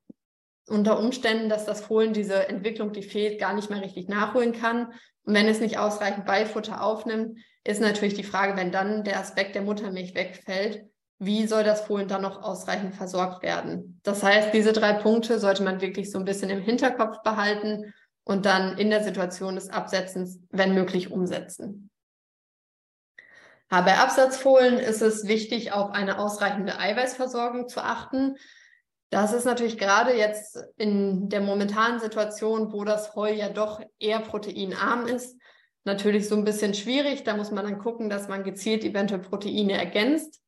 unter 0.67 0.99
Umständen, 0.99 1.47
dass 1.47 1.65
das 1.65 1.81
Fohlen 1.81 2.13
diese 2.13 2.49
Entwicklung, 2.49 2.91
die 2.91 3.03
fehlt, 3.03 3.39
gar 3.39 3.53
nicht 3.53 3.69
mehr 3.69 3.81
richtig 3.81 4.09
nachholen 4.09 4.51
kann. 4.51 4.87
Und 5.23 5.33
wenn 5.33 5.47
es 5.47 5.59
nicht 5.59 5.77
ausreichend 5.77 6.25
Beifutter 6.25 6.83
aufnimmt, 6.83 7.39
ist 7.63 7.81
natürlich 7.81 8.15
die 8.15 8.23
Frage, 8.23 8.57
wenn 8.57 8.71
dann 8.71 9.03
der 9.03 9.19
Aspekt 9.19 9.55
der 9.55 9.61
Muttermilch 9.61 10.15
wegfällt, 10.15 10.85
wie 11.19 11.47
soll 11.47 11.63
das 11.63 11.81
Fohlen 11.81 12.07
dann 12.07 12.21
noch 12.21 12.43
ausreichend 12.43 12.95
versorgt 12.95 13.41
werden? 13.41 13.99
Das 14.03 14.21
heißt, 14.21 14.53
diese 14.53 14.73
drei 14.73 14.93
Punkte 14.93 15.39
sollte 15.39 15.63
man 15.63 15.81
wirklich 15.81 16.11
so 16.11 16.19
ein 16.19 16.25
bisschen 16.25 16.49
im 16.49 16.61
Hinterkopf 16.61 17.21
behalten 17.23 17.93
und 18.23 18.45
dann 18.45 18.77
in 18.77 18.89
der 18.89 19.03
Situation 19.03 19.55
des 19.55 19.69
Absetzens, 19.69 20.39
wenn 20.49 20.73
möglich, 20.73 21.11
umsetzen. 21.11 21.89
Bei 23.69 23.97
Absatzfohlen 23.97 24.77
ist 24.77 25.01
es 25.01 25.27
wichtig, 25.27 25.71
auf 25.71 25.91
eine 25.91 26.19
ausreichende 26.19 26.79
Eiweißversorgung 26.79 27.67
zu 27.67 27.81
achten. 27.81 28.35
Das 29.09 29.33
ist 29.33 29.45
natürlich 29.45 29.77
gerade 29.77 30.15
jetzt 30.15 30.57
in 30.77 31.29
der 31.29 31.41
momentanen 31.41 31.99
Situation, 31.99 32.71
wo 32.71 32.83
das 32.83 33.15
Heu 33.15 33.33
ja 33.33 33.49
doch 33.49 33.81
eher 33.99 34.19
proteinarm 34.19 35.07
ist, 35.07 35.37
natürlich 35.83 36.27
so 36.27 36.35
ein 36.35 36.43
bisschen 36.43 36.73
schwierig. 36.73 37.23
Da 37.23 37.35
muss 37.35 37.51
man 37.51 37.65
dann 37.65 37.79
gucken, 37.79 38.09
dass 38.09 38.27
man 38.27 38.43
gezielt 38.43 38.83
eventuell 38.83 39.21
Proteine 39.21 39.73
ergänzt 39.73 40.41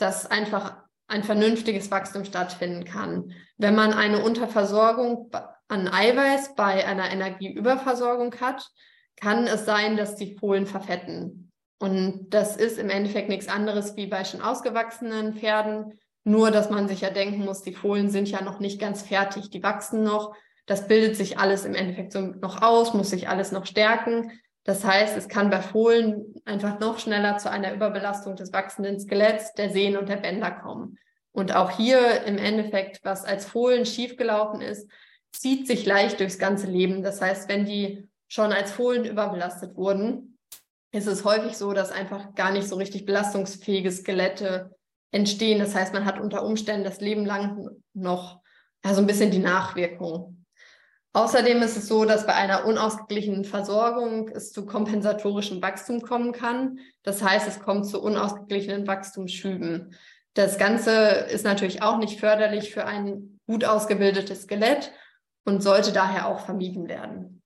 dass 0.00 0.26
einfach 0.26 0.82
ein 1.08 1.22
vernünftiges 1.22 1.90
Wachstum 1.90 2.24
stattfinden 2.24 2.84
kann. 2.84 3.32
Wenn 3.58 3.74
man 3.74 3.92
eine 3.92 4.22
Unterversorgung 4.22 5.30
an 5.68 5.88
Eiweiß 5.88 6.54
bei 6.54 6.86
einer 6.86 7.10
Energieüberversorgung 7.10 8.34
hat, 8.40 8.68
kann 9.16 9.46
es 9.46 9.64
sein, 9.64 9.96
dass 9.96 10.16
die 10.16 10.36
Fohlen 10.36 10.66
verfetten. 10.66 11.49
Und 11.80 12.28
das 12.30 12.56
ist 12.56 12.78
im 12.78 12.90
Endeffekt 12.90 13.28
nichts 13.28 13.48
anderes 13.48 13.96
wie 13.96 14.06
bei 14.06 14.22
schon 14.24 14.42
ausgewachsenen 14.42 15.34
Pferden, 15.34 15.98
Nur, 16.24 16.50
dass 16.50 16.70
man 16.70 16.86
sich 16.86 17.00
ja 17.00 17.10
denken 17.10 17.44
muss, 17.44 17.62
die 17.62 17.72
Fohlen 17.72 18.10
sind 18.10 18.28
ja 18.30 18.42
noch 18.42 18.60
nicht 18.60 18.78
ganz 18.80 19.02
fertig, 19.02 19.50
die 19.50 19.62
wachsen 19.62 20.02
noch. 20.02 20.34
Das 20.66 20.86
bildet 20.86 21.16
sich 21.16 21.38
alles 21.38 21.64
im 21.64 21.74
Endeffekt 21.74 22.12
so 22.12 22.20
noch 22.20 22.62
aus, 22.62 22.92
muss 22.92 23.10
sich 23.10 23.28
alles 23.28 23.52
noch 23.52 23.64
stärken. 23.66 24.30
Das 24.64 24.84
heißt, 24.84 25.16
es 25.16 25.28
kann 25.28 25.48
bei 25.48 25.62
Fohlen 25.62 26.34
einfach 26.44 26.78
noch 26.78 26.98
schneller 26.98 27.38
zu 27.38 27.50
einer 27.50 27.72
Überbelastung 27.72 28.36
des 28.36 28.52
wachsenden 28.52 29.00
Skeletts, 29.00 29.54
der 29.54 29.70
Sehnen 29.70 29.96
und 29.96 30.08
der 30.08 30.16
Bänder 30.16 30.50
kommen. 30.50 30.98
Und 31.32 31.54
auch 31.56 31.70
hier 31.70 32.24
im 32.24 32.36
Endeffekt, 32.36 33.00
was 33.02 33.24
als 33.24 33.46
Fohlen 33.46 33.86
schiefgelaufen 33.86 34.60
ist, 34.60 34.90
zieht 35.32 35.66
sich 35.66 35.86
leicht 35.86 36.20
durchs 36.20 36.38
ganze 36.38 36.66
Leben. 36.66 37.02
Das 37.02 37.22
heißt, 37.22 37.48
wenn 37.48 37.64
die 37.64 38.08
schon 38.28 38.52
als 38.52 38.72
Fohlen 38.72 39.06
überbelastet 39.06 39.74
wurden, 39.76 40.29
ist 40.92 41.06
es 41.06 41.24
häufig 41.24 41.56
so, 41.56 41.72
dass 41.72 41.92
einfach 41.92 42.34
gar 42.34 42.52
nicht 42.52 42.68
so 42.68 42.76
richtig 42.76 43.04
belastungsfähige 43.06 43.92
Skelette 43.92 44.74
entstehen. 45.12 45.58
Das 45.58 45.74
heißt, 45.74 45.92
man 45.92 46.04
hat 46.04 46.20
unter 46.20 46.44
Umständen 46.44 46.84
das 46.84 47.00
Leben 47.00 47.24
lang 47.24 47.68
noch 47.94 48.40
ja, 48.84 48.94
so 48.94 49.00
ein 49.00 49.06
bisschen 49.06 49.30
die 49.30 49.38
Nachwirkung. 49.38 50.44
Außerdem 51.12 51.60
ist 51.62 51.76
es 51.76 51.88
so, 51.88 52.04
dass 52.04 52.24
bei 52.24 52.34
einer 52.34 52.66
unausgeglichenen 52.66 53.44
Versorgung 53.44 54.28
es 54.28 54.52
zu 54.52 54.64
kompensatorischem 54.64 55.60
Wachstum 55.60 56.02
kommen 56.02 56.32
kann. 56.32 56.78
Das 57.02 57.22
heißt, 57.22 57.48
es 57.48 57.58
kommt 57.58 57.86
zu 57.86 58.00
unausgeglichenen 58.00 58.86
Wachstumsschüben. 58.86 59.96
Das 60.34 60.56
Ganze 60.56 60.92
ist 61.30 61.44
natürlich 61.44 61.82
auch 61.82 61.98
nicht 61.98 62.20
förderlich 62.20 62.72
für 62.72 62.84
ein 62.84 63.40
gut 63.48 63.64
ausgebildetes 63.64 64.42
Skelett 64.42 64.92
und 65.44 65.62
sollte 65.62 65.92
daher 65.92 66.28
auch 66.28 66.40
vermieden 66.40 66.86
werden. 66.88 67.39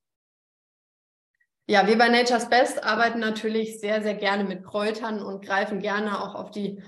Ja, 1.67 1.87
wir 1.87 1.97
bei 1.97 2.09
Nature's 2.09 2.51
Best 2.51 2.85
arbeiten 2.85 3.21
natürlich 3.21 3.81
sehr, 3.81 4.03
sehr 4.03 4.15
gerne 4.15 4.45
mit 4.45 4.65
Kräutern 4.65 5.23
und 5.23 5.45
greifen 5.45 5.81
gerne 5.81 6.23
auch 6.23 6.35
auf 6.35 6.51
die 6.51 6.83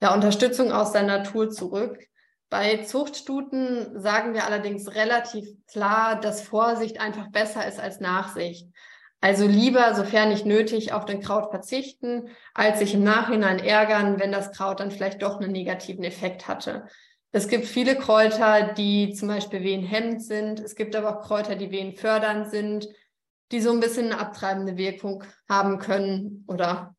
ja, 0.00 0.14
Unterstützung 0.14 0.72
aus 0.72 0.92
der 0.92 1.02
Natur 1.02 1.50
zurück. 1.50 1.98
Bei 2.48 2.78
Zuchtstuten 2.78 4.00
sagen 4.00 4.32
wir 4.32 4.46
allerdings 4.46 4.94
relativ 4.94 5.46
klar, 5.70 6.18
dass 6.18 6.42
Vorsicht 6.42 6.98
einfach 6.98 7.30
besser 7.30 7.66
ist 7.66 7.78
als 7.78 8.00
Nachsicht. 8.00 8.68
Also 9.20 9.46
lieber, 9.46 9.94
sofern 9.94 10.30
nicht 10.30 10.46
nötig, 10.46 10.92
auf 10.92 11.04
den 11.04 11.20
Kraut 11.20 11.50
verzichten, 11.50 12.30
als 12.54 12.78
sich 12.78 12.94
im 12.94 13.04
Nachhinein 13.04 13.58
ärgern, 13.58 14.18
wenn 14.18 14.32
das 14.32 14.50
Kraut 14.50 14.80
dann 14.80 14.90
vielleicht 14.90 15.22
doch 15.22 15.40
einen 15.40 15.52
negativen 15.52 16.04
Effekt 16.04 16.48
hatte. 16.48 16.86
Es 17.32 17.48
gibt 17.48 17.66
viele 17.66 17.96
Kräuter, 17.96 18.72
die 18.74 19.12
zum 19.12 19.28
Beispiel 19.28 19.62
wehenhemmend 19.62 20.22
sind. 20.22 20.58
Es 20.58 20.74
gibt 20.74 20.96
aber 20.96 21.18
auch 21.18 21.22
Kräuter, 21.22 21.54
die 21.54 21.70
wehenfördernd 21.70 22.50
sind, 22.50 22.88
die 23.52 23.60
so 23.60 23.70
ein 23.70 23.80
bisschen 23.80 24.06
eine 24.06 24.18
abtreibende 24.18 24.76
Wirkung 24.76 25.24
haben 25.48 25.78
können 25.78 26.44
oder 26.48 26.96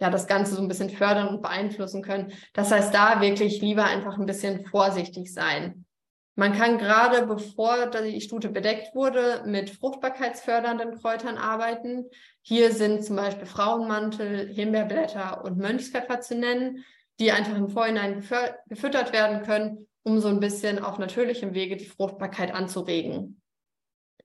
ja, 0.00 0.10
das 0.10 0.26
Ganze 0.26 0.56
so 0.56 0.62
ein 0.62 0.68
bisschen 0.68 0.90
fördern 0.90 1.28
und 1.28 1.42
beeinflussen 1.42 2.02
können. 2.02 2.32
Das 2.54 2.72
heißt, 2.72 2.92
da 2.92 3.20
wirklich 3.20 3.60
lieber 3.60 3.84
einfach 3.84 4.18
ein 4.18 4.26
bisschen 4.26 4.66
vorsichtig 4.66 5.32
sein. 5.32 5.84
Man 6.34 6.54
kann 6.54 6.78
gerade 6.78 7.26
bevor 7.26 7.86
die 7.86 8.20
Stute 8.22 8.48
bedeckt 8.48 8.94
wurde, 8.94 9.42
mit 9.46 9.70
fruchtbarkeitsfördernden 9.70 10.98
Kräutern 10.98 11.36
arbeiten. 11.36 12.06
Hier 12.40 12.72
sind 12.72 13.04
zum 13.04 13.16
Beispiel 13.16 13.46
Frauenmantel, 13.46 14.48
Himbeerblätter 14.48 15.44
und 15.44 15.58
Mönchspfeffer 15.58 16.20
zu 16.20 16.36
nennen, 16.36 16.84
die 17.20 17.32
einfach 17.32 17.54
im 17.54 17.68
Vorhinein 17.68 18.24
gefüttert 18.68 19.12
werden 19.12 19.42
können, 19.42 19.86
um 20.02 20.20
so 20.20 20.28
ein 20.28 20.40
bisschen 20.40 20.78
auf 20.78 20.98
natürlichem 20.98 21.52
Wege 21.52 21.76
die 21.76 21.84
Fruchtbarkeit 21.84 22.52
anzuregen. 22.52 23.41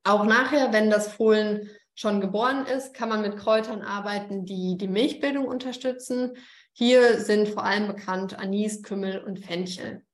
Auch 0.07 0.23
nachher, 0.23 0.71
wenn 0.71 0.89
das 0.89 1.11
Fohlen 1.11 1.69
schon 1.93 2.21
geboren 2.21 2.65
ist, 2.65 2.93
kann 2.93 3.09
man 3.09 3.21
mit 3.21 3.35
Kräutern 3.35 3.81
arbeiten, 3.81 4.45
die 4.45 4.77
die 4.77 4.87
Milchbildung 4.87 5.45
unterstützen. 5.45 6.37
Hier 6.71 7.19
sind 7.19 7.49
vor 7.49 7.65
allem 7.65 7.87
bekannt 7.87 8.39
Anis, 8.39 8.83
Kümmel 8.83 9.21
und 9.21 9.39
Fenchel. 9.39 10.05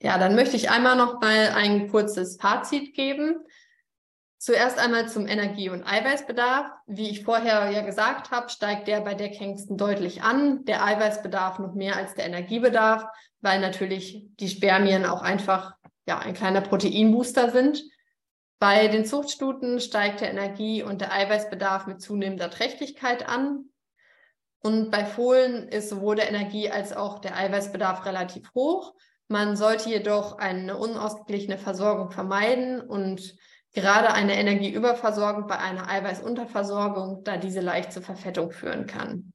Ja, 0.00 0.16
dann 0.16 0.34
möchte 0.34 0.56
ich 0.56 0.70
einmal 0.70 0.96
noch 0.96 1.20
mal 1.20 1.50
ein 1.54 1.88
kurzes 1.90 2.38
Fazit 2.40 2.94
geben. 2.94 3.36
Zuerst 4.38 4.78
einmal 4.78 5.10
zum 5.10 5.26
Energie- 5.26 5.68
und 5.68 5.84
Eiweißbedarf. 5.84 6.70
Wie 6.86 7.10
ich 7.10 7.24
vorher 7.24 7.70
ja 7.70 7.82
gesagt 7.82 8.30
habe, 8.30 8.48
steigt 8.48 8.88
der 8.88 9.02
bei 9.02 9.12
Deckhengsten 9.12 9.76
deutlich 9.76 10.22
an. 10.22 10.64
Der 10.64 10.82
Eiweißbedarf 10.82 11.58
noch 11.58 11.74
mehr 11.74 11.96
als 11.96 12.14
der 12.14 12.24
Energiebedarf, 12.24 13.04
weil 13.42 13.60
natürlich 13.60 14.26
die 14.40 14.48
Spermien 14.48 15.04
auch 15.04 15.20
einfach 15.20 15.74
ja, 16.06 16.18
ein 16.18 16.32
kleiner 16.32 16.62
Proteinbooster 16.62 17.50
sind. 17.50 17.91
Bei 18.62 18.86
den 18.86 19.04
Zuchtstuten 19.04 19.80
steigt 19.80 20.20
der 20.20 20.30
Energie- 20.30 20.84
und 20.84 21.00
der 21.00 21.12
Eiweißbedarf 21.12 21.88
mit 21.88 22.00
zunehmender 22.00 22.48
Trächtigkeit 22.48 23.28
an. 23.28 23.64
Und 24.60 24.92
bei 24.92 25.04
Fohlen 25.04 25.66
ist 25.66 25.88
sowohl 25.88 26.14
der 26.14 26.28
Energie- 26.28 26.70
als 26.70 26.92
auch 26.92 27.18
der 27.18 27.36
Eiweißbedarf 27.36 28.06
relativ 28.06 28.54
hoch. 28.54 28.94
Man 29.26 29.56
sollte 29.56 29.88
jedoch 29.88 30.38
eine 30.38 30.76
unausgeglichene 30.76 31.58
Versorgung 31.58 32.12
vermeiden 32.12 32.80
und 32.80 33.34
gerade 33.72 34.12
eine 34.12 34.38
Energieüberversorgung 34.38 35.48
bei 35.48 35.58
einer 35.58 35.88
Eiweißunterversorgung, 35.88 37.24
da 37.24 37.38
diese 37.38 37.62
leicht 37.62 37.92
zur 37.92 38.02
Verfettung 38.02 38.52
führen 38.52 38.86
kann. 38.86 39.32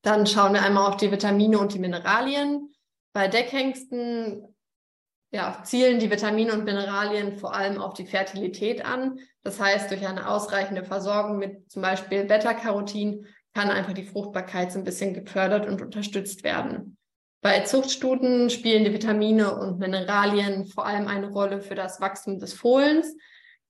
Dann 0.00 0.26
schauen 0.26 0.54
wir 0.54 0.62
einmal 0.62 0.88
auf 0.88 0.96
die 0.96 1.12
Vitamine 1.12 1.58
und 1.58 1.74
die 1.74 1.78
Mineralien. 1.78 2.72
Bei 3.12 3.28
Deckhengsten 3.28 4.49
ja, 5.30 5.62
zielen 5.62 6.00
die 6.00 6.10
Vitamine 6.10 6.52
und 6.52 6.64
Mineralien 6.64 7.38
vor 7.38 7.54
allem 7.54 7.80
auf 7.80 7.94
die 7.94 8.06
Fertilität 8.06 8.84
an. 8.84 9.20
Das 9.42 9.60
heißt, 9.60 9.90
durch 9.90 10.06
eine 10.06 10.28
ausreichende 10.28 10.84
Versorgung 10.84 11.38
mit 11.38 11.70
zum 11.70 11.82
Beispiel 11.82 12.24
Beta-Carotin 12.24 13.26
kann 13.54 13.70
einfach 13.70 13.92
die 13.92 14.04
Fruchtbarkeit 14.04 14.72
so 14.72 14.78
ein 14.78 14.84
bisschen 14.84 15.14
gefördert 15.14 15.66
und 15.66 15.82
unterstützt 15.82 16.44
werden. 16.44 16.96
Bei 17.42 17.60
Zuchtstuten 17.60 18.50
spielen 18.50 18.84
die 18.84 18.92
Vitamine 18.92 19.56
und 19.56 19.78
Mineralien 19.78 20.66
vor 20.66 20.84
allem 20.84 21.08
eine 21.08 21.30
Rolle 21.30 21.62
für 21.62 21.74
das 21.74 22.00
Wachstum 22.00 22.38
des 22.38 22.52
Fohlens, 22.52 23.16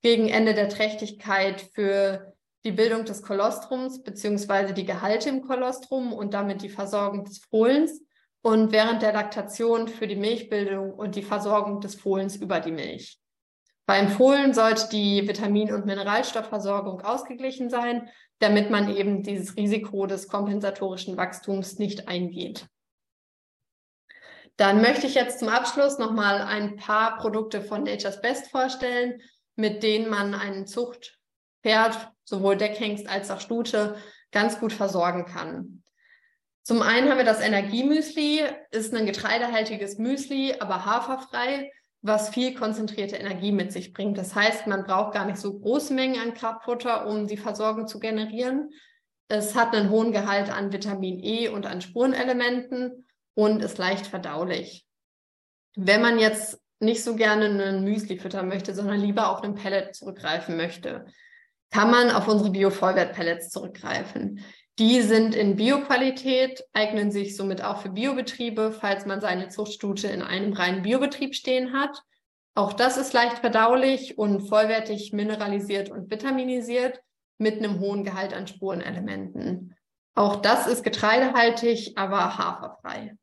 gegen 0.02 0.28
Ende 0.28 0.54
der 0.54 0.70
Trächtigkeit 0.70 1.60
für 1.74 2.34
die 2.64 2.72
Bildung 2.72 3.04
des 3.04 3.22
Kolostrums 3.22 4.02
beziehungsweise 4.02 4.74
die 4.74 4.84
Gehalte 4.84 5.28
im 5.28 5.42
Kolostrum 5.42 6.12
und 6.12 6.34
damit 6.34 6.62
die 6.62 6.68
Versorgung 6.68 7.24
des 7.24 7.38
Fohlens 7.38 8.02
und 8.42 8.72
während 8.72 9.02
der 9.02 9.12
Laktation 9.12 9.88
für 9.88 10.06
die 10.06 10.16
Milchbildung 10.16 10.92
und 10.92 11.14
die 11.14 11.22
Versorgung 11.22 11.80
des 11.80 11.94
Fohlens 11.94 12.36
über 12.36 12.60
die 12.60 12.72
Milch. 12.72 13.18
Beim 13.86 14.08
Fohlen 14.08 14.54
sollte 14.54 14.88
die 14.90 15.26
Vitamin- 15.26 15.72
und 15.72 15.84
Mineralstoffversorgung 15.84 17.00
ausgeglichen 17.00 17.70
sein, 17.70 18.08
damit 18.38 18.70
man 18.70 18.94
eben 18.94 19.22
dieses 19.22 19.56
Risiko 19.56 20.06
des 20.06 20.28
kompensatorischen 20.28 21.16
Wachstums 21.16 21.78
nicht 21.78 22.08
eingeht. 22.08 22.66
Dann 24.56 24.80
möchte 24.80 25.06
ich 25.06 25.14
jetzt 25.14 25.38
zum 25.38 25.48
Abschluss 25.48 25.98
nochmal 25.98 26.40
ein 26.42 26.76
paar 26.76 27.18
Produkte 27.18 27.62
von 27.62 27.82
Nature's 27.82 28.20
Best 28.20 28.50
vorstellen, 28.50 29.20
mit 29.56 29.82
denen 29.82 30.08
man 30.08 30.34
einen 30.34 30.66
Zuchtpferd, 30.66 32.12
sowohl 32.24 32.56
Deckhengst 32.56 33.08
als 33.08 33.30
auch 33.30 33.40
Stute, 33.40 33.96
ganz 34.30 34.60
gut 34.60 34.72
versorgen 34.72 35.24
kann. 35.24 35.82
Zum 36.70 36.82
einen 36.82 37.10
haben 37.10 37.18
wir 37.18 37.24
das 37.24 37.40
Energiemüsli, 37.40 38.44
ist 38.70 38.94
ein 38.94 39.04
getreidehaltiges 39.04 39.98
Müsli, 39.98 40.54
aber 40.60 40.84
haferfrei, 40.84 41.72
was 42.00 42.28
viel 42.28 42.54
konzentrierte 42.54 43.16
Energie 43.16 43.50
mit 43.50 43.72
sich 43.72 43.92
bringt. 43.92 44.16
Das 44.16 44.36
heißt, 44.36 44.68
man 44.68 44.84
braucht 44.84 45.14
gar 45.14 45.24
nicht 45.24 45.38
so 45.38 45.58
große 45.58 45.92
Mengen 45.92 46.22
an 46.22 46.32
Kraftfutter, 46.32 47.08
um 47.08 47.26
die 47.26 47.38
Versorgung 47.38 47.88
zu 47.88 47.98
generieren. 47.98 48.70
Es 49.26 49.56
hat 49.56 49.74
einen 49.74 49.90
hohen 49.90 50.12
Gehalt 50.12 50.48
an 50.48 50.72
Vitamin 50.72 51.18
E 51.18 51.48
und 51.48 51.66
an 51.66 51.80
Spurenelementen 51.80 53.04
und 53.34 53.64
ist 53.64 53.78
leicht 53.78 54.06
verdaulich. 54.06 54.86
Wenn 55.74 56.00
man 56.00 56.20
jetzt 56.20 56.62
nicht 56.78 57.02
so 57.02 57.16
gerne 57.16 57.46
einen 57.46 57.82
Müsli 57.82 58.16
füttern 58.16 58.46
möchte, 58.46 58.76
sondern 58.76 59.00
lieber 59.00 59.30
auf 59.30 59.42
einen 59.42 59.56
Pellet 59.56 59.96
zurückgreifen 59.96 60.56
möchte, 60.56 61.06
kann 61.72 61.90
man 61.90 62.12
auf 62.12 62.28
unsere 62.28 62.50
Bio-Vollwert-Pellets 62.50 63.50
zurückgreifen. 63.50 64.44
Die 64.80 65.02
sind 65.02 65.34
in 65.34 65.56
Bioqualität, 65.56 66.64
eignen 66.72 67.12
sich 67.12 67.36
somit 67.36 67.62
auch 67.62 67.82
für 67.82 67.90
Biobetriebe, 67.90 68.72
falls 68.72 69.04
man 69.04 69.20
seine 69.20 69.50
Zuchtstute 69.50 70.08
in 70.08 70.22
einem 70.22 70.54
reinen 70.54 70.80
Biobetrieb 70.80 71.34
stehen 71.34 71.74
hat. 71.74 72.02
Auch 72.54 72.72
das 72.72 72.96
ist 72.96 73.12
leicht 73.12 73.40
verdaulich 73.40 74.16
und 74.16 74.48
vollwertig 74.48 75.12
mineralisiert 75.12 75.90
und 75.90 76.10
vitaminisiert 76.10 77.02
mit 77.36 77.58
einem 77.58 77.78
hohen 77.78 78.04
Gehalt 78.04 78.32
an 78.32 78.46
Spurenelementen. 78.46 79.76
Auch 80.14 80.36
das 80.36 80.66
ist 80.66 80.82
getreidehaltig, 80.82 81.98
aber 81.98 82.38
haferfrei. 82.38 83.18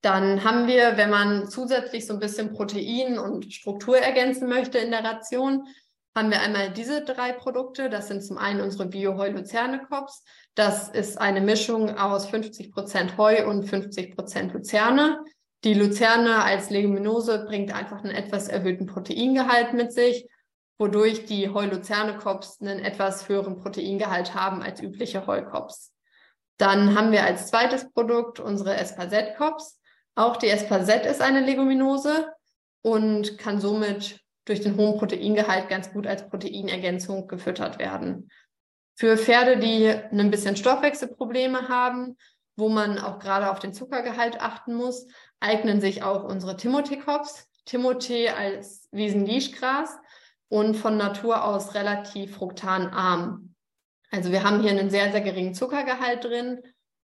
Dann 0.00 0.44
haben 0.44 0.68
wir, 0.68 0.96
wenn 0.96 1.10
man 1.10 1.48
zusätzlich 1.48 2.06
so 2.06 2.14
ein 2.14 2.20
bisschen 2.20 2.52
Protein 2.52 3.18
und 3.18 3.52
Struktur 3.52 3.98
ergänzen 3.98 4.48
möchte 4.48 4.78
in 4.78 4.92
der 4.92 5.02
Ration, 5.02 5.66
haben 6.14 6.30
wir 6.30 6.40
einmal 6.40 6.70
diese 6.70 7.04
drei 7.04 7.32
Produkte. 7.32 7.88
Das 7.88 8.08
sind 8.08 8.22
zum 8.22 8.38
einen 8.38 8.60
unsere 8.60 8.86
Bio-Heu-Luzerne-Kops. 8.86 10.24
Das 10.54 10.88
ist 10.88 11.18
eine 11.18 11.40
Mischung 11.40 11.96
aus 11.96 12.26
50 12.26 12.72
Prozent 12.72 13.16
Heu 13.16 13.46
und 13.48 13.64
50 13.64 14.14
Prozent 14.14 14.52
Luzerne. 14.52 15.22
Die 15.64 15.74
Luzerne 15.74 16.42
als 16.42 16.70
Leguminose 16.70 17.44
bringt 17.46 17.72
einfach 17.72 18.02
einen 18.02 18.14
etwas 18.14 18.48
erhöhten 18.48 18.86
Proteingehalt 18.86 19.74
mit 19.74 19.92
sich, 19.92 20.28
wodurch 20.76 21.24
die 21.24 21.48
Heu-Luzerne-Kops 21.48 22.60
einen 22.60 22.80
etwas 22.80 23.28
höheren 23.28 23.56
Proteingehalt 23.56 24.34
haben 24.34 24.62
als 24.62 24.82
übliche 24.82 25.26
Heukops. 25.26 25.92
Dann 26.58 26.96
haben 26.96 27.12
wir 27.12 27.24
als 27.24 27.46
zweites 27.46 27.90
Produkt 27.92 28.40
unsere 28.40 28.74
Espazet-Cops. 28.76 29.80
Auch 30.14 30.36
die 30.36 30.48
Espazet 30.48 31.06
ist 31.06 31.22
eine 31.22 31.40
Leguminose 31.40 32.28
und 32.82 33.38
kann 33.38 33.60
somit 33.60 34.21
durch 34.44 34.60
den 34.60 34.76
hohen 34.76 34.98
Proteingehalt 34.98 35.68
ganz 35.68 35.92
gut 35.92 36.06
als 36.06 36.28
Proteinergänzung 36.28 37.28
gefüttert 37.28 37.78
werden. 37.78 38.30
Für 38.94 39.16
Pferde, 39.16 39.58
die 39.58 39.88
ein 39.88 40.30
bisschen 40.30 40.56
Stoffwechselprobleme 40.56 41.68
haben, 41.68 42.16
wo 42.56 42.68
man 42.68 42.98
auch 42.98 43.18
gerade 43.18 43.50
auf 43.50 43.58
den 43.58 43.72
Zuckergehalt 43.72 44.40
achten 44.40 44.74
muss, 44.74 45.06
eignen 45.40 45.80
sich 45.80 46.02
auch 46.02 46.24
unsere 46.24 46.56
Timothy-Cops. 46.56 47.48
Timothy 47.64 48.28
als 48.28 48.88
Wiesenlischgras 48.90 49.96
und 50.48 50.74
von 50.74 50.96
Natur 50.96 51.44
aus 51.44 51.74
relativ 51.74 52.36
fruktanarm. 52.36 53.54
Also 54.10 54.30
wir 54.30 54.44
haben 54.44 54.60
hier 54.60 54.72
einen 54.72 54.90
sehr, 54.90 55.10
sehr 55.12 55.20
geringen 55.20 55.54
Zuckergehalt 55.54 56.24
drin 56.24 56.60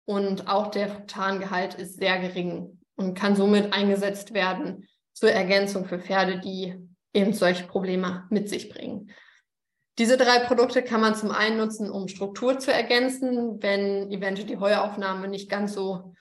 und 0.06 0.48
auch 0.48 0.68
der 0.68 0.88
Fruktangehalt 0.88 1.74
ist 1.74 1.98
sehr 1.98 2.18
gering 2.18 2.80
und 2.96 3.14
kann 3.14 3.36
somit 3.36 3.72
eingesetzt 3.72 4.32
werden 4.32 4.86
zur 5.12 5.30
Ergänzung 5.30 5.84
für 5.86 5.98
Pferde, 5.98 6.38
die 6.38 6.78
eben 7.14 7.32
solche 7.32 7.64
Probleme 7.64 8.26
mit 8.28 8.48
sich 8.48 8.68
bringen. 8.68 9.10
Diese 9.98 10.16
drei 10.16 10.40
Produkte 10.40 10.82
kann 10.82 11.00
man 11.00 11.14
zum 11.14 11.30
einen 11.30 11.56
nutzen, 11.56 11.88
um 11.88 12.08
Struktur 12.08 12.58
zu 12.58 12.72
ergänzen, 12.72 13.62
wenn 13.62 14.10
eventuell 14.10 14.48
die 14.48 14.58
Heuaufnahme 14.58 15.28
nicht 15.28 15.48
ganz 15.48 15.72
so 15.72 16.14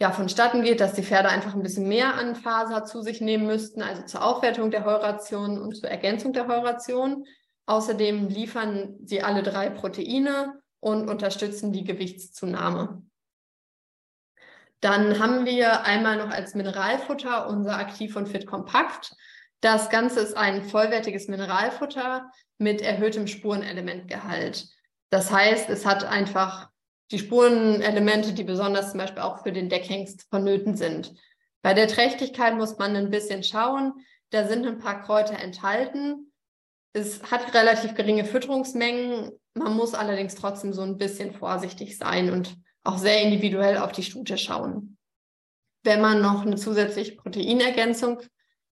ja, 0.00 0.10
vonstatten 0.10 0.62
geht, 0.62 0.80
dass 0.80 0.94
die 0.94 1.04
Pferde 1.04 1.28
einfach 1.28 1.54
ein 1.54 1.62
bisschen 1.62 1.86
mehr 1.86 2.14
an 2.14 2.34
Faser 2.34 2.84
zu 2.84 3.02
sich 3.02 3.20
nehmen 3.20 3.46
müssten, 3.46 3.82
also 3.82 4.02
zur 4.02 4.24
Aufwertung 4.24 4.72
der 4.72 4.84
Heuration 4.84 5.62
und 5.62 5.76
zur 5.76 5.90
Ergänzung 5.90 6.32
der 6.32 6.48
Heuration. 6.48 7.24
Außerdem 7.66 8.26
liefern 8.26 8.96
sie 9.04 9.22
alle 9.22 9.44
drei 9.44 9.70
Proteine 9.70 10.60
und 10.80 11.08
unterstützen 11.08 11.72
die 11.72 11.84
Gewichtszunahme. 11.84 13.02
Dann 14.80 15.20
haben 15.20 15.46
wir 15.46 15.84
einmal 15.84 16.16
noch 16.16 16.30
als 16.30 16.56
Mineralfutter 16.56 17.48
unser 17.48 17.76
Aktiv 17.76 18.16
und 18.16 18.28
Fit 18.28 18.48
Kompakt. 18.48 19.14
Das 19.62 19.90
Ganze 19.90 20.20
ist 20.20 20.36
ein 20.36 20.64
vollwertiges 20.64 21.28
Mineralfutter 21.28 22.30
mit 22.58 22.82
erhöhtem 22.82 23.28
Spurenelementgehalt. 23.28 24.66
Das 25.08 25.30
heißt, 25.30 25.70
es 25.70 25.86
hat 25.86 26.04
einfach 26.04 26.68
die 27.12 27.20
Spurenelemente, 27.20 28.32
die 28.32 28.42
besonders 28.42 28.90
zum 28.90 28.98
Beispiel 28.98 29.22
auch 29.22 29.44
für 29.44 29.52
den 29.52 29.68
Deckhengst 29.68 30.26
vonnöten 30.30 30.76
sind. 30.76 31.14
Bei 31.62 31.74
der 31.74 31.86
Trächtigkeit 31.86 32.56
muss 32.56 32.76
man 32.78 32.96
ein 32.96 33.10
bisschen 33.10 33.44
schauen. 33.44 33.92
Da 34.30 34.48
sind 34.48 34.66
ein 34.66 34.78
paar 34.78 35.02
Kräuter 35.02 35.38
enthalten. 35.38 36.32
Es 36.92 37.22
hat 37.30 37.54
relativ 37.54 37.94
geringe 37.94 38.24
Fütterungsmengen. 38.24 39.30
Man 39.54 39.76
muss 39.76 39.94
allerdings 39.94 40.34
trotzdem 40.34 40.72
so 40.72 40.82
ein 40.82 40.98
bisschen 40.98 41.34
vorsichtig 41.34 41.98
sein 41.98 42.32
und 42.32 42.56
auch 42.82 42.98
sehr 42.98 43.22
individuell 43.22 43.78
auf 43.78 43.92
die 43.92 44.02
Stute 44.02 44.36
schauen. 44.38 44.96
Wenn 45.84 46.00
man 46.00 46.20
noch 46.20 46.42
eine 46.42 46.56
zusätzliche 46.56 47.14
Proteinergänzung 47.14 48.20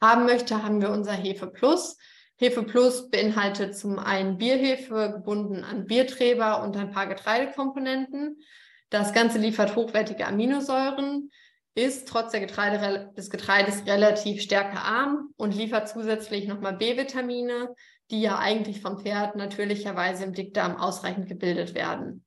haben 0.02 0.26
möchte, 0.26 0.64
haben 0.64 0.82
wir 0.82 0.91
unser 0.91 1.14
Hefe 1.14 1.48
Plus. 1.48 1.98
Hefe 2.36 2.64
Plus 2.64 3.10
beinhaltet 3.10 3.78
zum 3.78 3.98
einen 3.98 4.38
Bierhefe 4.38 5.12
gebunden 5.12 5.64
an 5.64 5.86
Bierträber 5.86 6.64
und 6.64 6.78
ein 6.78 6.91
paar 6.91 7.08
Getreidekomponenten. 7.08 8.39
Das 8.89 9.14
Ganze 9.14 9.39
liefert 9.39 9.76
hochwertige 9.76 10.28
Aminosäuren, 10.28 11.32
ist 11.74 12.08
trotz 12.08 12.32
der 12.32 12.39
Getreide, 12.39 13.12
des 13.18 13.30
Getreides 13.30 13.86
relativ 13.86 14.41
stärkearm 14.41 15.30
und 15.36 15.56
liefert 15.56 15.89
zusätzlich 15.89 16.48
nochmal 16.48 16.78
B-Vitamine, 16.78 17.74
die 18.10 18.22
ja 18.22 18.38
eigentlich 18.38 18.82
vom 18.82 19.00
Pferd 19.00 19.36
natürlicherweise 19.36 20.24
im 20.24 20.34
Dickdarm 20.34 20.78
ausreichend 20.78 21.28
gebildet 21.28 21.74
werden. 21.76 22.24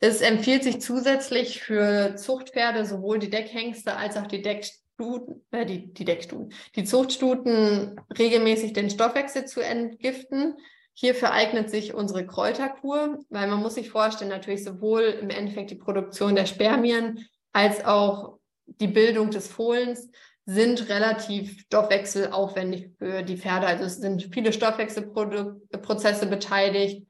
Es 0.00 0.20
empfiehlt 0.20 0.64
sich 0.64 0.80
zusätzlich 0.80 1.62
für 1.62 2.16
Zuchtpferde 2.16 2.84
sowohl 2.84 3.18
die 3.18 3.30
Deckhengste 3.30 3.96
als 3.96 4.16
auch 4.16 4.26
die 4.26 4.42
Deck 4.42 4.66
Stuten, 5.02 5.44
äh, 5.50 5.66
die, 5.66 5.92
die 5.92 6.04
Deckstuten, 6.04 6.52
die 6.76 6.84
Zuchtstuten 6.84 8.00
regelmäßig 8.16 8.72
den 8.72 8.90
Stoffwechsel 8.90 9.46
zu 9.46 9.60
entgiften. 9.60 10.54
Hierfür 10.94 11.32
eignet 11.32 11.70
sich 11.70 11.94
unsere 11.94 12.26
Kräuterkur, 12.26 13.18
weil 13.30 13.48
man 13.48 13.60
muss 13.60 13.74
sich 13.74 13.90
vorstellen, 13.90 14.30
natürlich 14.30 14.62
sowohl 14.62 15.02
im 15.02 15.30
Endeffekt 15.30 15.70
die 15.70 15.76
Produktion 15.76 16.36
der 16.36 16.46
Spermien 16.46 17.26
als 17.52 17.84
auch 17.84 18.38
die 18.66 18.88
Bildung 18.88 19.30
des 19.30 19.48
Fohlens 19.48 20.08
sind 20.44 20.88
relativ 20.88 21.60
stoffwechselaufwendig 21.62 22.90
für 22.98 23.22
die 23.22 23.36
Pferde. 23.36 23.66
Also 23.66 23.84
es 23.84 23.96
sind 23.98 24.28
viele 24.32 24.52
Stoffwechselprozesse 24.52 26.26
beteiligt 26.26 27.06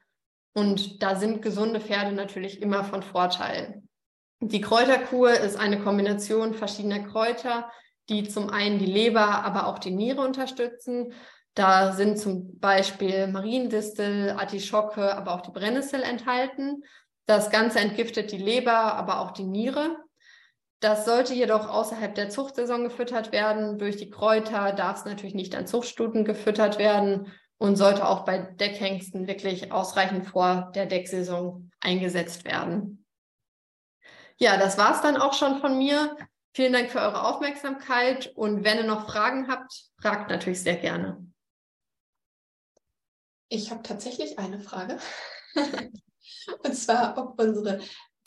und 0.55 1.03
da 1.03 1.17
sind 1.17 1.43
gesunde 1.43 1.81
Pferde 1.81 2.13
natürlich 2.13 2.63
immer 2.63 2.85
von 2.85 3.03
Vorteil. 3.03 3.83
Die 4.45 4.61
Kräuterkur 4.61 5.31
ist 5.31 5.57
eine 5.57 5.79
Kombination 5.79 6.55
verschiedener 6.55 6.99
Kräuter, 6.99 7.71
die 8.09 8.29
zum 8.29 8.51
einen 8.51 8.81
die 8.81 8.87
Leber, 8.87 9.45
aber 9.45 9.69
auch 9.69 9.79
die 9.79 9.93
Niere 9.93 10.21
unterstützen. 10.21 11.13
Da 11.55 11.93
sind 11.93 12.19
zum 12.19 12.59
Beispiel 12.59 13.29
Mariendistel, 13.29 14.31
Artischocke, 14.31 15.17
aber 15.17 15.35
auch 15.35 15.43
die 15.43 15.53
Brennnessel 15.53 16.03
enthalten. 16.03 16.83
Das 17.27 17.51
Ganze 17.51 17.79
entgiftet 17.79 18.33
die 18.33 18.39
Leber, 18.39 18.73
aber 18.73 19.21
auch 19.21 19.31
die 19.31 19.45
Niere. 19.45 19.97
Das 20.81 21.05
sollte 21.05 21.35
jedoch 21.35 21.69
außerhalb 21.69 22.13
der 22.13 22.29
Zuchtsaison 22.29 22.83
gefüttert 22.83 23.31
werden. 23.31 23.79
Durch 23.79 23.97
die 23.97 24.11
Kräuter 24.11 24.73
darf 24.73 24.99
es 24.99 25.05
natürlich 25.05 25.35
nicht 25.35 25.55
an 25.55 25.69
Zuchtstuten 25.69 26.25
gefüttert 26.25 26.81
werden 26.81 27.33
und 27.59 27.77
sollte 27.77 28.09
auch 28.09 28.25
bei 28.25 28.39
Deckhengsten 28.39 29.29
wirklich 29.29 29.71
ausreichend 29.71 30.27
vor 30.27 30.73
der 30.75 30.87
Decksaison 30.87 31.71
eingesetzt 31.79 32.45
werden. 32.45 33.02
Ja, 34.39 34.57
das 34.57 34.79
war 34.79 34.95
es 34.95 35.01
dann 35.03 35.17
auch 35.17 35.35
schon 35.35 35.61
von 35.61 35.79
mir. 35.79 36.17
Vielen 36.55 36.73
Dank 36.73 36.91
für 36.91 37.01
eure 37.01 37.27
Aufmerksamkeit 37.27 38.33
und 38.35 38.65
wenn 38.65 38.79
ihr 38.79 38.85
noch 38.85 39.09
Fragen 39.09 39.49
habt, 39.49 39.91
fragt 40.01 40.31
natürlich 40.31 40.61
sehr 40.63 40.77
gerne. 40.77 41.27
Ich 43.49 43.71
habe 43.71 43.83
tatsächlich 43.83 44.39
eine 44.39 44.61
Frage. 44.61 44.99
und 46.65 46.75
zwar, 46.75 47.17
ob 47.17 47.41
unsere 47.41 47.81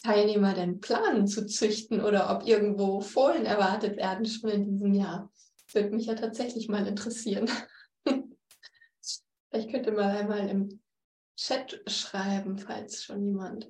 Teilnehmer 0.03 0.53
denn 0.53 0.81
planen 0.81 1.27
zu 1.27 1.45
züchten 1.45 2.01
oder 2.01 2.35
ob 2.35 2.47
irgendwo 2.47 3.01
Fohlen 3.01 3.45
erwartet 3.45 3.97
werden 3.97 4.25
schon 4.25 4.49
in 4.49 4.65
diesem 4.65 4.93
Jahr. 4.93 5.31
Würde 5.71 5.89
mich 5.89 6.05
ja 6.05 6.15
tatsächlich 6.15 6.67
mal 6.67 6.85
interessieren. 6.87 7.49
Vielleicht 9.49 9.71
könnte 9.71 9.91
mal 9.91 10.15
einmal 10.15 10.47
im 10.47 10.81
Chat 11.35 11.81
schreiben, 11.87 12.57
falls 12.57 13.03
schon 13.03 13.25
jemand 13.25 13.69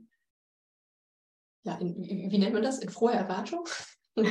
ja, 1.65 1.75
in, 1.75 1.95
wie, 1.97 2.27
wie 2.31 2.37
nennt 2.37 2.53
man 2.53 2.63
das? 2.63 2.79
In 2.79 2.89
froher 2.89 3.15
Erwartung? 3.15 3.67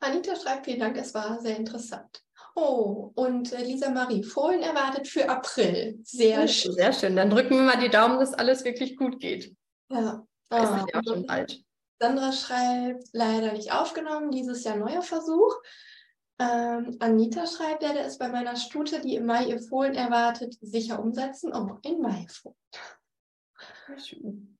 Anita 0.00 0.34
schreibt, 0.34 0.64
vielen 0.64 0.80
Dank, 0.80 0.96
es 0.96 1.14
war 1.14 1.40
sehr 1.40 1.56
interessant. 1.56 2.22
Oh, 2.56 3.12
und 3.14 3.52
äh, 3.52 3.62
Lisa 3.62 3.90
Marie, 3.90 4.24
Fohlen 4.24 4.62
erwartet 4.62 5.06
für 5.06 5.28
April. 5.28 6.00
Sehr 6.02 6.48
schön. 6.48 6.72
Sehr 6.72 6.92
schön. 6.92 7.14
Dann 7.16 7.30
drücken 7.30 7.56
wir 7.56 7.62
mal 7.62 7.78
die 7.78 7.90
Daumen, 7.90 8.18
dass 8.18 8.34
alles 8.34 8.64
wirklich 8.64 8.96
gut 8.96 9.20
geht. 9.20 9.54
Ja. 9.90 10.26
Ah, 10.48 10.62
ist 10.64 10.70
ja 10.92 11.00
auch 11.00 11.04
schon 11.06 11.26
bald. 11.26 11.62
Sandra 12.00 12.32
schreibt, 12.32 13.04
leider 13.12 13.52
nicht 13.52 13.72
aufgenommen, 13.72 14.30
dieses 14.30 14.64
Jahr 14.64 14.76
neuer 14.76 15.02
Versuch. 15.02 15.54
Ähm, 16.40 16.96
Anita 17.00 17.46
schreibt, 17.46 17.82
werde 17.82 17.98
es 18.00 18.16
bei 18.16 18.28
meiner 18.28 18.56
Stute, 18.56 19.00
die 19.02 19.16
im 19.16 19.26
Mai 19.26 19.44
ihr 19.44 19.60
Fohlen 19.60 19.94
erwartet, 19.94 20.56
sicher 20.62 20.98
umsetzen. 20.98 21.52
Oh, 21.54 21.78
ein 21.84 22.00
Maifohlen. 22.00 22.56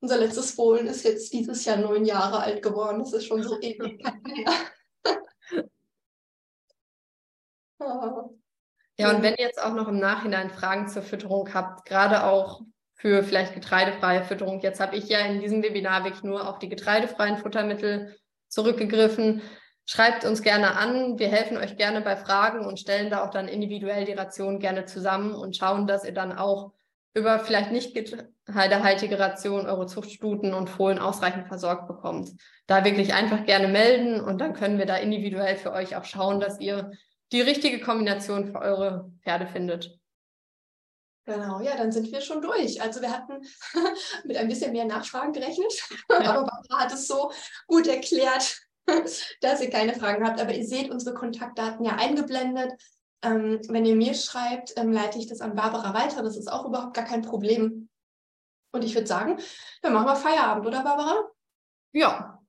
Unser 0.00 0.18
letztes 0.18 0.50
Fohlen 0.50 0.86
ist 0.86 1.04
jetzt 1.04 1.32
dieses 1.32 1.64
Jahr 1.64 1.76
neun 1.76 2.04
Jahre 2.04 2.40
alt 2.40 2.60
geworden. 2.60 2.98
Das 2.98 3.12
ist 3.12 3.26
schon 3.26 3.42
so 3.42 3.60
ewig. 3.60 4.04
Ja, 8.96 9.10
und 9.10 9.22
wenn 9.22 9.34
ihr 9.34 9.46
jetzt 9.46 9.60
auch 9.60 9.74
noch 9.74 9.88
im 9.88 9.98
Nachhinein 9.98 10.50
Fragen 10.50 10.86
zur 10.86 11.02
Fütterung 11.02 11.52
habt, 11.52 11.84
gerade 11.84 12.24
auch 12.24 12.62
für 12.94 13.24
vielleicht 13.24 13.52
getreidefreie 13.52 14.22
Fütterung. 14.22 14.60
Jetzt 14.60 14.80
habe 14.80 14.96
ich 14.96 15.08
ja 15.08 15.18
in 15.18 15.40
diesem 15.40 15.62
Webinar 15.62 16.04
wirklich 16.04 16.22
nur 16.22 16.48
auf 16.48 16.58
die 16.58 16.68
getreidefreien 16.68 17.36
Futtermittel 17.36 18.16
zurückgegriffen. 18.48 19.42
Schreibt 19.86 20.24
uns 20.24 20.42
gerne 20.42 20.76
an. 20.76 21.18
Wir 21.18 21.28
helfen 21.28 21.56
euch 21.56 21.76
gerne 21.76 22.00
bei 22.00 22.16
Fragen 22.16 22.64
und 22.64 22.80
stellen 22.80 23.10
da 23.10 23.24
auch 23.24 23.30
dann 23.30 23.48
individuell 23.48 24.04
die 24.04 24.12
Ration 24.12 24.58
gerne 24.58 24.86
zusammen 24.86 25.34
und 25.34 25.56
schauen, 25.56 25.86
dass 25.86 26.04
ihr 26.04 26.14
dann 26.14 26.32
auch 26.32 26.72
über 27.12 27.38
vielleicht 27.38 27.70
nicht 27.70 27.94
getreidehaltige 27.94 29.18
Ration 29.18 29.66
eure 29.66 29.86
Zuchtstuten 29.86 30.52
und 30.52 30.68
Fohlen 30.68 30.98
ausreichend 30.98 31.46
versorgt 31.46 31.86
bekommt. 31.86 32.30
Da 32.66 32.84
wirklich 32.84 33.14
einfach 33.14 33.44
gerne 33.44 33.68
melden 33.68 34.20
und 34.20 34.40
dann 34.40 34.54
können 34.54 34.78
wir 34.78 34.86
da 34.86 34.96
individuell 34.96 35.56
für 35.56 35.72
euch 35.72 35.96
auch 35.96 36.04
schauen, 36.04 36.40
dass 36.40 36.60
ihr 36.60 36.90
die 37.30 37.40
richtige 37.40 37.80
Kombination 37.80 38.46
für 38.46 38.60
eure 38.60 39.12
Pferde 39.22 39.46
findet. 39.46 39.98
Genau, 41.26 41.60
ja, 41.60 41.74
dann 41.76 41.90
sind 41.90 42.12
wir 42.12 42.20
schon 42.20 42.42
durch. 42.42 42.82
Also 42.82 43.00
wir 43.00 43.10
hatten 43.10 43.40
mit 44.24 44.36
ein 44.36 44.48
bisschen 44.48 44.72
mehr 44.72 44.84
Nachfragen 44.84 45.32
gerechnet, 45.32 45.72
aber 46.08 46.24
Barbara 46.24 46.80
hat 46.80 46.92
es 46.92 47.06
so 47.06 47.32
gut 47.66 47.86
erklärt, 47.86 48.63
dass 49.40 49.60
ihr 49.60 49.70
keine 49.70 49.94
Fragen 49.94 50.26
habt. 50.26 50.40
Aber 50.40 50.54
ihr 50.54 50.66
seht 50.66 50.90
unsere 50.90 51.14
Kontaktdaten 51.14 51.84
ja 51.84 51.96
eingeblendet. 51.96 52.72
Ähm, 53.22 53.60
wenn 53.68 53.86
ihr 53.86 53.96
mir 53.96 54.14
schreibt, 54.14 54.74
ähm, 54.76 54.92
leite 54.92 55.18
ich 55.18 55.26
das 55.26 55.40
an 55.40 55.54
Barbara 55.54 55.94
weiter. 55.94 56.22
Das 56.22 56.36
ist 56.36 56.50
auch 56.50 56.66
überhaupt 56.66 56.94
gar 56.94 57.04
kein 57.04 57.22
Problem. 57.22 57.88
Und 58.72 58.84
ich 58.84 58.94
würde 58.94 59.06
sagen, 59.06 59.38
dann 59.82 59.92
machen 59.92 60.06
wir 60.06 60.16
Feierabend, 60.16 60.66
oder 60.66 60.82
Barbara? 60.82 61.22
Ja. 61.92 62.40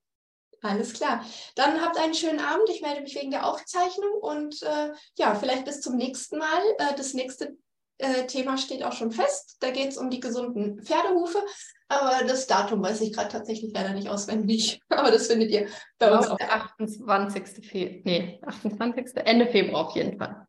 Alles 0.61 0.93
klar. 0.93 1.23
Dann 1.55 1.79
habt 1.81 1.97
einen 1.97 2.15
schönen 2.15 2.39
Abend. 2.39 2.67
Ich 2.69 2.81
melde 2.81 3.01
mich 3.01 3.13
wegen 3.15 3.29
der 3.29 3.45
Aufzeichnung 3.45 4.13
und 4.19 4.63
äh, 4.63 4.93
ja, 5.15 5.35
vielleicht 5.35 5.65
bis 5.65 5.81
zum 5.81 5.95
nächsten 5.95 6.39
Mal. 6.39 6.61
Äh, 6.79 6.95
das 6.95 7.13
nächste 7.13 7.55
äh, 7.97 8.25
Thema 8.27 8.57
steht 8.57 8.83
auch 8.83 8.93
schon 8.93 9.11
fest. 9.11 9.57
Da 9.59 9.71
geht 9.71 9.89
es 9.89 9.97
um 9.97 10.09
die 10.09 10.19
gesunden 10.19 10.83
Pferdehufe. 10.83 11.39
Aber 11.87 12.25
das 12.25 12.47
Datum 12.47 12.81
weiß 12.81 13.01
ich 13.01 13.13
gerade 13.13 13.29
tatsächlich 13.29 13.71
leider 13.73 13.93
nicht 13.93 14.09
auswendig. 14.09 14.81
Aber 14.89 15.11
das 15.11 15.27
findet 15.27 15.51
ihr 15.51 15.67
bei 15.97 16.11
uns 16.11 16.27
auch. 16.27 16.37
Der 16.37 16.53
28. 16.53 17.67
Fe 17.67 18.01
nee, 18.03 18.41
28. 18.43 19.17
Ende 19.17 19.47
Februar 19.47 19.87
auf 19.87 19.95
jeden 19.95 20.17
Fall. 20.17 20.47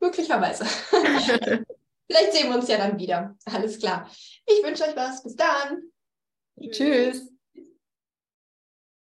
Möglicherweise. 0.00 0.64
Vielleicht 2.06 2.32
sehen 2.32 2.50
wir 2.50 2.56
uns 2.56 2.68
ja 2.68 2.76
dann 2.76 2.98
wieder. 2.98 3.34
Alles 3.46 3.78
klar. 3.78 4.10
Ich 4.46 4.62
wünsche 4.62 4.84
euch 4.84 4.96
was. 4.96 5.22
Bis 5.22 5.36
dann. 5.36 5.82
Tschüss. 6.60 7.30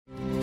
Tschüss. 0.09 0.40